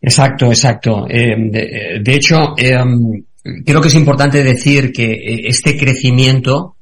Exacto, 0.00 0.46
exacto. 0.46 1.06
Eh, 1.10 1.34
de, 1.36 2.00
de, 2.02 2.14
hecho, 2.14 2.54
eh, 2.56 2.74
creo 3.66 3.80
que 3.82 3.88
es 3.88 3.94
importante 3.94 4.42
decir 4.42 4.92
que 4.92 5.12
eh, 5.12 5.48
este 5.48 5.76
crecimiento 5.76 6.76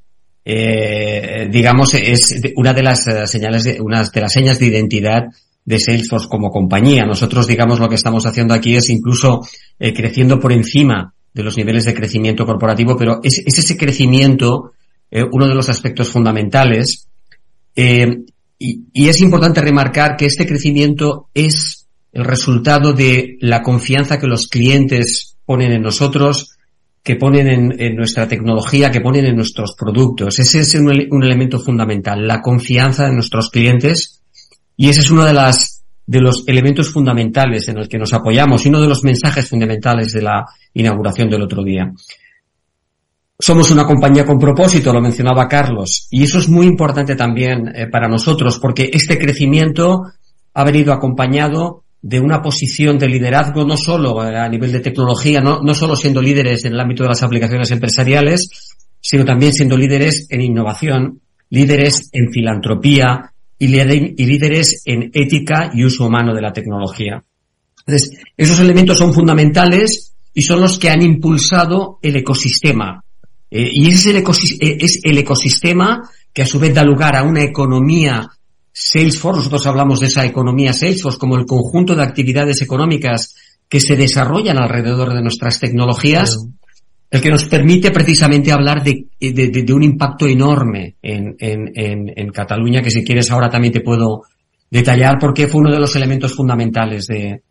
eh, 0.45 1.49
digamos, 1.51 1.95
es 1.95 2.41
una 2.57 2.73
de 2.73 2.83
las 2.83 3.07
eh, 3.07 3.27
señales, 3.27 3.65
de, 3.65 3.81
una 3.81 4.03
de 4.03 4.21
las 4.21 4.33
señas 4.33 4.59
de 4.59 4.67
identidad 4.67 5.25
de 5.65 5.79
Salesforce 5.79 6.29
como 6.29 6.51
compañía. 6.51 7.05
Nosotros, 7.05 7.47
digamos, 7.47 7.79
lo 7.79 7.89
que 7.89 7.95
estamos 7.95 8.27
haciendo 8.27 8.55
aquí 8.55 8.75
es 8.75 8.91
incluso 8.91 9.41
eh, 9.79 9.93
creciendo 9.95 10.41
por 10.41 10.53
encima 10.53 11.15
de 11.33 11.43
los 11.43 11.57
niveles 11.57 11.85
de 11.85 11.95
crecimiento 11.95 12.45
corporativo, 12.45 12.97
pero 12.97 13.21
es, 13.23 13.43
es 13.47 13.59
ese 13.59 13.77
crecimiento 13.77 14.73
eh, 15.11 15.25
uno 15.31 15.47
de 15.47 15.55
los 15.55 15.69
aspectos 15.69 16.09
fundamentales. 16.09 17.09
Y 17.75 19.09
es 19.09 19.21
importante 19.21 19.61
remarcar 19.61 20.17
que 20.17 20.27
este 20.27 20.47
crecimiento 20.47 21.29
es 21.35 21.89
el 22.13 22.25
resultado 22.25 22.93
de 22.93 23.37
la 23.41 23.63
confianza 23.63 24.19
que 24.19 24.27
los 24.27 24.47
clientes 24.47 25.37
ponen 25.47 25.73
en 25.73 25.83
nosotros, 25.83 26.52
que 27.03 27.17
ponen 27.17 27.75
en, 27.79 27.97
nuestra 27.97 28.29
tecnología, 28.29 28.91
que 28.91 29.01
ponen 29.01 29.25
en 29.25 29.37
nuestros 29.37 29.75
productos. 29.75 30.39
Ese 30.39 30.61
es 30.61 30.75
un, 30.75 31.23
elemento 31.23 31.59
fundamental, 31.59 32.27
la 32.27 32.41
confianza 32.41 33.09
en 33.09 33.15
nuestros 33.15 33.51
clientes 33.51 34.23
y 34.77 34.89
ese 34.89 35.01
es 35.01 35.11
uno 35.11 35.25
de 35.25 35.33
de 36.05 36.21
los 36.21 36.45
elementos 36.47 36.93
fundamentales 36.93 37.69
en 37.69 37.79
el 37.79 37.89
que 37.89 37.99
nos 37.99 38.13
apoyamos 38.13 38.65
y 38.65 38.69
uno 38.69 38.81
de 38.81 38.89
los 38.89 39.03
mensajes 39.03 39.49
fundamentales 39.49 40.13
de 40.13 40.23
la 40.23 40.45
inauguración 40.75 41.29
del 41.29 41.43
otro 41.43 41.63
día. 41.63 41.93
Somos 43.39 43.71
una 43.73 43.85
compañía 43.85 44.25
con 44.25 44.39
propósito, 44.39 44.93
lo 44.93 45.01
mencionaba 45.01 45.49
Carlos, 45.49 46.07
y 46.11 46.23
eso 46.23 46.39
es 46.39 46.49
muy 46.49 46.67
importante 46.67 47.17
también 47.17 47.73
eh, 47.75 47.89
para 47.89 48.09
nosotros 48.09 48.61
porque 48.61 48.91
este 48.93 49.19
crecimiento 49.19 50.03
ha 50.55 50.65
venido 50.65 50.93
acompañado 50.93 51.83
de 52.03 52.19
una 52.19 52.43
posición 52.43 52.99
de 52.99 53.09
liderazgo 53.09 53.65
no 53.65 53.77
solo 53.77 54.21
a 54.21 54.49
nivel 54.49 54.73
de 54.73 54.81
tecnología, 54.81 55.41
no, 55.41 55.61
no 55.63 55.73
solo 55.73 55.95
siendo 55.95 56.21
líderes 56.21 56.65
en 56.65 56.73
el 56.73 56.81
ámbito 56.81 57.05
de 57.05 57.11
las 57.11 57.23
aplicaciones 57.23 57.71
empresariales, 57.71 58.49
sino 59.01 59.25
también 59.25 59.53
siendo 59.53 59.77
líderes 59.77 60.27
en 60.29 60.41
innovación, 60.41 61.21
líderes 61.51 62.09
en 62.13 62.33
filantropía 62.33 63.33
y, 63.57 63.69
líderes 63.69 64.83
en 64.85 65.11
ética 65.15 65.71
y 65.73 65.85
uso 65.85 66.07
humano 66.07 66.35
de 66.35 66.43
la 66.43 66.53
tecnología. 66.53 67.23
Entonces, 67.87 68.19
esos 68.37 68.59
elementos 68.59 68.99
son 68.99 69.15
fundamentales 69.15 70.15
y 70.35 70.43
son 70.43 70.61
los 70.61 70.79
que 70.79 70.91
han 70.91 71.03
impulsado 71.03 72.01
el 72.03 72.17
ecosistema. 72.17 73.05
Eh, 73.49 73.69
y 73.73 73.89
ese 73.89 74.11
es 74.11 74.57
el, 74.61 74.77
es 74.81 75.01
el 75.05 75.19
ecosistema 75.19 76.03
que 76.33 76.43
a 76.43 76.47
su 76.47 76.59
vez 76.59 76.75
da 76.75 76.83
lugar 76.83 77.15
a 77.15 77.23
una 77.23 77.43
economía 77.43 78.29
Salesforce, 78.73 79.39
nosotros 79.39 79.67
hablamos 79.67 80.01
de 80.01 80.07
esa 80.07 80.25
economía 80.25 80.73
Salesforce 80.73 81.19
como 81.19 81.37
el 81.37 81.45
conjunto 81.45 81.95
de 81.95 82.03
actividades 82.03 82.63
económicas 82.63 83.35
que 83.69 83.81
se 83.81 83.97
desarrollan 83.97 84.59
alrededor 84.59 85.13
de 85.15 85.23
nuestras 85.23 85.61
tecnologías, 85.61 86.39
el 87.11 87.21
que 87.21 87.31
nos 87.31 87.45
permite 87.45 87.91
precisamente 87.91 88.53
hablar 88.53 88.83
de, 88.83 89.07
de, 89.21 89.33
de, 89.33 89.63
de 89.63 89.73
un 89.75 89.83
impacto 89.83 90.27
enorme 90.27 90.97
en, 91.03 91.37
en, 91.39 91.71
en, 91.75 92.13
en, 92.17 92.31
Cataluña, 92.31 92.83
que 92.83 92.91
si 92.91 93.05
quieres 93.05 93.31
ahora 93.31 93.51
también 93.51 93.75
te 93.75 93.81
puedo 93.81 94.23
detallar 94.71 95.19
porque 95.19 95.47
fue 95.47 95.61
uno 95.61 95.73
de 95.73 95.79
los 95.79 95.95
elementos 95.95 96.35
fundamentales 96.35 97.07
de, 97.07 97.43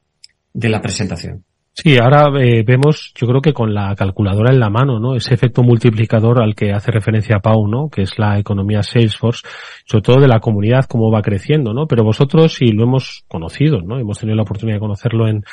de 0.54 0.70
la 0.70 0.82
presentación. 0.82 1.44
Sí, 1.84 1.98
ahora 1.98 2.28
eh, 2.40 2.62
vemos, 2.64 3.12
yo 3.16 3.26
creo 3.26 3.42
que 3.42 3.54
con 3.54 3.74
la 3.74 3.96
calculadora 3.96 4.54
en 4.54 4.60
la 4.60 4.70
mano, 4.70 5.00
¿no? 5.00 5.16
Ese 5.16 5.34
efecto 5.34 5.64
multiplicador 5.64 6.40
al 6.40 6.54
que 6.54 6.72
hace 6.72 6.92
referencia 6.92 7.40
Pau, 7.40 7.68
¿no? 7.68 7.90
Que 7.90 8.04
es 8.04 8.20
la 8.20 8.38
economía 8.38 8.84
Salesforce, 8.84 9.48
sobre 9.86 10.04
todo 10.04 10.22
de 10.22 10.28
la 10.28 10.40
comunidad, 10.40 10.86
cómo 10.88 11.10
va 11.10 11.24
creciendo, 11.24 11.74
¿no? 11.74 11.88
Pero 11.88 12.04
vosotros, 12.04 12.62
y 12.62 12.72
lo 12.72 12.84
hemos 12.84 13.24
conocido, 13.28 13.82
¿no? 13.82 13.98
Hemos 13.98 14.20
tenido 14.20 14.36
la 14.36 14.44
oportunidad 14.44 14.76
de 14.76 14.82
conocerlo 14.82 15.28
en, 15.28 15.44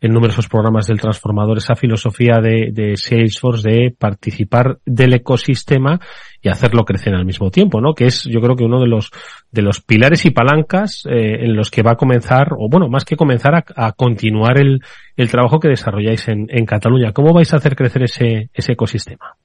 en 0.00 0.12
numerosos 0.12 0.48
programas 0.48 0.86
del 0.86 1.00
transformador, 1.00 1.58
esa 1.58 1.74
filosofía 1.74 2.36
de, 2.40 2.94
Salesforce 2.96 3.68
de 3.68 3.94
participar 3.96 4.78
del 4.86 5.12
ecosistema 5.12 6.00
y 6.40 6.48
hacerlo 6.48 6.84
crecer 6.84 7.14
al 7.14 7.26
mismo 7.26 7.50
tiempo, 7.50 7.82
¿no? 7.82 7.94
Que 7.94 8.06
es, 8.06 8.24
yo 8.24 8.40
creo 8.40 8.56
que 8.56 8.64
uno 8.64 8.80
de 8.80 8.86
los 8.86 9.10
de 9.52 9.60
los 9.60 9.82
pilares 9.82 10.24
y 10.24 10.30
palancas 10.30 11.02
eh, 11.06 11.44
en 11.44 11.54
los 11.54 11.70
que 11.70 11.82
va 11.82 11.92
a 11.92 11.96
comenzar, 11.96 12.54
o 12.56 12.68
bueno, 12.70 12.88
más 12.88 13.04
que 13.04 13.16
comenzar 13.16 13.54
a, 13.54 13.64
a 13.76 13.92
continuar 13.92 14.58
el, 14.58 14.80
el, 15.16 15.30
trabajo 15.30 15.60
que 15.60 15.68
desarrolláis 15.68 16.28
en, 16.28 16.46
en, 16.48 16.64
Cataluña. 16.64 17.12
¿Cómo 17.12 17.34
vais 17.34 17.52
a 17.52 17.56
hacer 17.56 17.76
crecer 17.76 18.04
ese, 18.04 18.48
ese 18.54 18.72
ecosistema? 18.72 19.36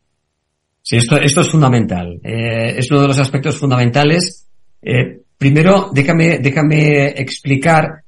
Sí, 0.81 0.97
esto, 0.97 1.17
esto 1.17 1.41
es 1.41 1.49
fundamental. 1.49 2.19
Eh, 2.23 2.75
es 2.77 2.89
uno 2.91 3.01
de 3.01 3.07
los 3.07 3.19
aspectos 3.19 3.57
fundamentales. 3.57 4.47
Eh, 4.81 5.21
primero, 5.37 5.89
déjame, 5.91 6.37
déjame 6.37 7.07
explicar 7.07 8.04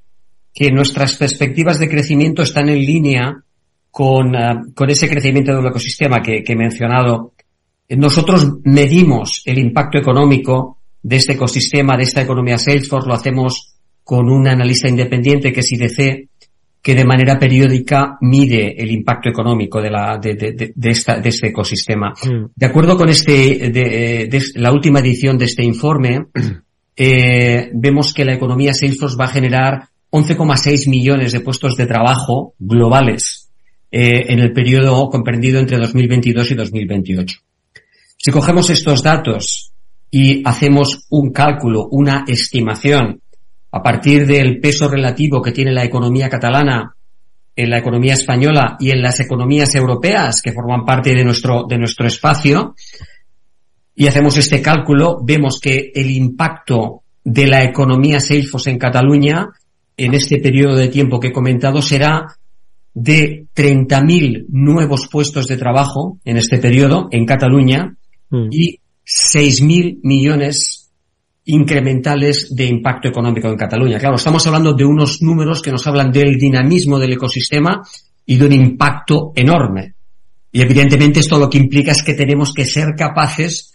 que 0.58 0.72
nuestras 0.72 1.16
perspectivas 1.16 1.78
de 1.78 1.88
crecimiento 1.88 2.42
están 2.42 2.68
en 2.68 2.84
línea 2.84 3.44
con, 3.92 4.34
uh, 4.34 4.74
con 4.74 4.90
ese 4.90 5.08
crecimiento 5.08 5.54
del 5.54 5.64
ecosistema 5.64 6.20
que, 6.20 6.42
que 6.42 6.54
he 6.54 6.56
mencionado. 6.56 7.34
Nosotros 7.90 8.56
medimos 8.64 9.42
el 9.44 9.60
impacto 9.60 9.98
económico 9.98 10.78
de 11.00 11.14
este 11.14 11.34
ecosistema, 11.34 11.96
de 11.96 12.02
esta 12.02 12.22
economía 12.22 12.58
Salesforce, 12.58 13.06
lo 13.06 13.14
hacemos 13.14 13.76
con 14.02 14.28
un 14.28 14.48
analista 14.48 14.88
independiente 14.88 15.52
que 15.52 15.60
es 15.60 15.70
IDC, 15.70 16.28
que 16.82 16.94
de 16.96 17.04
manera 17.04 17.38
periódica 17.38 18.18
mide 18.20 18.82
el 18.82 18.90
impacto 18.90 19.28
económico 19.28 19.80
de 19.80 19.90
la 19.90 20.18
de, 20.18 20.34
de, 20.34 20.72
de, 20.74 20.90
esta, 20.90 21.20
de 21.20 21.28
este 21.28 21.50
ecosistema. 21.50 22.14
Mm. 22.24 22.46
De 22.56 22.66
acuerdo 22.66 22.96
con 22.96 23.08
este 23.08 23.70
de, 23.70 24.26
de, 24.28 24.42
la 24.56 24.72
última 24.72 24.98
edición 24.98 25.38
de 25.38 25.44
este 25.44 25.62
informe, 25.62 26.26
eh, 26.96 27.70
vemos 27.72 28.12
que 28.12 28.24
la 28.24 28.34
economía 28.34 28.74
Salesforce 28.74 29.16
va 29.16 29.26
a 29.26 29.28
generar 29.28 29.88
11,6 30.10 30.88
millones 30.88 31.32
de 31.32 31.40
puestos 31.40 31.76
de 31.76 31.86
trabajo 31.86 32.54
globales 32.58 33.50
eh, 33.90 34.26
en 34.28 34.38
el 34.40 34.52
periodo 34.52 35.08
comprendido 35.10 35.58
entre 35.60 35.78
2022 35.78 36.50
y 36.50 36.54
2028. 36.54 37.38
Si 38.16 38.30
cogemos 38.30 38.70
estos 38.70 39.02
datos 39.02 39.72
y 40.10 40.42
hacemos 40.44 41.06
un 41.10 41.32
cálculo, 41.32 41.88
una 41.90 42.24
estimación 42.26 43.20
a 43.70 43.82
partir 43.82 44.26
del 44.26 44.60
peso 44.60 44.88
relativo 44.88 45.42
que 45.42 45.52
tiene 45.52 45.72
la 45.72 45.84
economía 45.84 46.28
catalana 46.28 46.94
en 47.54 47.70
la 47.70 47.78
economía 47.78 48.14
española 48.14 48.76
y 48.78 48.90
en 48.90 49.02
las 49.02 49.20
economías 49.20 49.74
europeas 49.74 50.40
que 50.42 50.52
forman 50.52 50.84
parte 50.84 51.14
de 51.14 51.24
nuestro, 51.24 51.64
de 51.68 51.76
nuestro 51.76 52.06
espacio, 52.06 52.74
y 53.94 54.06
hacemos 54.06 54.36
este 54.36 54.62
cálculo, 54.62 55.18
vemos 55.24 55.58
que 55.60 55.90
el 55.92 56.08
impacto 56.10 57.02
de 57.24 57.48
la 57.48 57.64
economía 57.64 58.20
Salesforce 58.20 58.70
en 58.70 58.78
Cataluña 58.78 59.48
en 59.98 60.14
este 60.14 60.38
periodo 60.38 60.76
de 60.76 60.88
tiempo 60.88 61.20
que 61.20 61.28
he 61.28 61.32
comentado 61.32 61.82
será 61.82 62.38
de 62.94 63.46
30.000 63.54 64.46
nuevos 64.48 65.08
puestos 65.08 65.46
de 65.46 65.56
trabajo 65.56 66.18
en 66.24 66.38
este 66.38 66.58
periodo 66.58 67.08
en 67.12 67.26
Cataluña 67.26 67.96
mm. 68.30 68.48
y 68.50 68.80
6.000 69.04 70.00
millones 70.02 70.90
incrementales 71.44 72.54
de 72.54 72.66
impacto 72.66 73.08
económico 73.08 73.48
en 73.48 73.56
Cataluña. 73.56 73.98
Claro, 73.98 74.16
estamos 74.16 74.46
hablando 74.46 74.74
de 74.74 74.84
unos 74.84 75.22
números 75.22 75.62
que 75.62 75.72
nos 75.72 75.86
hablan 75.86 76.12
del 76.12 76.38
dinamismo 76.38 76.98
del 76.98 77.14
ecosistema 77.14 77.82
y 78.26 78.36
de 78.36 78.46
un 78.46 78.52
impacto 78.52 79.32
enorme. 79.34 79.94
Y 80.52 80.60
evidentemente 80.60 81.20
esto 81.20 81.38
lo 81.38 81.48
que 81.48 81.58
implica 81.58 81.92
es 81.92 82.02
que 82.02 82.14
tenemos 82.14 82.52
que 82.52 82.64
ser 82.64 82.94
capaces 82.96 83.74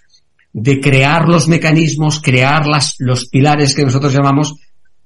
de 0.54 0.80
crear 0.80 1.28
los 1.28 1.48
mecanismos, 1.48 2.22
crear 2.22 2.68
las, 2.68 2.96
los 3.00 3.26
pilares 3.26 3.74
que 3.76 3.84
nosotros 3.84 4.14
llamamos 4.14 4.56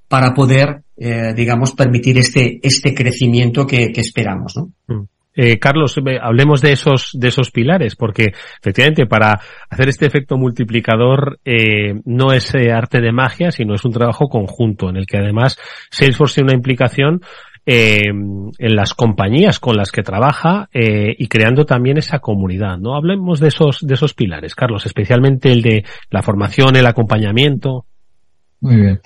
para 0.10 0.34
poder, 0.34 0.84
eh, 0.98 1.34
digamos, 1.36 1.74
permitir 1.74 2.18
este, 2.18 2.60
este 2.62 2.94
crecimiento 2.94 3.66
que, 3.66 3.92
esperamos, 3.96 4.56
¿no? 4.58 4.72
Mm. 4.88 5.06
Eh, 5.40 5.60
Carlos, 5.60 5.96
hablemos 6.20 6.62
de 6.62 6.72
esos, 6.72 7.12
de 7.14 7.28
esos 7.28 7.52
pilares, 7.52 7.96
porque 7.96 8.34
efectivamente 8.60 9.06
para 9.06 9.40
hacer 9.70 9.88
este 9.88 10.08
efecto 10.08 10.36
multiplicador 10.36 11.40
eh, 11.46 11.94
no 12.06 12.34
es 12.34 12.56
eh, 12.56 12.72
arte 12.72 13.02
de 13.02 13.12
magia, 13.12 13.52
sino 13.52 13.76
es 13.76 13.86
un 13.86 13.92
trabajo 13.92 14.30
conjunto 14.30 14.90
en 14.90 14.98
el 14.98 15.06
que 15.06 15.18
además 15.18 15.60
Salesforce 15.92 16.36
tiene 16.36 16.50
una 16.50 16.58
implicación 16.58 17.22
en 17.70 18.54
las 18.58 18.94
compañías 18.94 19.60
con 19.60 19.76
las 19.76 19.92
que 19.92 20.02
trabaja 20.02 20.70
y 20.72 21.28
creando 21.28 21.66
también 21.66 21.98
esa 21.98 22.20
comunidad, 22.20 22.78
¿no? 22.78 22.96
Hablemos 22.96 23.42
de 23.42 23.50
esos, 23.50 23.86
de 23.86 23.96
esos 23.96 24.14
pilares, 24.14 24.56
Carlos, 24.56 24.86
especialmente 24.86 25.52
el 25.52 25.62
de 25.62 25.84
la 26.10 26.24
formación, 26.24 26.78
el 26.78 26.86
acompañamiento. 26.86 27.86
Muy 28.60 28.76
bien. 28.78 29.00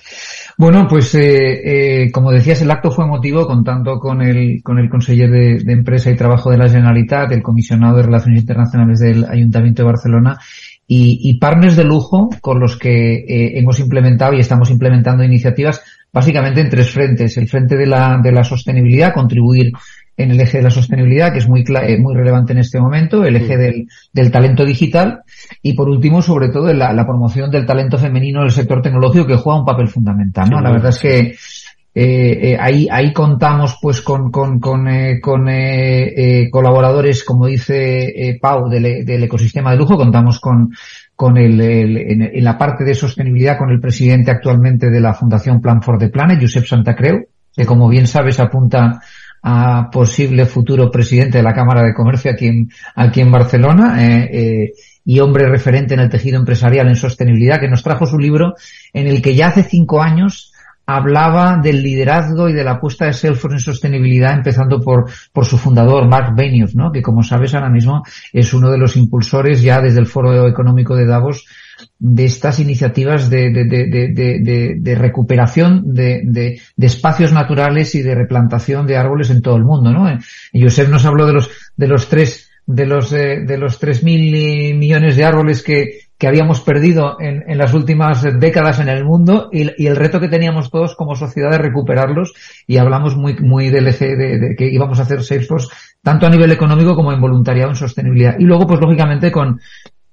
Bueno, 0.56 0.86
pues 0.88 1.14
eh, 1.14 2.04
eh, 2.04 2.10
como 2.10 2.32
decías, 2.32 2.62
el 2.62 2.70
acto 2.70 2.90
fue 2.90 3.04
emotivo 3.04 3.46
contando 3.46 3.98
con 3.98 4.22
el 4.22 4.62
con 4.62 4.78
el 4.78 4.88
conseller 4.88 5.30
de, 5.30 5.58
de, 5.62 5.72
Empresa 5.72 6.10
y 6.10 6.16
Trabajo 6.16 6.50
de 6.50 6.56
la 6.56 6.70
Generalitat, 6.70 7.32
el 7.32 7.42
comisionado 7.42 7.98
de 7.98 8.04
Relaciones 8.04 8.40
Internacionales 8.40 9.00
del 9.00 9.24
Ayuntamiento 9.24 9.82
de 9.82 9.88
Barcelona 9.88 10.38
y, 10.86 11.20
y 11.22 11.38
partners 11.38 11.76
de 11.76 11.84
lujo 11.84 12.30
con 12.40 12.60
los 12.60 12.78
que 12.78 13.14
eh, 13.14 13.58
hemos 13.58 13.78
implementado 13.80 14.32
y 14.32 14.40
estamos 14.40 14.70
implementando 14.70 15.22
iniciativas 15.22 15.82
básicamente 16.12 16.60
en 16.60 16.70
tres 16.70 16.90
frentes. 16.90 17.36
El 17.36 17.48
frente 17.48 17.76
de 17.76 17.86
la, 17.86 18.20
de 18.22 18.32
la 18.32 18.44
sostenibilidad, 18.44 19.14
contribuir 19.14 19.72
en 20.16 20.30
el 20.30 20.40
eje 20.40 20.58
de 20.58 20.64
la 20.64 20.70
sostenibilidad, 20.70 21.32
que 21.32 21.38
es 21.38 21.48
muy, 21.48 21.64
eh, 21.66 21.98
muy 21.98 22.14
relevante 22.14 22.52
en 22.52 22.58
este 22.58 22.80
momento, 22.80 23.24
el 23.24 23.36
eje 23.36 23.56
del, 23.56 23.88
del 24.12 24.30
talento 24.30 24.64
digital 24.64 25.22
y 25.62 25.72
por 25.72 25.88
último, 25.88 26.22
sobre 26.22 26.48
todo, 26.48 26.72
la, 26.72 26.92
la, 26.92 27.06
promoción 27.06 27.50
del 27.50 27.66
talento 27.66 27.98
femenino 27.98 28.40
en 28.40 28.46
el 28.46 28.52
sector 28.52 28.82
tecnológico 28.82 29.26
que 29.26 29.36
juega 29.36 29.60
un 29.60 29.66
papel 29.66 29.88
fundamental. 29.88 30.50
¿no? 30.50 30.60
La 30.60 30.70
verdad 30.70 30.90
es 30.90 30.98
que 30.98 31.34
eh, 31.94 32.52
eh, 32.52 32.56
ahí, 32.58 32.88
ahí 32.90 33.12
contamos 33.12 33.76
pues 33.80 34.00
con, 34.00 34.30
con, 34.30 34.58
con, 34.58 34.88
eh, 34.88 35.20
con 35.20 35.46
eh, 35.48 36.48
colaboradores, 36.50 37.22
como 37.22 37.46
dice 37.46 38.38
Pau, 38.40 38.68
del, 38.70 39.04
del, 39.04 39.24
ecosistema 39.24 39.72
de 39.72 39.76
lujo, 39.76 39.98
contamos 39.98 40.40
con, 40.40 40.72
con 41.14 41.36
el, 41.36 41.60
el 41.60 41.98
en, 41.98 42.22
en, 42.22 42.44
la 42.44 42.56
parte 42.56 42.84
de 42.84 42.94
sostenibilidad 42.94 43.58
con 43.58 43.68
el 43.68 43.78
presidente 43.78 44.30
actualmente 44.30 44.88
de 44.88 45.00
la 45.00 45.12
Fundación 45.12 45.60
Plan 45.60 45.82
for 45.82 45.98
the 45.98 46.08
Planet, 46.08 46.40
Josep 46.40 46.64
Santacreu, 46.64 47.26
que 47.54 47.66
como 47.66 47.90
bien 47.90 48.06
sabes 48.06 48.40
apunta 48.40 48.98
a 49.42 49.90
posible 49.90 50.46
futuro 50.46 50.90
presidente 50.90 51.38
de 51.38 51.44
la 51.44 51.54
Cámara 51.54 51.82
de 51.82 51.94
Comercio 51.94 52.30
aquí 52.30 52.46
en, 52.46 52.70
aquí 52.94 53.20
en 53.20 53.32
Barcelona 53.32 53.96
eh, 54.04 54.30
eh, 54.32 54.72
y 55.04 55.18
hombre 55.18 55.48
referente 55.48 55.94
en 55.94 56.00
el 56.00 56.10
tejido 56.10 56.38
empresarial 56.38 56.88
en 56.88 56.96
sostenibilidad, 56.96 57.58
que 57.58 57.68
nos 57.68 57.82
trajo 57.82 58.06
su 58.06 58.18
libro 58.18 58.54
en 58.92 59.08
el 59.08 59.20
que 59.20 59.34
ya 59.34 59.48
hace 59.48 59.64
cinco 59.64 60.00
años 60.00 60.52
hablaba 60.86 61.58
del 61.58 61.82
liderazgo 61.82 62.48
y 62.48 62.52
de 62.52 62.64
la 62.64 62.72
apuesta 62.72 63.06
de 63.06 63.12
Salesforce 63.12 63.56
en 63.56 63.60
sostenibilidad, 63.60 64.34
empezando 64.34 64.80
por, 64.80 65.10
por 65.32 65.46
su 65.46 65.56
fundador, 65.56 66.08
Mark 66.08 66.34
Benioff, 66.36 66.74
¿no? 66.74 66.90
que 66.92 67.02
como 67.02 67.22
sabes 67.22 67.54
ahora 67.54 67.70
mismo 67.70 68.02
es 68.32 68.52
uno 68.52 68.70
de 68.70 68.78
los 68.78 68.96
impulsores 68.96 69.62
ya 69.62 69.80
desde 69.80 70.00
el 70.00 70.06
Foro 70.06 70.46
Económico 70.48 70.96
de 70.96 71.06
Davos 71.06 71.46
de 71.98 72.24
estas 72.24 72.60
iniciativas 72.60 73.30
de, 73.30 73.50
de, 73.50 73.64
de, 73.64 74.76
de 74.78 74.94
recuperación 74.94 75.94
de, 75.94 76.60
espacios 76.78 77.32
naturales 77.32 77.94
y 77.94 78.02
de 78.02 78.14
replantación 78.14 78.86
de 78.86 78.96
árboles 78.96 79.30
en 79.30 79.42
todo 79.42 79.56
el 79.56 79.64
mundo, 79.64 79.90
¿no? 79.90 80.18
Josep 80.52 80.88
nos 80.88 81.04
habló 81.04 81.26
de 81.26 81.32
los, 81.32 81.50
de 81.76 81.88
los 81.88 82.08
tres, 82.08 82.50
de 82.66 82.86
los, 82.86 83.12
eh, 83.12 83.40
de 83.46 83.58
los 83.58 83.78
tres 83.78 84.02
mil 84.02 84.76
millones 84.76 85.16
de 85.16 85.24
árboles 85.24 85.62
que, 85.62 86.00
que 86.18 86.28
habíamos 86.28 86.60
perdido 86.60 87.16
en, 87.20 87.42
en, 87.48 87.58
las 87.58 87.74
últimas 87.74 88.22
décadas 88.38 88.78
en 88.78 88.88
el 88.88 89.04
mundo 89.04 89.48
y, 89.52 89.70
y, 89.76 89.86
el 89.88 89.96
reto 89.96 90.20
que 90.20 90.28
teníamos 90.28 90.70
todos 90.70 90.94
como 90.94 91.16
sociedad 91.16 91.50
de 91.50 91.58
recuperarlos 91.58 92.32
y 92.66 92.76
hablamos 92.76 93.16
muy, 93.16 93.34
muy 93.40 93.70
del 93.70 93.88
eje 93.88 94.16
de, 94.16 94.38
de, 94.38 94.54
que 94.56 94.68
íbamos 94.72 95.00
a 95.00 95.02
hacer 95.02 95.22
Salesforce 95.22 95.68
tanto 96.02 96.26
a 96.26 96.30
nivel 96.30 96.52
económico 96.52 96.94
como 96.94 97.12
en 97.12 97.20
voluntariado 97.20 97.70
en 97.70 97.76
sostenibilidad. 97.76 98.36
Y 98.38 98.44
luego, 98.44 98.66
pues 98.66 98.80
lógicamente 98.80 99.32
con, 99.32 99.60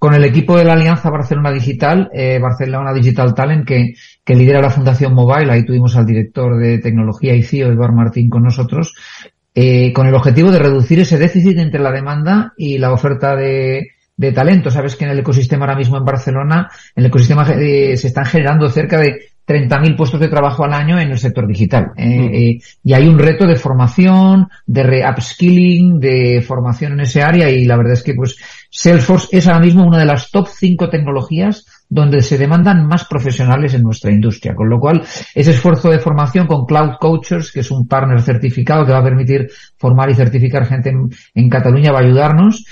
con 0.00 0.14
el 0.14 0.24
equipo 0.24 0.56
de 0.56 0.64
la 0.64 0.72
Alianza 0.72 1.10
Barcelona 1.10 1.52
Digital, 1.52 2.10
eh, 2.14 2.38
Barcelona 2.40 2.94
Digital 2.94 3.34
Talent, 3.34 3.66
que, 3.66 3.92
que 4.24 4.34
lidera 4.34 4.62
la 4.62 4.70
Fundación 4.70 5.12
Mobile, 5.12 5.52
ahí 5.52 5.62
tuvimos 5.62 5.94
al 5.94 6.06
director 6.06 6.58
de 6.58 6.78
tecnología 6.78 7.34
y 7.34 7.42
CIO, 7.42 7.70
Eduard 7.70 7.92
Martín, 7.92 8.30
con 8.30 8.42
nosotros, 8.42 8.94
eh, 9.54 9.92
con 9.92 10.06
el 10.06 10.14
objetivo 10.14 10.50
de 10.50 10.58
reducir 10.58 11.00
ese 11.00 11.18
déficit 11.18 11.58
entre 11.58 11.80
la 11.80 11.92
demanda 11.92 12.54
y 12.56 12.78
la 12.78 12.94
oferta 12.94 13.36
de, 13.36 13.88
de 14.16 14.32
talento. 14.32 14.70
Sabes 14.70 14.96
que 14.96 15.04
en 15.04 15.10
el 15.10 15.18
ecosistema 15.18 15.66
ahora 15.66 15.76
mismo 15.76 15.98
en 15.98 16.04
Barcelona, 16.06 16.70
en 16.96 17.04
el 17.04 17.10
ecosistema 17.10 17.46
eh, 17.50 17.94
se 17.98 18.06
están 18.06 18.24
generando 18.24 18.70
cerca 18.70 18.98
de 18.98 19.30
30.000 19.50 19.96
puestos 19.96 20.20
de 20.20 20.28
trabajo 20.28 20.64
al 20.64 20.72
año 20.72 21.00
en 21.00 21.10
el 21.10 21.18
sector 21.18 21.46
digital. 21.46 21.92
Eh, 21.96 22.06
mm. 22.06 22.34
eh, 22.34 22.60
y 22.84 22.92
hay 22.92 23.08
un 23.08 23.18
reto 23.18 23.46
de 23.46 23.56
formación, 23.56 24.48
de 24.64 24.82
re-upskilling, 24.84 25.98
de 25.98 26.40
formación 26.46 26.92
en 26.92 27.00
ese 27.00 27.20
área 27.20 27.50
y 27.50 27.64
la 27.64 27.76
verdad 27.76 27.94
es 27.94 28.02
que 28.02 28.14
pues 28.14 28.36
Salesforce 28.70 29.36
es 29.36 29.48
ahora 29.48 29.60
mismo 29.60 29.84
una 29.84 29.98
de 29.98 30.06
las 30.06 30.30
top 30.30 30.46
5 30.48 30.88
tecnologías 30.88 31.66
donde 31.88 32.22
se 32.22 32.38
demandan 32.38 32.86
más 32.86 33.04
profesionales 33.04 33.74
en 33.74 33.82
nuestra 33.82 34.12
industria. 34.12 34.54
Con 34.54 34.70
lo 34.70 34.78
cual, 34.78 35.02
ese 35.34 35.50
esfuerzo 35.50 35.90
de 35.90 35.98
formación 35.98 36.46
con 36.46 36.64
Cloud 36.64 36.92
Coachers, 37.00 37.50
que 37.50 37.60
es 37.60 37.70
un 37.72 37.88
partner 37.88 38.22
certificado 38.22 38.86
que 38.86 38.92
va 38.92 38.98
a 38.98 39.04
permitir 39.04 39.50
formar 39.76 40.08
y 40.08 40.14
certificar 40.14 40.66
gente 40.66 40.94
en, 41.34 41.50
Cataluña, 41.50 41.90
va 41.90 41.98
a 41.98 42.02
ayudarnos. 42.02 42.64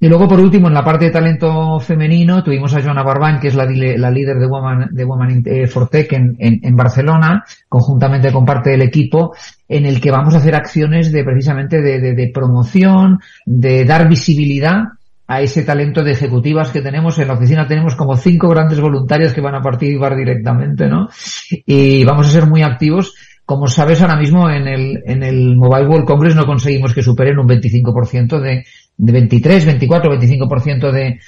Y 0.00 0.08
luego, 0.08 0.26
por 0.26 0.40
último, 0.40 0.68
en 0.68 0.74
la 0.74 0.82
parte 0.82 1.04
de 1.04 1.10
talento 1.10 1.78
femenino, 1.80 2.42
tuvimos 2.42 2.74
a 2.74 2.82
Joana 2.82 3.02
Barbán, 3.02 3.38
que 3.38 3.48
es 3.48 3.54
la, 3.54 3.66
líder 3.66 4.38
de 4.38 4.46
Woman, 4.46 4.88
de 4.90 5.04
Woman 5.04 5.42
eh, 5.44 5.66
for 5.66 5.88
Tech 5.90 6.10
en, 6.14 6.36
en, 6.38 6.74
Barcelona, 6.74 7.44
conjuntamente 7.68 8.32
con 8.32 8.46
parte 8.46 8.70
del 8.70 8.82
equipo, 8.82 9.34
en 9.68 9.84
el 9.84 10.00
que 10.00 10.10
vamos 10.10 10.34
a 10.34 10.38
hacer 10.38 10.54
acciones 10.54 11.12
de 11.12 11.22
precisamente 11.24 11.82
de 11.82 12.30
promoción, 12.32 13.20
de 13.44 13.84
dar 13.84 14.08
visibilidad 14.08 14.84
a 15.32 15.40
ese 15.40 15.62
talento 15.62 16.04
de 16.04 16.12
ejecutivas 16.12 16.70
que 16.70 16.82
tenemos. 16.82 17.18
En 17.18 17.28
la 17.28 17.34
oficina 17.34 17.66
tenemos 17.66 17.94
como 17.94 18.16
cinco 18.16 18.48
grandes 18.48 18.80
voluntarias 18.80 19.32
que 19.32 19.40
van 19.40 19.54
a 19.54 19.62
participar 19.62 20.14
directamente, 20.14 20.88
¿no? 20.88 21.08
Y 21.50 22.04
vamos 22.04 22.26
a 22.26 22.30
ser 22.30 22.46
muy 22.46 22.62
activos. 22.62 23.14
Como 23.46 23.66
sabes, 23.66 24.02
ahora 24.02 24.16
mismo 24.16 24.50
en 24.50 24.68
el, 24.68 25.02
en 25.06 25.22
el 25.22 25.56
Mobile 25.56 25.86
World 25.86 26.06
Congress 26.06 26.36
no 26.36 26.44
conseguimos 26.44 26.92
que 26.92 27.02
superen 27.02 27.38
un 27.38 27.48
25% 27.48 28.40
de, 28.40 28.64
de 28.96 29.12
23, 29.12 29.66
24, 29.66 30.12
25% 30.12 30.92
de, 30.92 31.18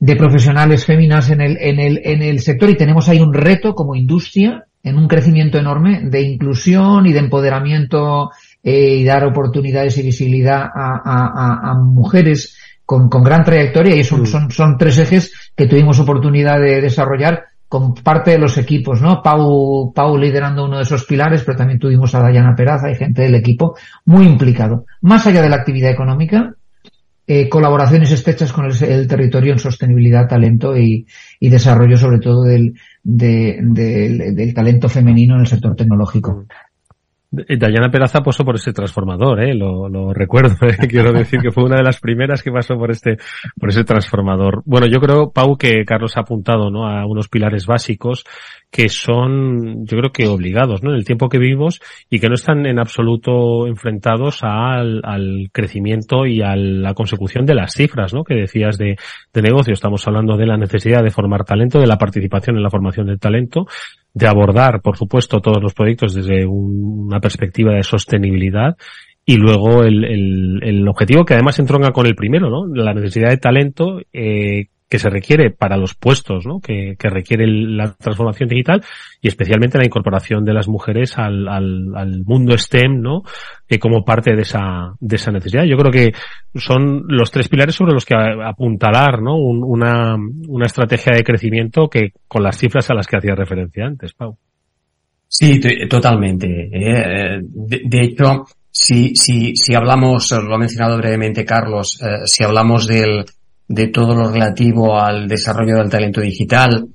de 0.00 0.16
profesionales 0.16 0.84
féminas 0.84 1.30
en 1.30 1.40
el, 1.40 1.56
en 1.58 1.78
el, 1.78 2.00
en 2.04 2.22
el 2.22 2.40
sector 2.40 2.68
y 2.70 2.76
tenemos 2.76 3.08
ahí 3.08 3.20
un 3.20 3.32
reto 3.32 3.74
como 3.74 3.94
industria 3.94 4.66
en 4.82 4.98
un 4.98 5.06
crecimiento 5.06 5.58
enorme 5.58 6.00
de 6.02 6.22
inclusión 6.22 7.06
y 7.06 7.12
de 7.12 7.20
empoderamiento 7.20 8.30
eh, 8.62 8.96
y 8.96 9.04
dar 9.04 9.24
oportunidades 9.24 9.96
y 9.98 10.02
visibilidad 10.02 10.62
a, 10.62 11.00
a, 11.04 11.70
a 11.70 11.74
mujeres 11.74 12.56
con, 12.88 13.10
con, 13.10 13.22
gran 13.22 13.44
trayectoria 13.44 13.94
y 13.96 14.02
son, 14.02 14.22
mm. 14.22 14.26
son, 14.26 14.50
son 14.50 14.78
tres 14.78 14.96
ejes 14.96 15.52
que 15.54 15.66
tuvimos 15.66 16.00
oportunidad 16.00 16.58
de 16.58 16.80
desarrollar 16.80 17.44
con 17.68 17.92
parte 17.92 18.30
de 18.30 18.38
los 18.38 18.56
equipos, 18.56 19.02
¿no? 19.02 19.22
Pau, 19.22 19.92
Pau 19.92 20.16
liderando 20.16 20.64
uno 20.64 20.78
de 20.78 20.84
esos 20.84 21.04
pilares, 21.04 21.42
pero 21.44 21.58
también 21.58 21.78
tuvimos 21.78 22.14
a 22.14 22.20
Dayana 22.20 22.56
Peraza 22.56 22.90
y 22.90 22.94
gente 22.94 23.20
del 23.20 23.34
equipo 23.34 23.76
muy 24.06 24.24
implicado. 24.24 24.86
Más 25.02 25.26
allá 25.26 25.42
de 25.42 25.50
la 25.50 25.56
actividad 25.56 25.90
económica, 25.90 26.54
eh, 27.26 27.50
colaboraciones 27.50 28.10
estrechas 28.10 28.54
con 28.54 28.64
el, 28.64 29.06
territorio 29.06 29.52
en 29.52 29.58
sostenibilidad, 29.58 30.26
talento 30.26 30.74
y, 30.74 31.06
y 31.38 31.50
desarrollo 31.50 31.98
sobre 31.98 32.20
todo 32.20 32.44
del, 32.44 32.72
de, 33.02 33.58
del 34.32 34.54
talento 34.54 34.88
femenino 34.88 35.34
en 35.34 35.42
el 35.42 35.46
sector 35.46 35.76
tecnológico. 35.76 36.46
Dayana 37.30 37.90
Peraza 37.90 38.22
pasó 38.22 38.42
por 38.42 38.56
ese 38.56 38.72
transformador, 38.72 39.42
¿eh? 39.42 39.54
lo, 39.54 39.88
lo 39.88 40.14
recuerdo, 40.14 40.56
¿eh? 40.66 40.88
quiero 40.88 41.12
decir 41.12 41.40
que 41.40 41.50
fue 41.50 41.64
una 41.64 41.76
de 41.76 41.82
las 41.82 42.00
primeras 42.00 42.42
que 42.42 42.50
pasó 42.50 42.76
por 42.78 42.90
este, 42.90 43.18
por 43.58 43.68
ese 43.68 43.84
transformador. 43.84 44.62
Bueno, 44.64 44.86
yo 44.86 44.98
creo, 44.98 45.30
Pau, 45.30 45.58
que 45.58 45.84
Carlos 45.84 46.16
ha 46.16 46.20
apuntado, 46.20 46.70
¿no? 46.70 46.88
A 46.88 47.04
unos 47.04 47.28
pilares 47.28 47.66
básicos 47.66 48.24
que 48.70 48.88
son, 48.88 49.86
yo 49.86 49.98
creo 49.98 50.12
que 50.12 50.26
obligados, 50.26 50.82
¿no? 50.82 50.90
En 50.90 50.96
el 50.96 51.04
tiempo 51.04 51.28
que 51.28 51.38
vivimos 51.38 51.80
y 52.08 52.18
que 52.18 52.28
no 52.28 52.34
están 52.34 52.64
en 52.66 52.78
absoluto 52.78 53.66
enfrentados 53.66 54.40
al, 54.42 55.02
al 55.04 55.50
crecimiento 55.52 56.26
y 56.26 56.40
a 56.40 56.56
la 56.56 56.94
consecución 56.94 57.44
de 57.44 57.54
las 57.54 57.72
cifras, 57.74 58.14
¿no? 58.14 58.24
Que 58.24 58.34
decías 58.34 58.78
de, 58.78 58.96
de 59.34 59.42
negocio. 59.42 59.74
Estamos 59.74 60.06
hablando 60.06 60.36
de 60.36 60.46
la 60.46 60.56
necesidad 60.56 61.02
de 61.02 61.10
formar 61.10 61.44
talento, 61.44 61.78
de 61.78 61.86
la 61.86 61.98
participación 61.98 62.56
en 62.56 62.62
la 62.62 62.70
formación 62.70 63.06
del 63.06 63.18
talento, 63.18 63.66
de 64.18 64.26
abordar, 64.26 64.82
por 64.82 64.96
supuesto, 64.96 65.40
todos 65.40 65.62
los 65.62 65.74
proyectos 65.74 66.12
desde 66.12 66.44
una 66.44 67.20
perspectiva 67.20 67.72
de 67.72 67.84
sostenibilidad 67.84 68.76
y 69.24 69.36
luego 69.36 69.84
el, 69.84 70.04
el, 70.04 70.60
el, 70.62 70.88
objetivo 70.88 71.24
que 71.24 71.34
además 71.34 71.58
entronca 71.58 71.92
con 71.92 72.06
el 72.06 72.16
primero, 72.16 72.50
¿no? 72.50 72.66
La 72.66 72.94
necesidad 72.94 73.30
de 73.30 73.36
talento 73.36 74.00
eh, 74.12 74.66
que 74.88 74.98
se 74.98 75.10
requiere 75.10 75.50
para 75.50 75.76
los 75.76 75.94
puestos, 75.94 76.46
¿no? 76.46 76.60
Que, 76.60 76.96
que 76.98 77.10
requiere 77.10 77.46
la 77.46 77.92
transformación 77.92 78.48
digital 78.48 78.82
y 79.20 79.28
especialmente 79.28 79.78
la 79.78 79.84
incorporación 79.84 80.44
de 80.44 80.54
las 80.54 80.66
mujeres 80.66 81.18
al, 81.18 81.46
al, 81.46 81.92
al 81.94 82.24
mundo 82.24 82.56
STEM, 82.56 83.00
¿no? 83.00 83.22
Eh, 83.68 83.78
como 83.78 84.04
parte 84.04 84.34
de 84.34 84.42
esa, 84.42 84.94
de 84.98 85.16
esa 85.16 85.30
necesidad. 85.30 85.64
Yo 85.64 85.76
creo 85.76 85.92
que 85.92 86.12
son 86.54 87.04
los 87.06 87.30
tres 87.30 87.48
pilares 87.48 87.74
sobre 87.74 87.92
los 87.92 88.06
que 88.06 88.14
apuntalar, 88.14 89.20
¿no? 89.20 89.36
una, 89.36 90.16
una 90.48 90.66
estrategia 90.66 91.12
de 91.14 91.24
crecimiento 91.24 91.88
que 91.88 92.12
con 92.26 92.42
las 92.42 92.56
cifras 92.56 92.88
a 92.88 92.94
las 92.94 93.06
que 93.06 93.18
hacía 93.18 93.34
referencia 93.34 93.84
antes, 93.84 94.14
Pau. 94.14 94.38
Sí, 95.28 95.60
totalmente. 95.90 96.46
Eh, 96.72 97.40
de, 97.42 97.82
de, 97.84 98.00
hecho, 98.00 98.46
si, 98.70 99.14
si, 99.14 99.54
si 99.54 99.74
hablamos, 99.74 100.30
lo 100.32 100.54
ha 100.54 100.58
mencionado 100.58 100.96
brevemente 100.96 101.44
Carlos, 101.44 102.00
eh, 102.02 102.22
si 102.24 102.42
hablamos 102.42 102.86
del, 102.86 103.26
de 103.68 103.88
todo 103.88 104.14
lo 104.14 104.30
relativo 104.30 104.98
al 104.98 105.28
desarrollo 105.28 105.76
del 105.76 105.90
talento 105.90 106.20
digital, 106.20 106.88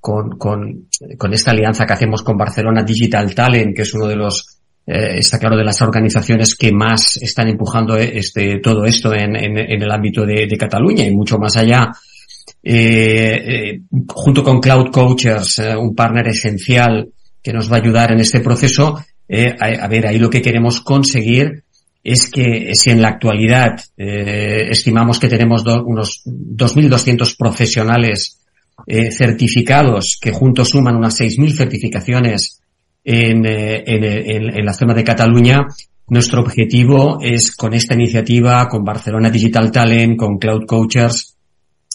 con, 0.00 0.36
con, 0.38 0.88
con 1.16 1.32
esta 1.32 1.52
alianza 1.52 1.86
que 1.86 1.92
hacemos 1.92 2.22
con 2.22 2.36
Barcelona 2.36 2.82
Digital 2.82 3.34
Talent, 3.34 3.74
que 3.74 3.82
es 3.82 3.94
uno 3.94 4.06
de 4.06 4.16
los, 4.16 4.58
eh, 4.86 5.18
está 5.18 5.38
claro, 5.38 5.56
de 5.56 5.64
las 5.64 5.80
organizaciones 5.82 6.54
que 6.54 6.72
más 6.72 7.16
están 7.16 7.48
empujando 7.48 7.96
este, 7.96 8.60
todo 8.60 8.84
esto 8.84 9.14
en, 9.14 9.36
en, 9.36 9.58
en 9.58 9.82
el 9.82 9.90
ámbito 9.90 10.24
de, 10.24 10.46
de, 10.46 10.58
Cataluña 10.58 11.04
y 11.04 11.14
mucho 11.14 11.38
más 11.38 11.56
allá. 11.56 11.90
Eh, 12.62 13.72
eh, 13.72 13.80
junto 14.08 14.42
con 14.42 14.60
Cloud 14.60 14.90
Coachers, 14.90 15.60
eh, 15.60 15.76
un 15.76 15.94
partner 15.94 16.28
esencial 16.28 17.08
que 17.42 17.52
nos 17.52 17.70
va 17.70 17.76
a 17.76 17.80
ayudar 17.80 18.12
en 18.12 18.20
este 18.20 18.40
proceso, 18.40 18.98
eh, 19.28 19.54
a, 19.58 19.88
ver, 19.88 20.06
ahí 20.06 20.18
lo 20.18 20.30
que 20.30 20.42
queremos 20.42 20.80
conseguir 20.80 21.64
es 22.08 22.30
que 22.30 22.72
si 22.74 22.90
en 22.90 23.02
la 23.02 23.08
actualidad 23.08 23.80
eh, 23.96 24.68
estimamos 24.70 25.18
que 25.18 25.28
tenemos 25.28 25.64
unos 25.66 26.22
2.200 26.24 27.36
profesionales 27.36 28.40
eh, 28.86 29.10
certificados 29.10 30.16
que 30.20 30.30
juntos 30.30 30.68
suman 30.68 30.94
unas 30.94 31.18
6.000 31.18 31.56
certificaciones 31.56 32.62
en, 33.02 33.44
eh, 33.44 33.82
en, 33.84 34.04
en, 34.04 34.56
en, 34.56 34.64
la 34.64 34.72
zona 34.72 34.94
de 34.94 35.02
Cataluña, 35.02 35.66
nuestro 36.06 36.42
objetivo 36.42 37.18
es 37.20 37.56
con 37.56 37.74
esta 37.74 37.94
iniciativa, 37.94 38.68
con 38.68 38.84
Barcelona 38.84 39.28
Digital 39.28 39.72
Talent, 39.72 40.16
con 40.16 40.38
Cloud 40.38 40.64
Coachers, 40.64 41.36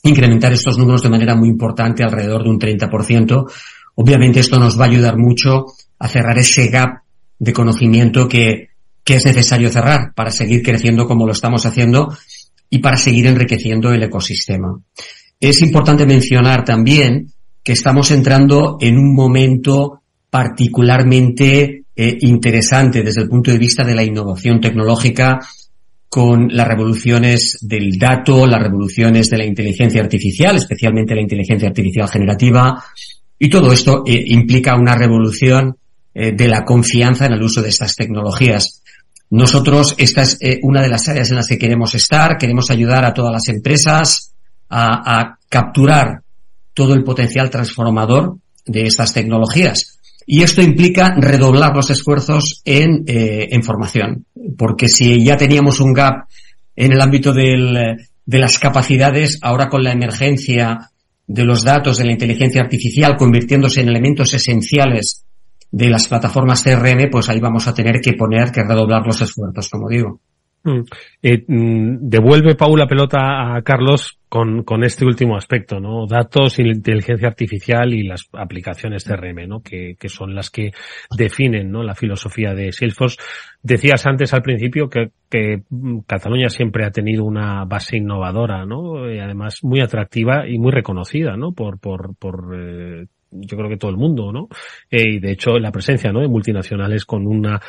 incrementar 0.04 0.52
estos 0.52 0.78
números 0.78 1.04
de 1.04 1.10
manera 1.10 1.36
muy 1.36 1.48
importante, 1.48 2.04
alrededor 2.04 2.44
de 2.44 2.50
un 2.50 2.60
30%. 2.60 3.50
Obviamente 3.96 4.42
esto 4.42 4.60
nos 4.60 4.78
va 4.78 4.86
a 4.86 4.90
ayudar 4.90 5.18
mucho 5.18 5.68
a 6.00 6.10
cerrar 6.10 6.38
ese 6.38 6.68
gap 6.68 7.04
de 7.40 7.54
conocimiento 7.54 8.28
que 8.28 8.71
que 9.04 9.16
es 9.16 9.26
necesario 9.26 9.70
cerrar 9.70 10.14
para 10.16 10.32
seguir 10.32 10.62
creciendo 10.62 11.08
como 11.08 11.26
lo 11.26 11.34
estamos 11.34 11.66
haciendo 11.66 12.16
y 12.70 12.80
para 12.80 12.98
seguir 12.98 13.28
enriqueciendo 13.28 13.92
el 13.92 14.04
ecosistema. 14.04 14.80
Es 15.40 15.62
importante 15.62 16.06
mencionar 16.06 16.64
también 16.64 17.28
que 17.64 17.74
estamos 17.74 18.12
entrando 18.12 18.78
en 18.80 18.98
un 18.98 19.14
momento 19.14 20.02
particularmente 20.30 21.84
eh, 21.96 22.18
interesante 22.22 23.04
desde 23.04 23.24
el 23.24 23.30
punto 23.30 23.52
de 23.52 23.58
vista 23.58 23.84
de 23.84 23.96
la 23.96 24.04
innovación 24.04 24.62
tecnológica 24.62 25.40
con 26.08 26.50
las 26.50 26.68
revoluciones 26.68 27.58
del 27.62 27.98
dato, 27.98 28.46
las 28.46 28.62
revoluciones 28.62 29.30
de 29.30 29.38
la 29.38 29.46
inteligencia 29.46 30.02
artificial, 30.02 30.58
especialmente 30.58 31.16
la 31.16 31.22
inteligencia 31.22 31.70
artificial 31.70 32.08
generativa, 32.10 32.84
y 33.40 33.50
todo 33.50 33.72
esto 33.72 34.04
eh, 34.06 34.24
implica 34.28 34.76
una 34.76 34.94
revolución 34.94 35.78
eh, 36.14 36.34
de 36.34 36.48
la 36.48 36.66
confianza 36.66 37.26
en 37.26 37.34
el 37.34 37.42
uso 37.42 37.62
de 37.62 37.70
estas 37.70 37.96
tecnologías. 37.96 38.84
Nosotros, 39.32 39.96
esta 39.98 40.24
es 40.24 40.38
eh, 40.42 40.60
una 40.62 40.82
de 40.82 40.90
las 40.90 41.08
áreas 41.08 41.30
en 41.30 41.38
las 41.38 41.48
que 41.48 41.58
queremos 41.58 41.96
estar, 41.96 42.38
queremos 42.38 42.70
ayudar 42.70 43.06
a 43.06 43.14
todas 43.14 43.32
las 43.32 43.48
empresas 43.48 44.34
a, 44.70 45.38
capturar 45.50 46.22
todo 46.74 46.94
el 46.94 47.04
potencial 47.04 47.50
transformador 47.50 48.38
de 48.66 48.84
estas 48.84 49.14
tecnologías. 49.14 50.00
Y 50.26 50.44
esto 50.44 50.62
implica 50.62 51.14
redoblar 51.18 51.76
los 51.76 51.90
esfuerzos 51.90 52.62
en, 52.64 53.04
eh, 53.08 53.48
en 53.52 53.64
formación, 53.64 54.26
porque 54.58 54.88
si 54.88 55.24
ya 55.24 55.36
teníamos 55.36 55.80
un 55.80 55.94
gap 55.94 56.26
en 56.76 56.94
el 56.94 57.02
ámbito 57.02 57.34
de 57.34 57.98
las 58.26 58.60
capacidades, 58.60 59.40
ahora 59.42 59.68
con 59.68 59.84
la 59.84 59.92
emergencia 59.92 60.92
de 61.28 61.44
los 61.46 61.64
datos 61.64 61.98
de 61.98 62.06
la 62.06 62.12
inteligencia 62.12 62.62
artificial 62.62 63.16
convirtiéndose 63.18 63.82
en 63.82 63.90
elementos 63.90 64.34
esenciales 64.34 65.24
de 65.72 65.90
las 65.90 66.08
plataformas 66.08 66.64
CRM, 66.64 67.10
pues 67.10 67.30
ahí 67.30 67.40
vamos 67.40 67.68
a 67.68 67.74
tener 67.74 68.02
que 68.02 68.14
poner, 68.14 68.52
que 68.52 68.64
redoblar 68.64 69.06
los 69.06 69.22
esfuerzos, 69.22 69.70
como 69.70 69.90
digo. 69.90 70.20
Mm. 70.64 70.82
Eh, 71.24 71.44
mm, 71.48 71.98
devuelve 72.02 72.54
Paula 72.54 72.86
pelota 72.86 73.56
a 73.56 73.62
Carlos 73.64 74.20
con, 74.30 74.64
con 74.64 74.84
este 74.84 75.06
último 75.06 75.36
aspecto, 75.36 75.80
¿no? 75.80 76.06
Datos, 76.06 76.60
inteligencia 76.60 77.28
artificial 77.28 77.92
y 77.94 78.04
las 78.04 78.30
aplicaciones 78.34 79.04
CRM, 79.04 79.48
¿no? 79.48 79.62
Que, 79.62 79.96
que 80.00 80.08
son 80.08 80.36
las 80.36 80.52
que 80.52 80.72
definen, 81.18 81.72
¿no? 81.72 81.82
La 81.82 81.96
filosofía 81.96 82.54
de 82.54 82.72
Salesforce. 82.72 83.18
Decías 83.64 84.06
antes 84.06 84.34
al 84.34 84.44
principio 84.44 84.88
que, 84.88 85.10
que 85.30 85.64
Cataluña 86.06 86.50
siempre 86.50 86.86
ha 86.86 86.92
tenido 86.92 87.24
una 87.24 87.66
base 87.66 87.98
innovadora, 87.98 88.66
¿no? 88.66 89.12
Y 89.12 89.18
además 89.18 89.64
muy 89.64 89.82
atractiva 89.82 90.48
y 90.48 90.60
muy 90.60 90.72
reconocida, 90.72 91.36
¿no? 91.38 91.54
Por, 91.54 91.80
por, 91.80 92.16
por 92.18 92.56
eh, 92.56 93.08
yo 93.32 93.58
creo 93.58 93.70
que 93.70 93.78
todo 93.78 93.92
el 93.92 93.98
mundo, 93.98 94.32
¿no? 94.32 94.48
Eh, 94.90 95.16
y 95.16 95.20
de 95.20 95.32
hecho 95.32 95.58
la 95.58 95.72
presencia, 95.72 96.12
¿no? 96.12 96.20
De 96.20 96.28
multinacionales 96.28 97.06
con 97.06 97.26
una 97.26 97.62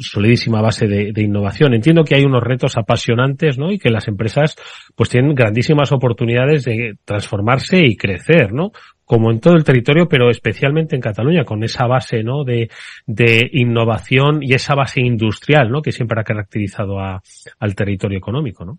solidísima 0.00 0.62
base 0.62 0.86
de, 0.86 1.22
innovación. 1.22 1.74
Entiendo 1.74 2.04
que 2.04 2.14
hay 2.14 2.24
unos 2.24 2.42
retos 2.42 2.76
apasionantes, 2.76 3.58
¿no? 3.58 3.72
Y 3.72 3.78
que 3.78 3.90
las 3.90 4.08
empresas 4.08 4.56
pues 4.94 5.10
tienen 5.10 5.34
grandísimas 5.34 5.92
oportunidades 5.92 6.64
de 6.64 6.96
transformarse 7.04 7.84
y 7.84 7.96
crecer, 7.96 8.52
¿no? 8.52 8.70
Como 9.04 9.30
en 9.30 9.40
todo 9.40 9.54
el 9.54 9.64
territorio, 9.64 10.06
pero 10.08 10.30
especialmente 10.30 10.94
en 10.94 11.02
Cataluña, 11.02 11.44
con 11.44 11.64
esa 11.64 11.86
base, 11.86 12.22
¿no? 12.22 12.44
De, 12.44 12.70
de 13.06 13.48
innovación 13.52 14.42
y 14.42 14.54
esa 14.54 14.74
base 14.74 15.00
industrial, 15.00 15.70
¿no? 15.70 15.82
Que 15.82 15.92
siempre 15.92 16.20
ha 16.20 16.24
caracterizado 16.24 17.00
a, 17.00 17.20
al 17.58 17.74
territorio 17.74 18.18
económico, 18.18 18.64
¿no? 18.64 18.78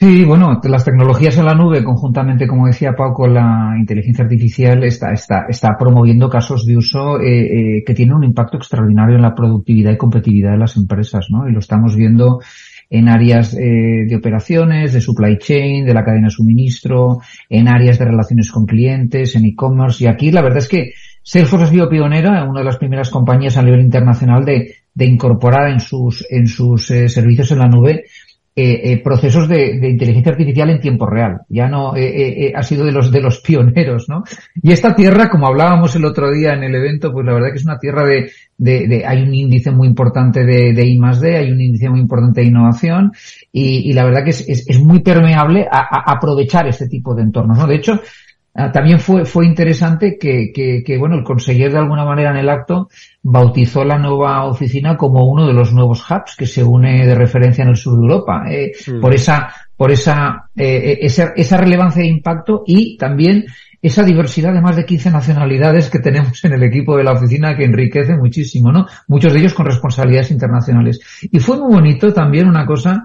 Sí, 0.00 0.24
bueno, 0.24 0.60
las 0.62 0.84
tecnologías 0.84 1.38
en 1.38 1.46
la 1.46 1.56
nube, 1.56 1.82
conjuntamente, 1.82 2.46
como 2.46 2.68
decía 2.68 2.92
Pau, 2.92 3.12
con 3.12 3.34
la 3.34 3.74
inteligencia 3.76 4.22
artificial, 4.22 4.84
está, 4.84 5.12
está, 5.12 5.46
está 5.48 5.76
promoviendo 5.76 6.28
casos 6.28 6.64
de 6.64 6.76
uso 6.76 7.20
eh, 7.20 7.78
eh, 7.78 7.84
que 7.84 7.94
tienen 7.94 8.14
un 8.14 8.22
impacto 8.22 8.58
extraordinario 8.58 9.16
en 9.16 9.22
la 9.22 9.34
productividad 9.34 9.90
y 9.90 9.96
competitividad 9.96 10.52
de 10.52 10.58
las 10.58 10.76
empresas, 10.76 11.26
¿no? 11.30 11.48
Y 11.48 11.52
lo 11.52 11.58
estamos 11.58 11.96
viendo 11.96 12.38
en 12.88 13.08
áreas 13.08 13.54
eh, 13.54 14.04
de 14.06 14.14
operaciones, 14.14 14.92
de 14.92 15.00
supply 15.00 15.36
chain, 15.36 15.84
de 15.84 15.94
la 15.94 16.04
cadena 16.04 16.28
de 16.28 16.32
suministro, 16.32 17.18
en 17.48 17.66
áreas 17.66 17.98
de 17.98 18.04
relaciones 18.04 18.52
con 18.52 18.66
clientes, 18.66 19.34
en 19.34 19.46
e-commerce. 19.46 20.04
Y 20.04 20.06
aquí 20.06 20.30
la 20.30 20.42
verdad 20.42 20.58
es 20.58 20.68
que 20.68 20.92
Salesforce 21.24 21.64
ha 21.64 21.70
sido 21.70 21.88
pionera, 21.88 22.44
una 22.44 22.60
de 22.60 22.64
las 22.64 22.76
primeras 22.76 23.10
compañías 23.10 23.56
a 23.56 23.62
nivel 23.62 23.80
internacional 23.80 24.44
de, 24.44 24.76
de 24.94 25.06
incorporar 25.06 25.70
en 25.70 25.80
sus, 25.80 26.24
en 26.30 26.46
sus 26.46 26.88
eh, 26.92 27.08
servicios 27.08 27.50
en 27.50 27.58
la 27.58 27.66
nube 27.66 28.04
procesos 29.02 29.48
de, 29.48 29.78
de, 29.78 29.88
inteligencia 29.88 30.32
artificial 30.32 30.70
en 30.70 30.80
tiempo 30.80 31.06
real. 31.06 31.40
Ya 31.48 31.68
no 31.68 31.92
ha 31.92 32.62
sido 32.62 32.84
de 32.84 32.92
los 32.92 33.10
de 33.10 33.20
los 33.20 33.40
pioneros, 33.40 34.08
¿no? 34.08 34.24
Y 34.62 34.72
esta 34.72 34.94
tierra, 34.94 35.28
como 35.30 35.46
hablábamos 35.46 35.94
el 35.96 36.04
otro 36.04 36.30
día 36.30 36.54
en 36.54 36.64
el 36.64 36.74
evento, 36.74 37.12
pues 37.12 37.24
la 37.26 37.34
verdad 37.34 37.50
que 37.50 37.58
es 37.58 37.64
una 37.64 37.78
tierra 37.78 38.04
de, 38.04 38.30
de, 38.58 39.04
hay 39.06 39.22
un 39.22 39.34
índice 39.34 39.70
muy 39.70 39.86
importante 39.86 40.44
de, 40.44 40.72
de 40.72 40.86
I 40.86 40.98
más 40.98 41.20
D, 41.20 41.36
hay 41.36 41.50
un 41.50 41.60
índice 41.60 41.88
muy 41.88 42.00
importante 42.00 42.40
de 42.40 42.48
innovación 42.48 43.12
y, 43.52 43.92
la 43.92 44.04
verdad 44.04 44.24
que 44.24 44.30
es, 44.30 44.48
es, 44.48 44.78
muy 44.80 45.00
permeable 45.00 45.66
a, 45.70 46.12
aprovechar 46.12 46.66
este 46.66 46.88
tipo 46.88 47.14
de 47.14 47.22
entornos, 47.22 47.56
¿no? 47.56 47.66
De 47.66 47.76
hecho, 47.76 48.00
ah, 48.58 48.72
también 48.72 49.00
fue, 49.00 49.24
fue 49.24 49.46
interesante 49.46 50.18
que, 50.18 50.50
que, 50.52 50.82
que, 50.84 50.98
bueno, 50.98 51.16
el 51.16 51.24
conseller 51.24 51.72
de 51.72 51.78
alguna 51.78 52.04
manera 52.04 52.30
en 52.30 52.36
el 52.36 52.48
acto 52.48 52.88
bautizó 53.22 53.84
la 53.84 53.98
nueva 53.98 54.44
oficina 54.44 54.96
como 54.96 55.26
uno 55.30 55.46
de 55.46 55.54
los 55.54 55.72
nuevos 55.72 56.04
hubs 56.10 56.36
que 56.36 56.46
se 56.46 56.62
une 56.62 57.06
de 57.06 57.14
referencia 57.14 57.62
en 57.62 57.70
el 57.70 57.76
sur 57.76 57.96
de 57.96 58.02
Europa, 58.02 58.44
eh, 58.50 58.72
por 59.00 59.14
esa, 59.14 59.48
por 59.76 59.90
esa, 59.90 60.50
eh, 60.56 60.98
esa, 61.00 61.32
esa 61.36 61.56
relevancia 61.56 62.02
de 62.02 62.08
impacto 62.08 62.64
y 62.66 62.96
también 62.98 63.46
esa 63.80 64.02
diversidad 64.02 64.52
de 64.52 64.60
más 64.60 64.76
de 64.76 64.84
15 64.84 65.10
nacionalidades 65.10 65.88
que 65.88 66.00
tenemos 66.00 66.44
en 66.44 66.52
el 66.52 66.62
equipo 66.64 66.96
de 66.96 67.04
la 67.04 67.12
oficina 67.12 67.56
que 67.56 67.64
enriquece 67.64 68.16
muchísimo, 68.16 68.72
¿no? 68.72 68.86
Muchos 69.06 69.32
de 69.32 69.38
ellos 69.38 69.54
con 69.54 69.66
responsabilidades 69.66 70.32
internacionales. 70.32 71.00
Y 71.22 71.38
fue 71.38 71.58
muy 71.58 71.74
bonito 71.74 72.12
también 72.12 72.48
una 72.48 72.66
cosa 72.66 73.04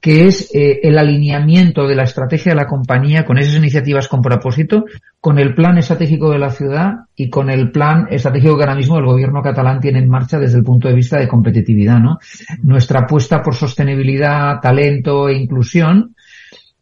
que 0.00 0.26
es 0.26 0.50
eh, 0.54 0.80
el 0.82 0.98
alineamiento 0.98 1.86
de 1.86 1.94
la 1.94 2.04
estrategia 2.04 2.52
de 2.52 2.56
la 2.56 2.66
compañía 2.66 3.26
con 3.26 3.36
esas 3.36 3.56
iniciativas 3.56 4.08
con 4.08 4.22
propósito, 4.22 4.86
con 5.20 5.38
el 5.38 5.54
plan 5.54 5.76
estratégico 5.76 6.30
de 6.30 6.38
la 6.38 6.50
ciudad 6.50 7.00
y 7.14 7.28
con 7.28 7.50
el 7.50 7.70
plan 7.70 8.06
estratégico 8.10 8.56
que 8.56 8.62
ahora 8.62 8.76
mismo 8.76 8.98
el 8.98 9.04
gobierno 9.04 9.42
catalán 9.42 9.80
tiene 9.80 9.98
en 9.98 10.08
marcha 10.08 10.38
desde 10.38 10.56
el 10.56 10.64
punto 10.64 10.88
de 10.88 10.94
vista 10.94 11.18
de 11.18 11.28
competitividad, 11.28 11.98
¿no? 11.98 12.18
Nuestra 12.62 13.00
apuesta 13.00 13.42
por 13.42 13.54
sostenibilidad, 13.54 14.58
talento 14.60 15.28
e 15.28 15.34
inclusión, 15.34 16.14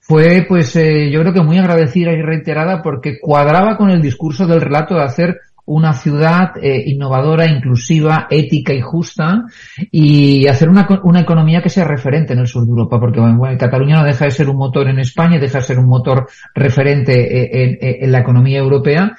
fue, 0.08 0.46
pues, 0.48 0.74
eh, 0.76 1.10
yo 1.10 1.20
creo 1.20 1.34
que 1.34 1.42
muy 1.42 1.58
agradecida 1.58 2.12
y 2.12 2.22
reiterada 2.22 2.80
porque 2.80 3.18
cuadraba 3.20 3.76
con 3.76 3.90
el 3.90 4.00
discurso 4.00 4.46
del 4.46 4.62
relato 4.62 4.94
de 4.94 5.02
hacer 5.02 5.40
una 5.68 5.92
ciudad 5.92 6.52
eh, 6.60 6.82
innovadora, 6.86 7.46
inclusiva, 7.46 8.26
ética 8.30 8.72
y 8.72 8.80
justa 8.80 9.44
y 9.90 10.46
hacer 10.46 10.68
una, 10.68 10.88
una, 11.04 11.20
economía 11.20 11.60
que 11.62 11.68
sea 11.68 11.84
referente 11.84 12.32
en 12.32 12.38
el 12.38 12.46
sur 12.46 12.64
de 12.64 12.70
Europa, 12.70 12.98
porque 12.98 13.20
bueno, 13.20 13.58
Cataluña 13.58 13.96
no 13.96 14.04
deja 14.04 14.24
de 14.24 14.30
ser 14.30 14.48
un 14.48 14.56
motor 14.56 14.88
en 14.88 14.98
España, 14.98 15.38
deja 15.38 15.58
de 15.58 15.64
ser 15.64 15.78
un 15.78 15.86
motor 15.86 16.26
referente 16.54 17.12
eh, 17.12 17.78
en, 17.80 18.04
en 18.04 18.12
la 18.12 18.20
economía 18.20 18.58
europea 18.58 19.16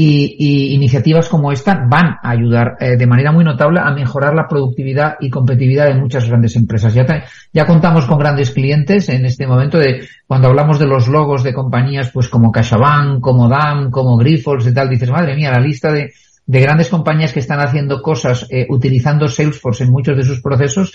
y, 0.00 0.36
y, 0.38 0.74
iniciativas 0.74 1.28
como 1.28 1.50
esta 1.50 1.84
van 1.88 2.20
a 2.22 2.30
ayudar 2.30 2.76
eh, 2.78 2.96
de 2.96 3.06
manera 3.08 3.32
muy 3.32 3.44
notable 3.44 3.80
a 3.80 3.90
mejorar 3.90 4.32
la 4.32 4.46
productividad 4.46 5.16
y 5.18 5.28
competitividad 5.28 5.86
de 5.86 5.96
muchas 5.96 6.28
grandes 6.28 6.54
empresas. 6.54 6.94
Ya, 6.94 7.04
ya 7.52 7.66
contamos 7.66 8.04
con 8.04 8.16
grandes 8.16 8.52
clientes 8.52 9.08
en 9.08 9.26
este 9.26 9.48
momento 9.48 9.76
de 9.76 10.06
cuando 10.24 10.46
hablamos 10.46 10.78
de 10.78 10.86
los 10.86 11.08
logos 11.08 11.42
de 11.42 11.52
compañías 11.52 12.12
pues 12.12 12.28
como 12.28 12.52
CaixaBank, 12.52 13.20
como 13.20 13.48
DAM, 13.48 13.90
como 13.90 14.16
Grifols 14.16 14.68
y 14.68 14.72
tal, 14.72 14.88
dices, 14.88 15.10
madre 15.10 15.34
mía, 15.34 15.50
la 15.50 15.58
lista 15.58 15.90
de, 15.90 16.12
de 16.48 16.60
grandes 16.60 16.88
compañías 16.88 17.32
que 17.32 17.40
están 17.40 17.60
haciendo 17.60 18.00
cosas 18.00 18.46
eh, 18.50 18.66
utilizando 18.70 19.26
Salesforce 19.26 19.82
en 19.82 19.90
muchos 19.90 20.16
de 20.16 20.22
sus 20.22 20.40
procesos, 20.40 20.92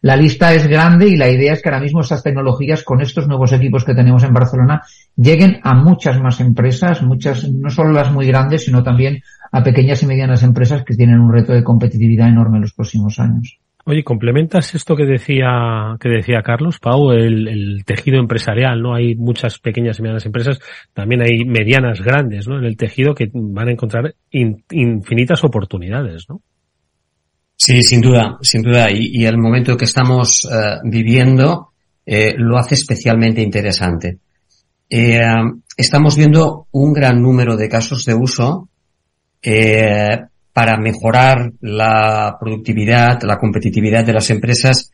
la 0.00 0.16
lista 0.16 0.54
es 0.54 0.66
grande 0.66 1.08
y 1.08 1.16
la 1.16 1.28
idea 1.28 1.52
es 1.52 1.60
que 1.60 1.68
ahora 1.68 1.82
mismo 1.82 2.00
estas 2.00 2.22
tecnologías 2.22 2.84
con 2.84 3.02
estos 3.02 3.26
nuevos 3.26 3.52
equipos 3.52 3.84
que 3.84 3.94
tenemos 3.94 4.22
en 4.22 4.32
Barcelona 4.32 4.82
lleguen 5.16 5.60
a 5.62 5.74
muchas 5.74 6.20
más 6.20 6.40
empresas, 6.40 7.02
muchas, 7.02 7.48
no 7.50 7.70
solo 7.70 7.92
las 7.92 8.12
muy 8.12 8.26
grandes, 8.26 8.64
sino 8.64 8.82
también 8.82 9.22
a 9.52 9.62
pequeñas 9.62 10.02
y 10.02 10.06
medianas 10.06 10.42
empresas 10.42 10.84
que 10.84 10.94
tienen 10.94 11.20
un 11.20 11.32
reto 11.32 11.52
de 11.52 11.62
competitividad 11.62 12.28
enorme 12.28 12.56
en 12.56 12.62
los 12.62 12.74
próximos 12.74 13.18
años. 13.18 13.58
Oye, 13.86 14.02
complementas 14.02 14.74
esto 14.74 14.96
que 14.96 15.04
decía 15.04 15.96
que 16.00 16.08
decía 16.08 16.40
Carlos, 16.42 16.78
Pau, 16.78 17.12
el, 17.12 17.46
el, 17.46 17.84
tejido 17.84 18.18
empresarial, 18.18 18.80
¿no? 18.80 18.94
Hay 18.94 19.14
muchas 19.14 19.58
pequeñas 19.58 19.98
y 19.98 20.02
medianas 20.02 20.24
empresas, 20.24 20.58
también 20.94 21.20
hay 21.20 21.44
medianas 21.44 22.00
grandes, 22.00 22.48
¿no? 22.48 22.58
En 22.58 22.64
el 22.64 22.78
tejido 22.78 23.14
que 23.14 23.30
van 23.34 23.68
a 23.68 23.72
encontrar 23.72 24.14
in, 24.30 24.64
infinitas 24.70 25.44
oportunidades, 25.44 26.24
¿no? 26.30 26.40
Sí, 27.56 27.82
sin 27.82 28.00
duda, 28.00 28.38
sin 28.40 28.62
duda. 28.62 28.90
Y, 28.90 29.20
y 29.20 29.26
el 29.26 29.36
momento 29.36 29.76
que 29.76 29.84
estamos 29.84 30.44
uh, 30.44 30.88
viviendo 30.88 31.74
eh, 32.06 32.34
lo 32.36 32.58
hace 32.58 32.74
especialmente 32.74 33.42
interesante. 33.42 34.18
Eh, 34.88 35.20
estamos 35.76 36.16
viendo 36.16 36.66
un 36.72 36.92
gran 36.92 37.20
número 37.20 37.56
de 37.56 37.68
casos 37.68 38.04
de 38.04 38.14
uso 38.14 38.68
eh, 39.42 40.18
para 40.52 40.76
mejorar 40.78 41.52
la 41.60 42.36
productividad, 42.38 43.22
la 43.22 43.38
competitividad 43.38 44.04
de 44.04 44.12
las 44.12 44.30
empresas 44.30 44.90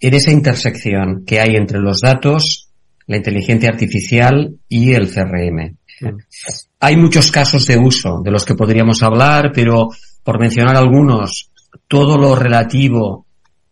en 0.00 0.14
esa 0.14 0.32
intersección 0.32 1.24
que 1.24 1.40
hay 1.40 1.56
entre 1.56 1.78
los 1.78 2.00
datos, 2.00 2.70
la 3.06 3.16
inteligencia 3.16 3.70
artificial 3.70 4.56
y 4.68 4.92
el 4.92 5.10
CRM. 5.10 5.76
Hay 6.80 6.96
muchos 6.96 7.30
casos 7.30 7.66
de 7.66 7.78
uso 7.78 8.20
de 8.22 8.30
los 8.30 8.44
que 8.44 8.54
podríamos 8.54 9.02
hablar, 9.02 9.52
pero 9.54 9.88
por 10.22 10.40
mencionar 10.40 10.76
algunos, 10.76 11.50
todo 11.88 12.18
lo 12.18 12.34
relativo 12.34 13.26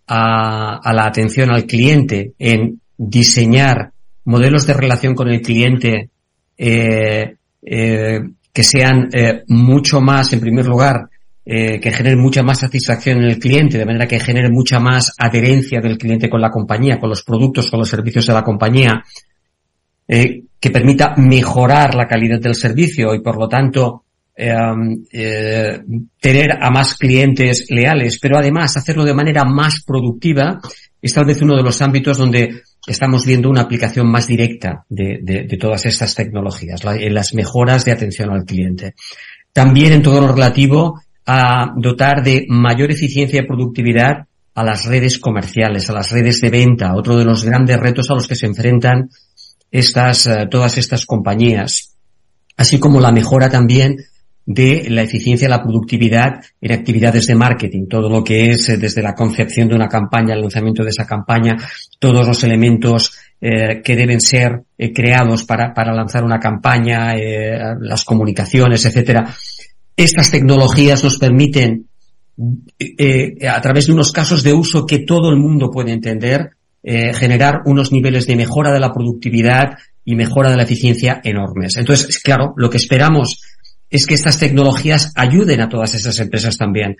a, 0.06 0.76
a 0.76 0.92
la 0.94 1.06
atención 1.06 1.50
al 1.50 1.66
cliente 1.66 2.32
en 2.38 2.80
diseñar 2.96 3.93
modelos 4.24 4.66
de 4.66 4.74
relación 4.74 5.14
con 5.14 5.28
el 5.28 5.40
cliente 5.40 6.10
eh, 6.56 7.36
eh, 7.62 8.20
que 8.52 8.62
sean 8.62 9.08
eh, 9.12 9.42
mucho 9.48 10.00
más, 10.00 10.32
en 10.32 10.40
primer 10.40 10.66
lugar, 10.66 11.08
eh, 11.46 11.78
que 11.78 11.90
generen 11.90 12.20
mucha 12.20 12.42
más 12.42 12.60
satisfacción 12.60 13.18
en 13.18 13.24
el 13.24 13.38
cliente, 13.38 13.76
de 13.76 13.84
manera 13.84 14.06
que 14.06 14.18
genere 14.18 14.48
mucha 14.48 14.80
más 14.80 15.12
adherencia 15.18 15.80
del 15.80 15.98
cliente 15.98 16.30
con 16.30 16.40
la 16.40 16.50
compañía, 16.50 16.98
con 16.98 17.10
los 17.10 17.22
productos, 17.22 17.70
con 17.70 17.80
los 17.80 17.88
servicios 17.88 18.26
de 18.26 18.32
la 18.32 18.42
compañía, 18.42 19.02
eh, 20.08 20.44
que 20.58 20.70
permita 20.70 21.14
mejorar 21.16 21.94
la 21.94 22.06
calidad 22.06 22.40
del 22.40 22.54
servicio 22.54 23.14
y 23.14 23.20
por 23.20 23.36
lo 23.36 23.46
tanto 23.46 24.04
eh, 24.36 25.82
tener 26.18 26.62
a 26.62 26.70
más 26.70 26.94
clientes 26.96 27.66
leales, 27.68 28.18
pero 28.22 28.38
además 28.38 28.76
hacerlo 28.76 29.04
de 29.04 29.14
manera 29.14 29.44
más 29.44 29.82
productiva, 29.86 30.60
es 31.04 31.12
tal 31.12 31.26
vez 31.26 31.42
uno 31.42 31.54
de 31.54 31.62
los 31.62 31.82
ámbitos 31.82 32.16
donde 32.16 32.62
estamos 32.86 33.26
viendo 33.26 33.50
una 33.50 33.60
aplicación 33.60 34.10
más 34.10 34.26
directa 34.26 34.86
de, 34.88 35.46
todas 35.60 35.84
estas 35.84 36.14
tecnologías, 36.14 36.80
en 36.82 37.12
las 37.12 37.34
mejoras 37.34 37.84
de 37.84 37.92
atención 37.92 38.30
al 38.30 38.46
cliente. 38.46 38.94
También 39.52 39.92
en 39.92 40.02
todo 40.02 40.22
lo 40.22 40.32
relativo 40.32 40.98
a 41.26 41.74
dotar 41.76 42.22
de 42.22 42.46
mayor 42.48 42.90
eficiencia 42.90 43.42
y 43.42 43.46
productividad 43.46 44.24
a 44.54 44.64
las 44.64 44.86
redes 44.86 45.18
comerciales, 45.18 45.90
a 45.90 45.92
las 45.92 46.10
redes 46.10 46.40
de 46.40 46.48
venta, 46.48 46.94
otro 46.94 47.18
de 47.18 47.26
los 47.26 47.44
grandes 47.44 47.78
retos 47.78 48.10
a 48.10 48.14
los 48.14 48.26
que 48.26 48.34
se 48.34 48.46
enfrentan 48.46 49.10
estas, 49.70 50.24
uh, 50.26 50.48
todas 50.50 50.78
estas 50.78 51.04
compañías, 51.04 51.96
así 52.56 52.78
como 52.78 52.98
la 52.98 53.12
mejora 53.12 53.50
también 53.50 53.98
de 54.46 54.86
la 54.90 55.02
eficiencia 55.02 55.48
la 55.48 55.62
productividad 55.62 56.40
en 56.60 56.72
actividades 56.72 57.26
de 57.26 57.34
marketing, 57.34 57.86
todo 57.88 58.10
lo 58.10 58.22
que 58.22 58.50
es 58.50 58.68
eh, 58.68 58.76
desde 58.76 59.02
la 59.02 59.14
concepción 59.14 59.68
de 59.68 59.74
una 59.74 59.88
campaña, 59.88 60.34
el 60.34 60.42
lanzamiento 60.42 60.82
de 60.82 60.90
esa 60.90 61.06
campaña, 61.06 61.56
todos 61.98 62.26
los 62.26 62.44
elementos 62.44 63.12
eh, 63.40 63.80
que 63.82 63.96
deben 63.96 64.20
ser 64.20 64.64
eh, 64.76 64.92
creados 64.92 65.44
para, 65.44 65.72
para 65.72 65.94
lanzar 65.94 66.24
una 66.24 66.38
campaña, 66.38 67.14
las 67.80 68.04
comunicaciones, 68.04 68.84
etcétera. 68.84 69.34
Estas 69.96 70.30
tecnologías 70.30 71.02
nos 71.04 71.18
permiten, 71.18 71.86
a 73.48 73.60
través 73.60 73.86
de 73.86 73.92
unos 73.92 74.10
casos 74.12 74.42
de 74.42 74.52
uso 74.52 74.86
que 74.86 75.00
todo 75.00 75.30
el 75.30 75.36
mundo 75.36 75.70
puede 75.70 75.92
entender, 75.92 76.50
generar 76.82 77.60
unos 77.64 77.92
niveles 77.92 78.26
de 78.26 78.34
mejora 78.34 78.72
de 78.72 78.80
la 78.80 78.92
productividad 78.92 79.78
y 80.04 80.16
mejora 80.16 80.50
de 80.50 80.56
la 80.56 80.64
eficiencia 80.64 81.20
enormes. 81.22 81.76
Entonces, 81.76 82.18
claro, 82.18 82.54
lo 82.56 82.68
que 82.68 82.76
esperamos 82.76 83.40
es 83.94 84.06
que 84.06 84.14
estas 84.14 84.40
tecnologías 84.40 85.12
ayuden 85.14 85.60
a 85.60 85.68
todas 85.68 85.94
esas 85.94 86.18
empresas 86.18 86.58
también. 86.58 86.96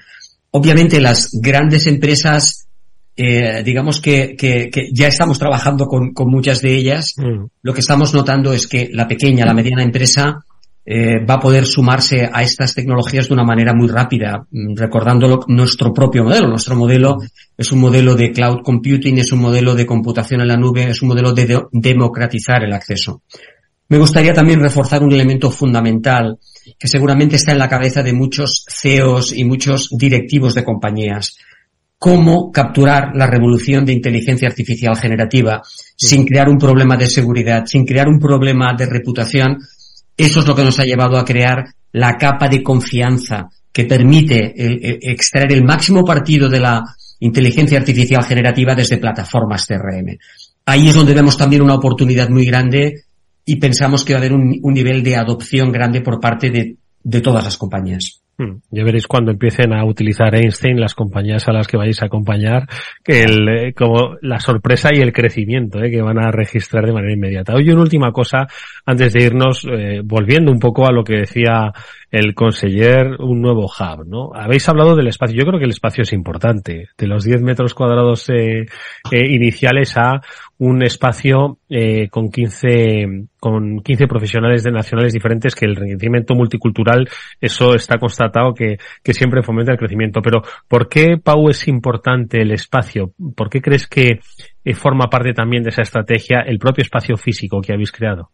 Obviamente 0.52 1.00
las 1.00 1.30
grandes 1.32 1.88
empresas, 1.88 2.68
eh, 3.16 3.64
digamos 3.64 4.00
que, 4.00 4.36
que, 4.36 4.70
que, 4.70 4.90
ya 4.92 5.08
estamos 5.08 5.40
trabajando 5.40 5.86
con, 5.86 6.12
con 6.12 6.30
muchas 6.30 6.62
de 6.62 6.76
ellas, 6.76 7.14
mm. 7.16 7.46
lo 7.62 7.74
que 7.74 7.80
estamos 7.80 8.14
notando 8.14 8.52
es 8.52 8.68
que 8.68 8.90
la 8.92 9.08
pequeña, 9.08 9.44
la 9.44 9.54
mediana 9.54 9.82
empresa 9.82 10.44
eh, 10.86 11.18
va 11.28 11.34
a 11.34 11.40
poder 11.40 11.66
sumarse 11.66 12.30
a 12.32 12.44
estas 12.44 12.72
tecnologías 12.76 13.26
de 13.26 13.34
una 13.34 13.42
manera 13.42 13.74
muy 13.74 13.88
rápida, 13.88 14.46
mm, 14.48 14.76
recordando 14.76 15.40
nuestro 15.48 15.92
propio 15.92 16.22
modelo. 16.22 16.46
Nuestro 16.46 16.76
modelo 16.76 17.18
es 17.58 17.72
un 17.72 17.80
modelo 17.80 18.14
de 18.14 18.30
cloud 18.30 18.62
computing, 18.62 19.18
es 19.18 19.32
un 19.32 19.40
modelo 19.40 19.74
de 19.74 19.84
computación 19.84 20.42
en 20.42 20.48
la 20.48 20.56
nube, 20.56 20.90
es 20.90 21.02
un 21.02 21.08
modelo 21.08 21.32
de, 21.32 21.46
de 21.46 21.62
democratizar 21.72 22.62
el 22.62 22.72
acceso. 22.72 23.22
Me 23.88 23.98
gustaría 23.98 24.32
también 24.32 24.60
reforzar 24.60 25.02
un 25.02 25.12
elemento 25.12 25.50
fundamental 25.50 26.38
que 26.78 26.88
seguramente 26.88 27.36
está 27.36 27.52
en 27.52 27.58
la 27.58 27.68
cabeza 27.68 28.02
de 28.02 28.14
muchos 28.14 28.64
CEOs 28.68 29.32
y 29.32 29.44
muchos 29.44 29.90
directivos 29.90 30.54
de 30.54 30.64
compañías. 30.64 31.36
Cómo 31.98 32.50
capturar 32.50 33.14
la 33.14 33.26
revolución 33.26 33.84
de 33.84 33.92
inteligencia 33.92 34.48
artificial 34.48 34.96
generativa 34.96 35.62
sin 35.96 36.26
crear 36.26 36.48
un 36.48 36.58
problema 36.58 36.96
de 36.96 37.08
seguridad, 37.08 37.64
sin 37.66 37.84
crear 37.84 38.08
un 38.08 38.18
problema 38.18 38.74
de 38.76 38.86
reputación. 38.86 39.58
Eso 40.16 40.40
es 40.40 40.46
lo 40.46 40.54
que 40.54 40.64
nos 40.64 40.78
ha 40.80 40.84
llevado 40.84 41.18
a 41.18 41.24
crear 41.24 41.64
la 41.92 42.16
capa 42.16 42.48
de 42.48 42.62
confianza 42.62 43.48
que 43.70 43.84
permite 43.84 44.54
el, 44.56 44.84
el, 44.84 44.98
extraer 45.02 45.52
el 45.52 45.64
máximo 45.64 46.04
partido 46.04 46.48
de 46.48 46.60
la 46.60 46.82
inteligencia 47.20 47.78
artificial 47.78 48.24
generativa 48.24 48.74
desde 48.74 48.98
plataformas 48.98 49.66
CRM. 49.66 50.18
ahí 50.66 50.88
es 50.88 50.94
donde 50.94 51.14
vemos 51.14 51.36
también 51.36 51.62
una 51.62 51.74
oportunidad 51.74 52.28
muy 52.28 52.44
grande 52.44 53.04
y 53.44 53.56
pensamos 53.56 54.04
que 54.04 54.14
va 54.14 54.18
a 54.18 54.22
haber 54.22 54.32
un, 54.32 54.60
nivel 54.62 55.02
de 55.02 55.16
adopción 55.16 55.70
grande 55.70 56.00
por 56.00 56.20
parte 56.20 56.50
de, 56.50 57.20
todas 57.20 57.44
las 57.44 57.56
compañías. 57.56 58.20
Hmm. 58.36 58.56
Ya 58.70 58.82
veréis 58.82 59.06
cuando 59.06 59.30
empiecen 59.30 59.72
a 59.72 59.84
utilizar 59.84 60.34
Einstein 60.34 60.80
las 60.80 60.94
compañías 60.94 61.46
a 61.46 61.52
las 61.52 61.68
que 61.68 61.76
vais 61.76 62.02
a 62.02 62.06
acompañar, 62.06 62.66
que 63.04 63.22
eh, 63.22 63.74
como 63.74 64.16
la 64.22 64.40
sorpresa 64.40 64.88
y 64.92 65.00
el 65.00 65.12
crecimiento 65.12 65.80
eh, 65.80 65.90
que 65.90 66.02
van 66.02 66.18
a 66.18 66.32
registrar 66.32 66.84
de 66.84 66.92
manera 66.92 67.12
inmediata. 67.12 67.54
Oye, 67.54 67.72
una 67.72 67.82
última 67.82 68.10
cosa 68.10 68.48
antes 68.86 69.12
de 69.12 69.22
irnos, 69.22 69.64
eh, 69.70 70.00
volviendo 70.02 70.50
un 70.50 70.58
poco 70.58 70.84
a 70.88 70.92
lo 70.92 71.04
que 71.04 71.18
decía 71.18 71.72
el 72.14 72.32
conseller, 72.34 73.16
un 73.18 73.42
nuevo 73.42 73.66
hub, 73.66 74.06
¿no? 74.06 74.30
Habéis 74.34 74.68
hablado 74.68 74.94
del 74.94 75.08
espacio. 75.08 75.36
Yo 75.36 75.46
creo 75.46 75.58
que 75.58 75.64
el 75.64 75.72
espacio 75.72 76.02
es 76.02 76.12
importante. 76.12 76.90
De 76.96 77.06
los 77.08 77.24
10 77.24 77.42
metros 77.42 77.74
cuadrados 77.74 78.28
eh, 78.30 78.66
iniciales 79.12 79.96
a 79.96 80.20
un 80.58 80.82
espacio 80.82 81.58
eh, 81.68 82.08
con 82.08 82.30
15 82.30 83.26
con 83.38 83.80
15 83.80 84.06
profesionales 84.06 84.62
de 84.62 84.70
nacionales 84.70 85.12
diferentes 85.12 85.54
que 85.54 85.66
el 85.66 85.76
crecimiento 85.76 86.34
multicultural 86.34 87.08
eso 87.40 87.74
está 87.74 87.98
constatado 87.98 88.54
que, 88.54 88.78
que 89.02 89.14
siempre 89.14 89.42
fomenta 89.42 89.72
el 89.72 89.78
crecimiento 89.78 90.20
pero 90.22 90.42
¿por 90.68 90.88
qué 90.88 91.16
Pau 91.22 91.48
es 91.48 91.66
importante 91.68 92.40
el 92.40 92.52
espacio? 92.52 93.12
¿por 93.36 93.50
qué 93.50 93.60
crees 93.60 93.86
que 93.86 94.20
eh, 94.64 94.74
forma 94.74 95.08
parte 95.10 95.32
también 95.32 95.62
de 95.62 95.70
esa 95.70 95.82
estrategia 95.82 96.40
el 96.46 96.58
propio 96.58 96.82
espacio 96.82 97.16
físico 97.16 97.60
que 97.60 97.72
habéis 97.72 97.92
creado? 97.92 98.30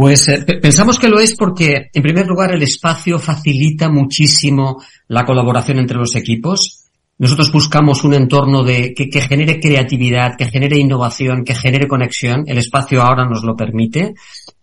Pues 0.00 0.28
eh, 0.28 0.46
pensamos 0.62 0.98
que 0.98 1.10
lo 1.10 1.20
es 1.20 1.36
porque, 1.36 1.90
en 1.92 2.02
primer 2.02 2.26
lugar, 2.26 2.54
el 2.54 2.62
espacio 2.62 3.18
facilita 3.18 3.90
muchísimo 3.90 4.82
la 5.08 5.26
colaboración 5.26 5.78
entre 5.78 5.98
los 5.98 6.16
equipos. 6.16 6.89
Nosotros 7.20 7.52
buscamos 7.52 8.02
un 8.02 8.14
entorno 8.14 8.64
de, 8.64 8.94
que, 8.94 9.20
genere 9.20 9.60
creatividad, 9.60 10.38
que 10.38 10.46
genere 10.46 10.78
innovación, 10.78 11.44
que 11.44 11.54
genere 11.54 11.86
conexión. 11.86 12.44
El 12.46 12.56
espacio 12.56 13.02
ahora 13.02 13.28
nos 13.28 13.44
lo 13.44 13.54
permite. 13.54 14.14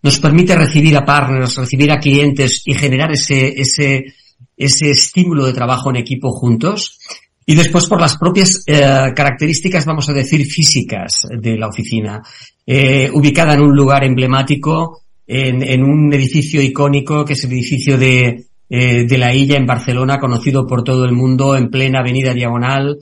Nos 0.01 0.19
permite 0.19 0.55
recibir 0.55 0.97
a 0.97 1.05
partners, 1.05 1.55
recibir 1.55 1.91
a 1.91 1.99
clientes 1.99 2.63
y 2.65 2.73
generar 2.73 3.11
ese, 3.11 3.49
ese, 3.61 4.05
ese 4.57 4.89
estímulo 4.89 5.45
de 5.45 5.53
trabajo 5.53 5.91
en 5.91 5.97
equipo 5.97 6.31
juntos. 6.31 6.97
Y 7.45 7.53
después 7.53 7.85
por 7.85 8.01
las 8.01 8.17
propias 8.17 8.63
eh, 8.65 8.81
características, 9.15 9.85
vamos 9.85 10.09
a 10.09 10.13
decir, 10.13 10.43
físicas 10.47 11.27
de 11.29 11.57
la 11.59 11.67
oficina. 11.67 12.23
Eh, 12.65 13.07
ubicada 13.13 13.53
en 13.53 13.61
un 13.61 13.75
lugar 13.75 14.03
emblemático, 14.03 15.03
en, 15.27 15.61
en, 15.61 15.83
un 15.83 16.11
edificio 16.11 16.59
icónico 16.59 17.23
que 17.23 17.33
es 17.33 17.43
el 17.43 17.51
edificio 17.51 17.99
de, 17.99 18.46
eh, 18.69 19.05
de 19.05 19.17
la 19.17 19.33
Illa 19.33 19.57
en 19.57 19.65
Barcelona, 19.65 20.19
conocido 20.19 20.65
por 20.67 20.83
todo 20.83 21.05
el 21.05 21.13
mundo, 21.13 21.55
en 21.55 21.69
plena 21.69 21.99
avenida 21.99 22.33
Diagonal, 22.33 22.97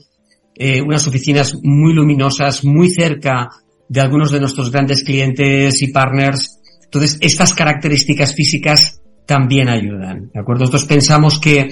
eh, 0.54 0.80
unas 0.80 1.06
oficinas 1.06 1.54
muy 1.62 1.92
luminosas, 1.92 2.64
muy 2.64 2.90
cerca 2.90 3.48
de 3.88 4.00
algunos 4.00 4.30
de 4.30 4.40
nuestros 4.40 4.70
grandes 4.70 5.04
clientes 5.04 5.82
y 5.82 5.92
partners. 5.92 6.60
Entonces, 6.84 7.18
estas 7.20 7.54
características 7.54 8.34
físicas 8.34 9.00
también 9.26 9.68
ayudan, 9.68 10.30
¿de 10.32 10.40
acuerdo? 10.40 10.60
Nosotros 10.60 10.84
pensamos 10.86 11.40
que 11.40 11.68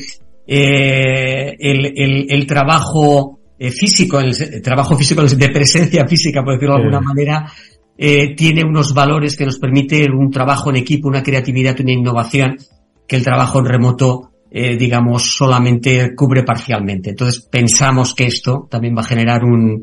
eh, 0.47 1.57
el, 1.59 1.87
el, 1.97 2.27
el, 2.29 2.47
trabajo 2.47 3.39
eh, 3.59 3.71
físico, 3.71 4.19
el, 4.19 4.35
el, 4.39 4.61
trabajo 4.61 4.97
físico 4.97 5.23
de 5.23 5.49
presencia 5.49 6.07
física, 6.07 6.43
por 6.43 6.55
decirlo 6.55 6.75
de 6.75 6.83
alguna 6.83 7.01
manera, 7.01 7.51
eh, 7.97 8.35
tiene 8.35 8.65
unos 8.65 8.93
valores 8.93 9.37
que 9.37 9.47
nos 9.47 9.59
permite 9.59 10.07
un 10.11 10.31
trabajo 10.31 10.71
en 10.71 10.77
equipo, 10.77 11.09
una 11.09 11.23
creatividad, 11.23 11.81
una 11.81 11.93
innovación 11.93 12.59
que 13.07 13.17
el 13.17 13.25
trabajo 13.25 13.59
en 13.59 13.67
remoto, 13.67 14.31
eh, 14.51 14.77
digamos, 14.77 15.35
solamente 15.37 16.15
cubre 16.15 16.43
parcialmente. 16.43 17.11
Entonces 17.11 17.43
pensamos 17.43 18.15
que 18.15 18.27
esto 18.27 18.67
también 18.71 18.97
va 18.97 19.03
a 19.03 19.07
generar 19.07 19.45
un, 19.45 19.83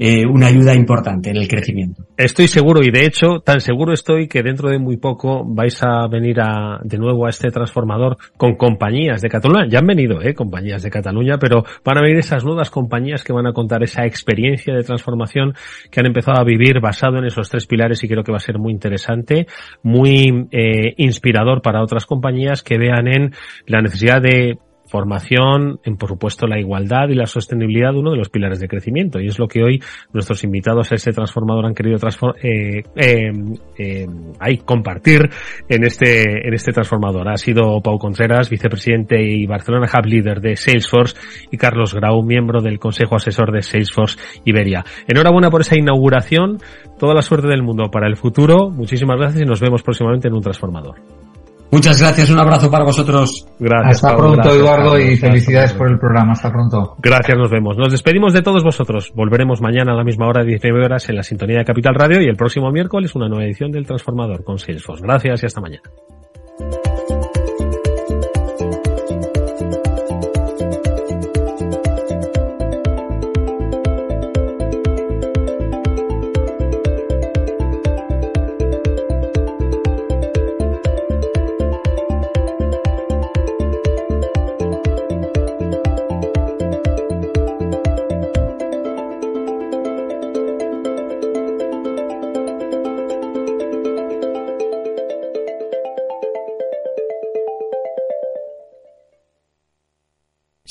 eh, 0.00 0.24
una 0.26 0.46
ayuda 0.46 0.76
importante 0.76 1.30
en 1.30 1.36
el 1.36 1.48
crecimiento. 1.48 2.04
Estoy 2.16 2.46
seguro 2.46 2.82
y 2.82 2.90
de 2.92 3.04
hecho 3.04 3.40
tan 3.40 3.60
seguro 3.60 3.92
estoy 3.92 4.28
que 4.28 4.44
dentro 4.44 4.70
de 4.70 4.78
muy 4.78 4.96
poco 4.96 5.44
vais 5.44 5.76
a 5.82 6.06
venir 6.06 6.40
a, 6.40 6.78
de 6.84 6.98
nuevo 6.98 7.26
a 7.26 7.30
este 7.30 7.50
transformador 7.50 8.16
con 8.36 8.54
compañías 8.54 9.20
de 9.20 9.28
Cataluña. 9.28 9.66
Ya 9.68 9.80
han 9.80 9.86
venido, 9.86 10.22
eh, 10.22 10.34
compañías 10.34 10.84
de 10.84 10.90
Cataluña, 10.90 11.38
pero 11.40 11.64
van 11.84 11.98
a 11.98 12.02
venir 12.02 12.18
esas 12.18 12.44
nuevas 12.44 12.70
compañías 12.70 13.24
que 13.24 13.32
van 13.32 13.48
a 13.48 13.52
contar 13.52 13.82
esa 13.82 14.06
experiencia 14.06 14.72
de 14.72 14.84
transformación 14.84 15.54
que 15.90 15.98
han 15.98 16.06
empezado 16.06 16.40
a 16.40 16.44
vivir 16.44 16.78
basado 16.80 17.18
en 17.18 17.24
esos 17.24 17.48
tres 17.50 17.66
pilares 17.66 18.02
y 18.04 18.08
creo 18.08 18.22
que 18.22 18.30
va 18.30 18.38
a 18.38 18.40
ser 18.40 18.58
muy 18.58 18.72
interesante, 18.72 19.48
muy 19.82 20.46
eh, 20.52 20.94
inspirador 20.96 21.60
para 21.60 21.82
otras 21.82 22.06
compañías 22.06 22.62
que 22.62 22.78
vean 22.78 23.08
en 23.08 23.32
la 23.66 23.82
necesidad 23.82 24.22
de 24.22 24.58
formación, 24.88 25.80
en 25.84 25.96
por 25.96 26.08
supuesto 26.08 26.46
la 26.46 26.58
igualdad 26.58 27.08
y 27.08 27.14
la 27.14 27.26
sostenibilidad, 27.26 27.94
uno 27.94 28.10
de 28.10 28.16
los 28.16 28.30
pilares 28.30 28.60
de 28.60 28.68
crecimiento. 28.68 29.20
Y 29.20 29.26
es 29.26 29.38
lo 29.38 29.46
que 29.46 29.62
hoy 29.62 29.82
nuestros 30.12 30.42
invitados 30.44 30.90
a 30.90 30.94
ese 30.94 31.12
transformador 31.12 31.66
han 31.66 31.74
querido 31.74 31.98
eh, 32.42 32.82
eh, 32.96 33.32
eh, 33.76 34.06
ahí 34.40 34.58
compartir 34.58 35.28
en 35.68 35.84
este, 35.84 36.46
en 36.46 36.54
este 36.54 36.72
transformador. 36.72 37.28
Ha 37.28 37.36
sido 37.36 37.80
Pau 37.80 37.98
Contreras, 37.98 38.50
vicepresidente 38.50 39.20
y 39.22 39.46
Barcelona 39.46 39.88
Hub 39.92 40.06
Leader 40.06 40.40
de 40.40 40.56
Salesforce, 40.56 41.16
y 41.50 41.56
Carlos 41.56 41.94
Grau, 41.94 42.22
miembro 42.22 42.60
del 42.60 42.78
Consejo 42.78 43.16
Asesor 43.16 43.52
de 43.52 43.62
Salesforce 43.62 44.18
Iberia. 44.44 44.84
Enhorabuena 45.06 45.50
por 45.50 45.60
esa 45.60 45.78
inauguración. 45.78 46.58
Toda 46.98 47.14
la 47.14 47.22
suerte 47.22 47.46
del 47.46 47.62
mundo 47.62 47.90
para 47.90 48.08
el 48.08 48.16
futuro. 48.16 48.70
Muchísimas 48.70 49.18
gracias 49.18 49.42
y 49.42 49.44
nos 49.44 49.60
vemos 49.60 49.82
próximamente 49.82 50.28
en 50.28 50.34
un 50.34 50.42
transformador. 50.42 51.27
Muchas 51.70 52.00
gracias, 52.00 52.30
un 52.30 52.38
abrazo 52.38 52.70
para 52.70 52.84
vosotros. 52.84 53.46
Gracias. 53.58 53.96
Hasta 53.96 54.08
Pablo, 54.08 54.32
pronto, 54.32 54.42
gracias, 54.42 54.56
Eduardo, 54.56 54.90
Pablo, 54.90 55.00
y 55.00 55.16
felicidades 55.16 55.72
por 55.74 55.90
el 55.90 55.98
programa. 55.98 56.32
Hasta 56.32 56.50
pronto. 56.50 56.96
Gracias, 56.98 57.36
nos 57.36 57.50
vemos. 57.50 57.76
Nos 57.76 57.92
despedimos 57.92 58.32
de 58.32 58.42
todos 58.42 58.64
vosotros. 58.64 59.12
Volveremos 59.14 59.60
mañana 59.60 59.92
a 59.92 59.96
la 59.96 60.04
misma 60.04 60.26
hora, 60.28 60.44
19 60.44 60.84
horas, 60.84 61.08
en 61.10 61.16
la 61.16 61.22
sintonía 61.22 61.58
de 61.58 61.64
Capital 61.64 61.94
Radio 61.94 62.22
y 62.22 62.28
el 62.28 62.36
próximo 62.36 62.70
miércoles 62.70 63.14
una 63.14 63.28
nueva 63.28 63.44
edición 63.44 63.70
del 63.70 63.86
Transformador 63.86 64.44
con 64.44 64.58
Salesforce. 64.58 65.02
Gracias 65.04 65.42
y 65.42 65.46
hasta 65.46 65.60
mañana. 65.60 65.82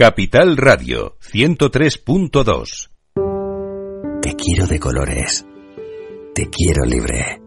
Capital 0.00 0.56
Radio 0.56 1.18
103.2 1.30 2.88
Te 4.22 4.34
quiero 4.34 4.66
de 4.66 4.80
colores. 4.80 5.44
Te 6.34 6.48
quiero 6.48 6.86
libre. 6.86 7.42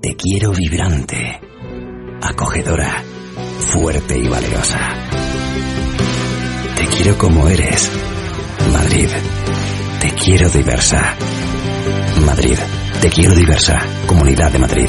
Te 0.00 0.16
quiero 0.16 0.52
vibrante. 0.52 1.42
Acogedora. 2.22 3.04
Fuerte 3.58 4.16
y 4.16 4.28
valerosa. 4.28 4.80
Te 6.74 6.86
quiero 6.86 7.18
como 7.18 7.46
eres. 7.46 7.92
Madrid. 8.72 9.10
Te 10.00 10.10
quiero 10.12 10.48
diversa. 10.48 11.14
Madrid. 12.24 12.56
Te 13.02 13.10
quiero 13.10 13.34
diversa. 13.34 13.78
Comunidad 14.06 14.52
de 14.52 14.58
Madrid. 14.58 14.88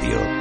Radio. 0.01 0.40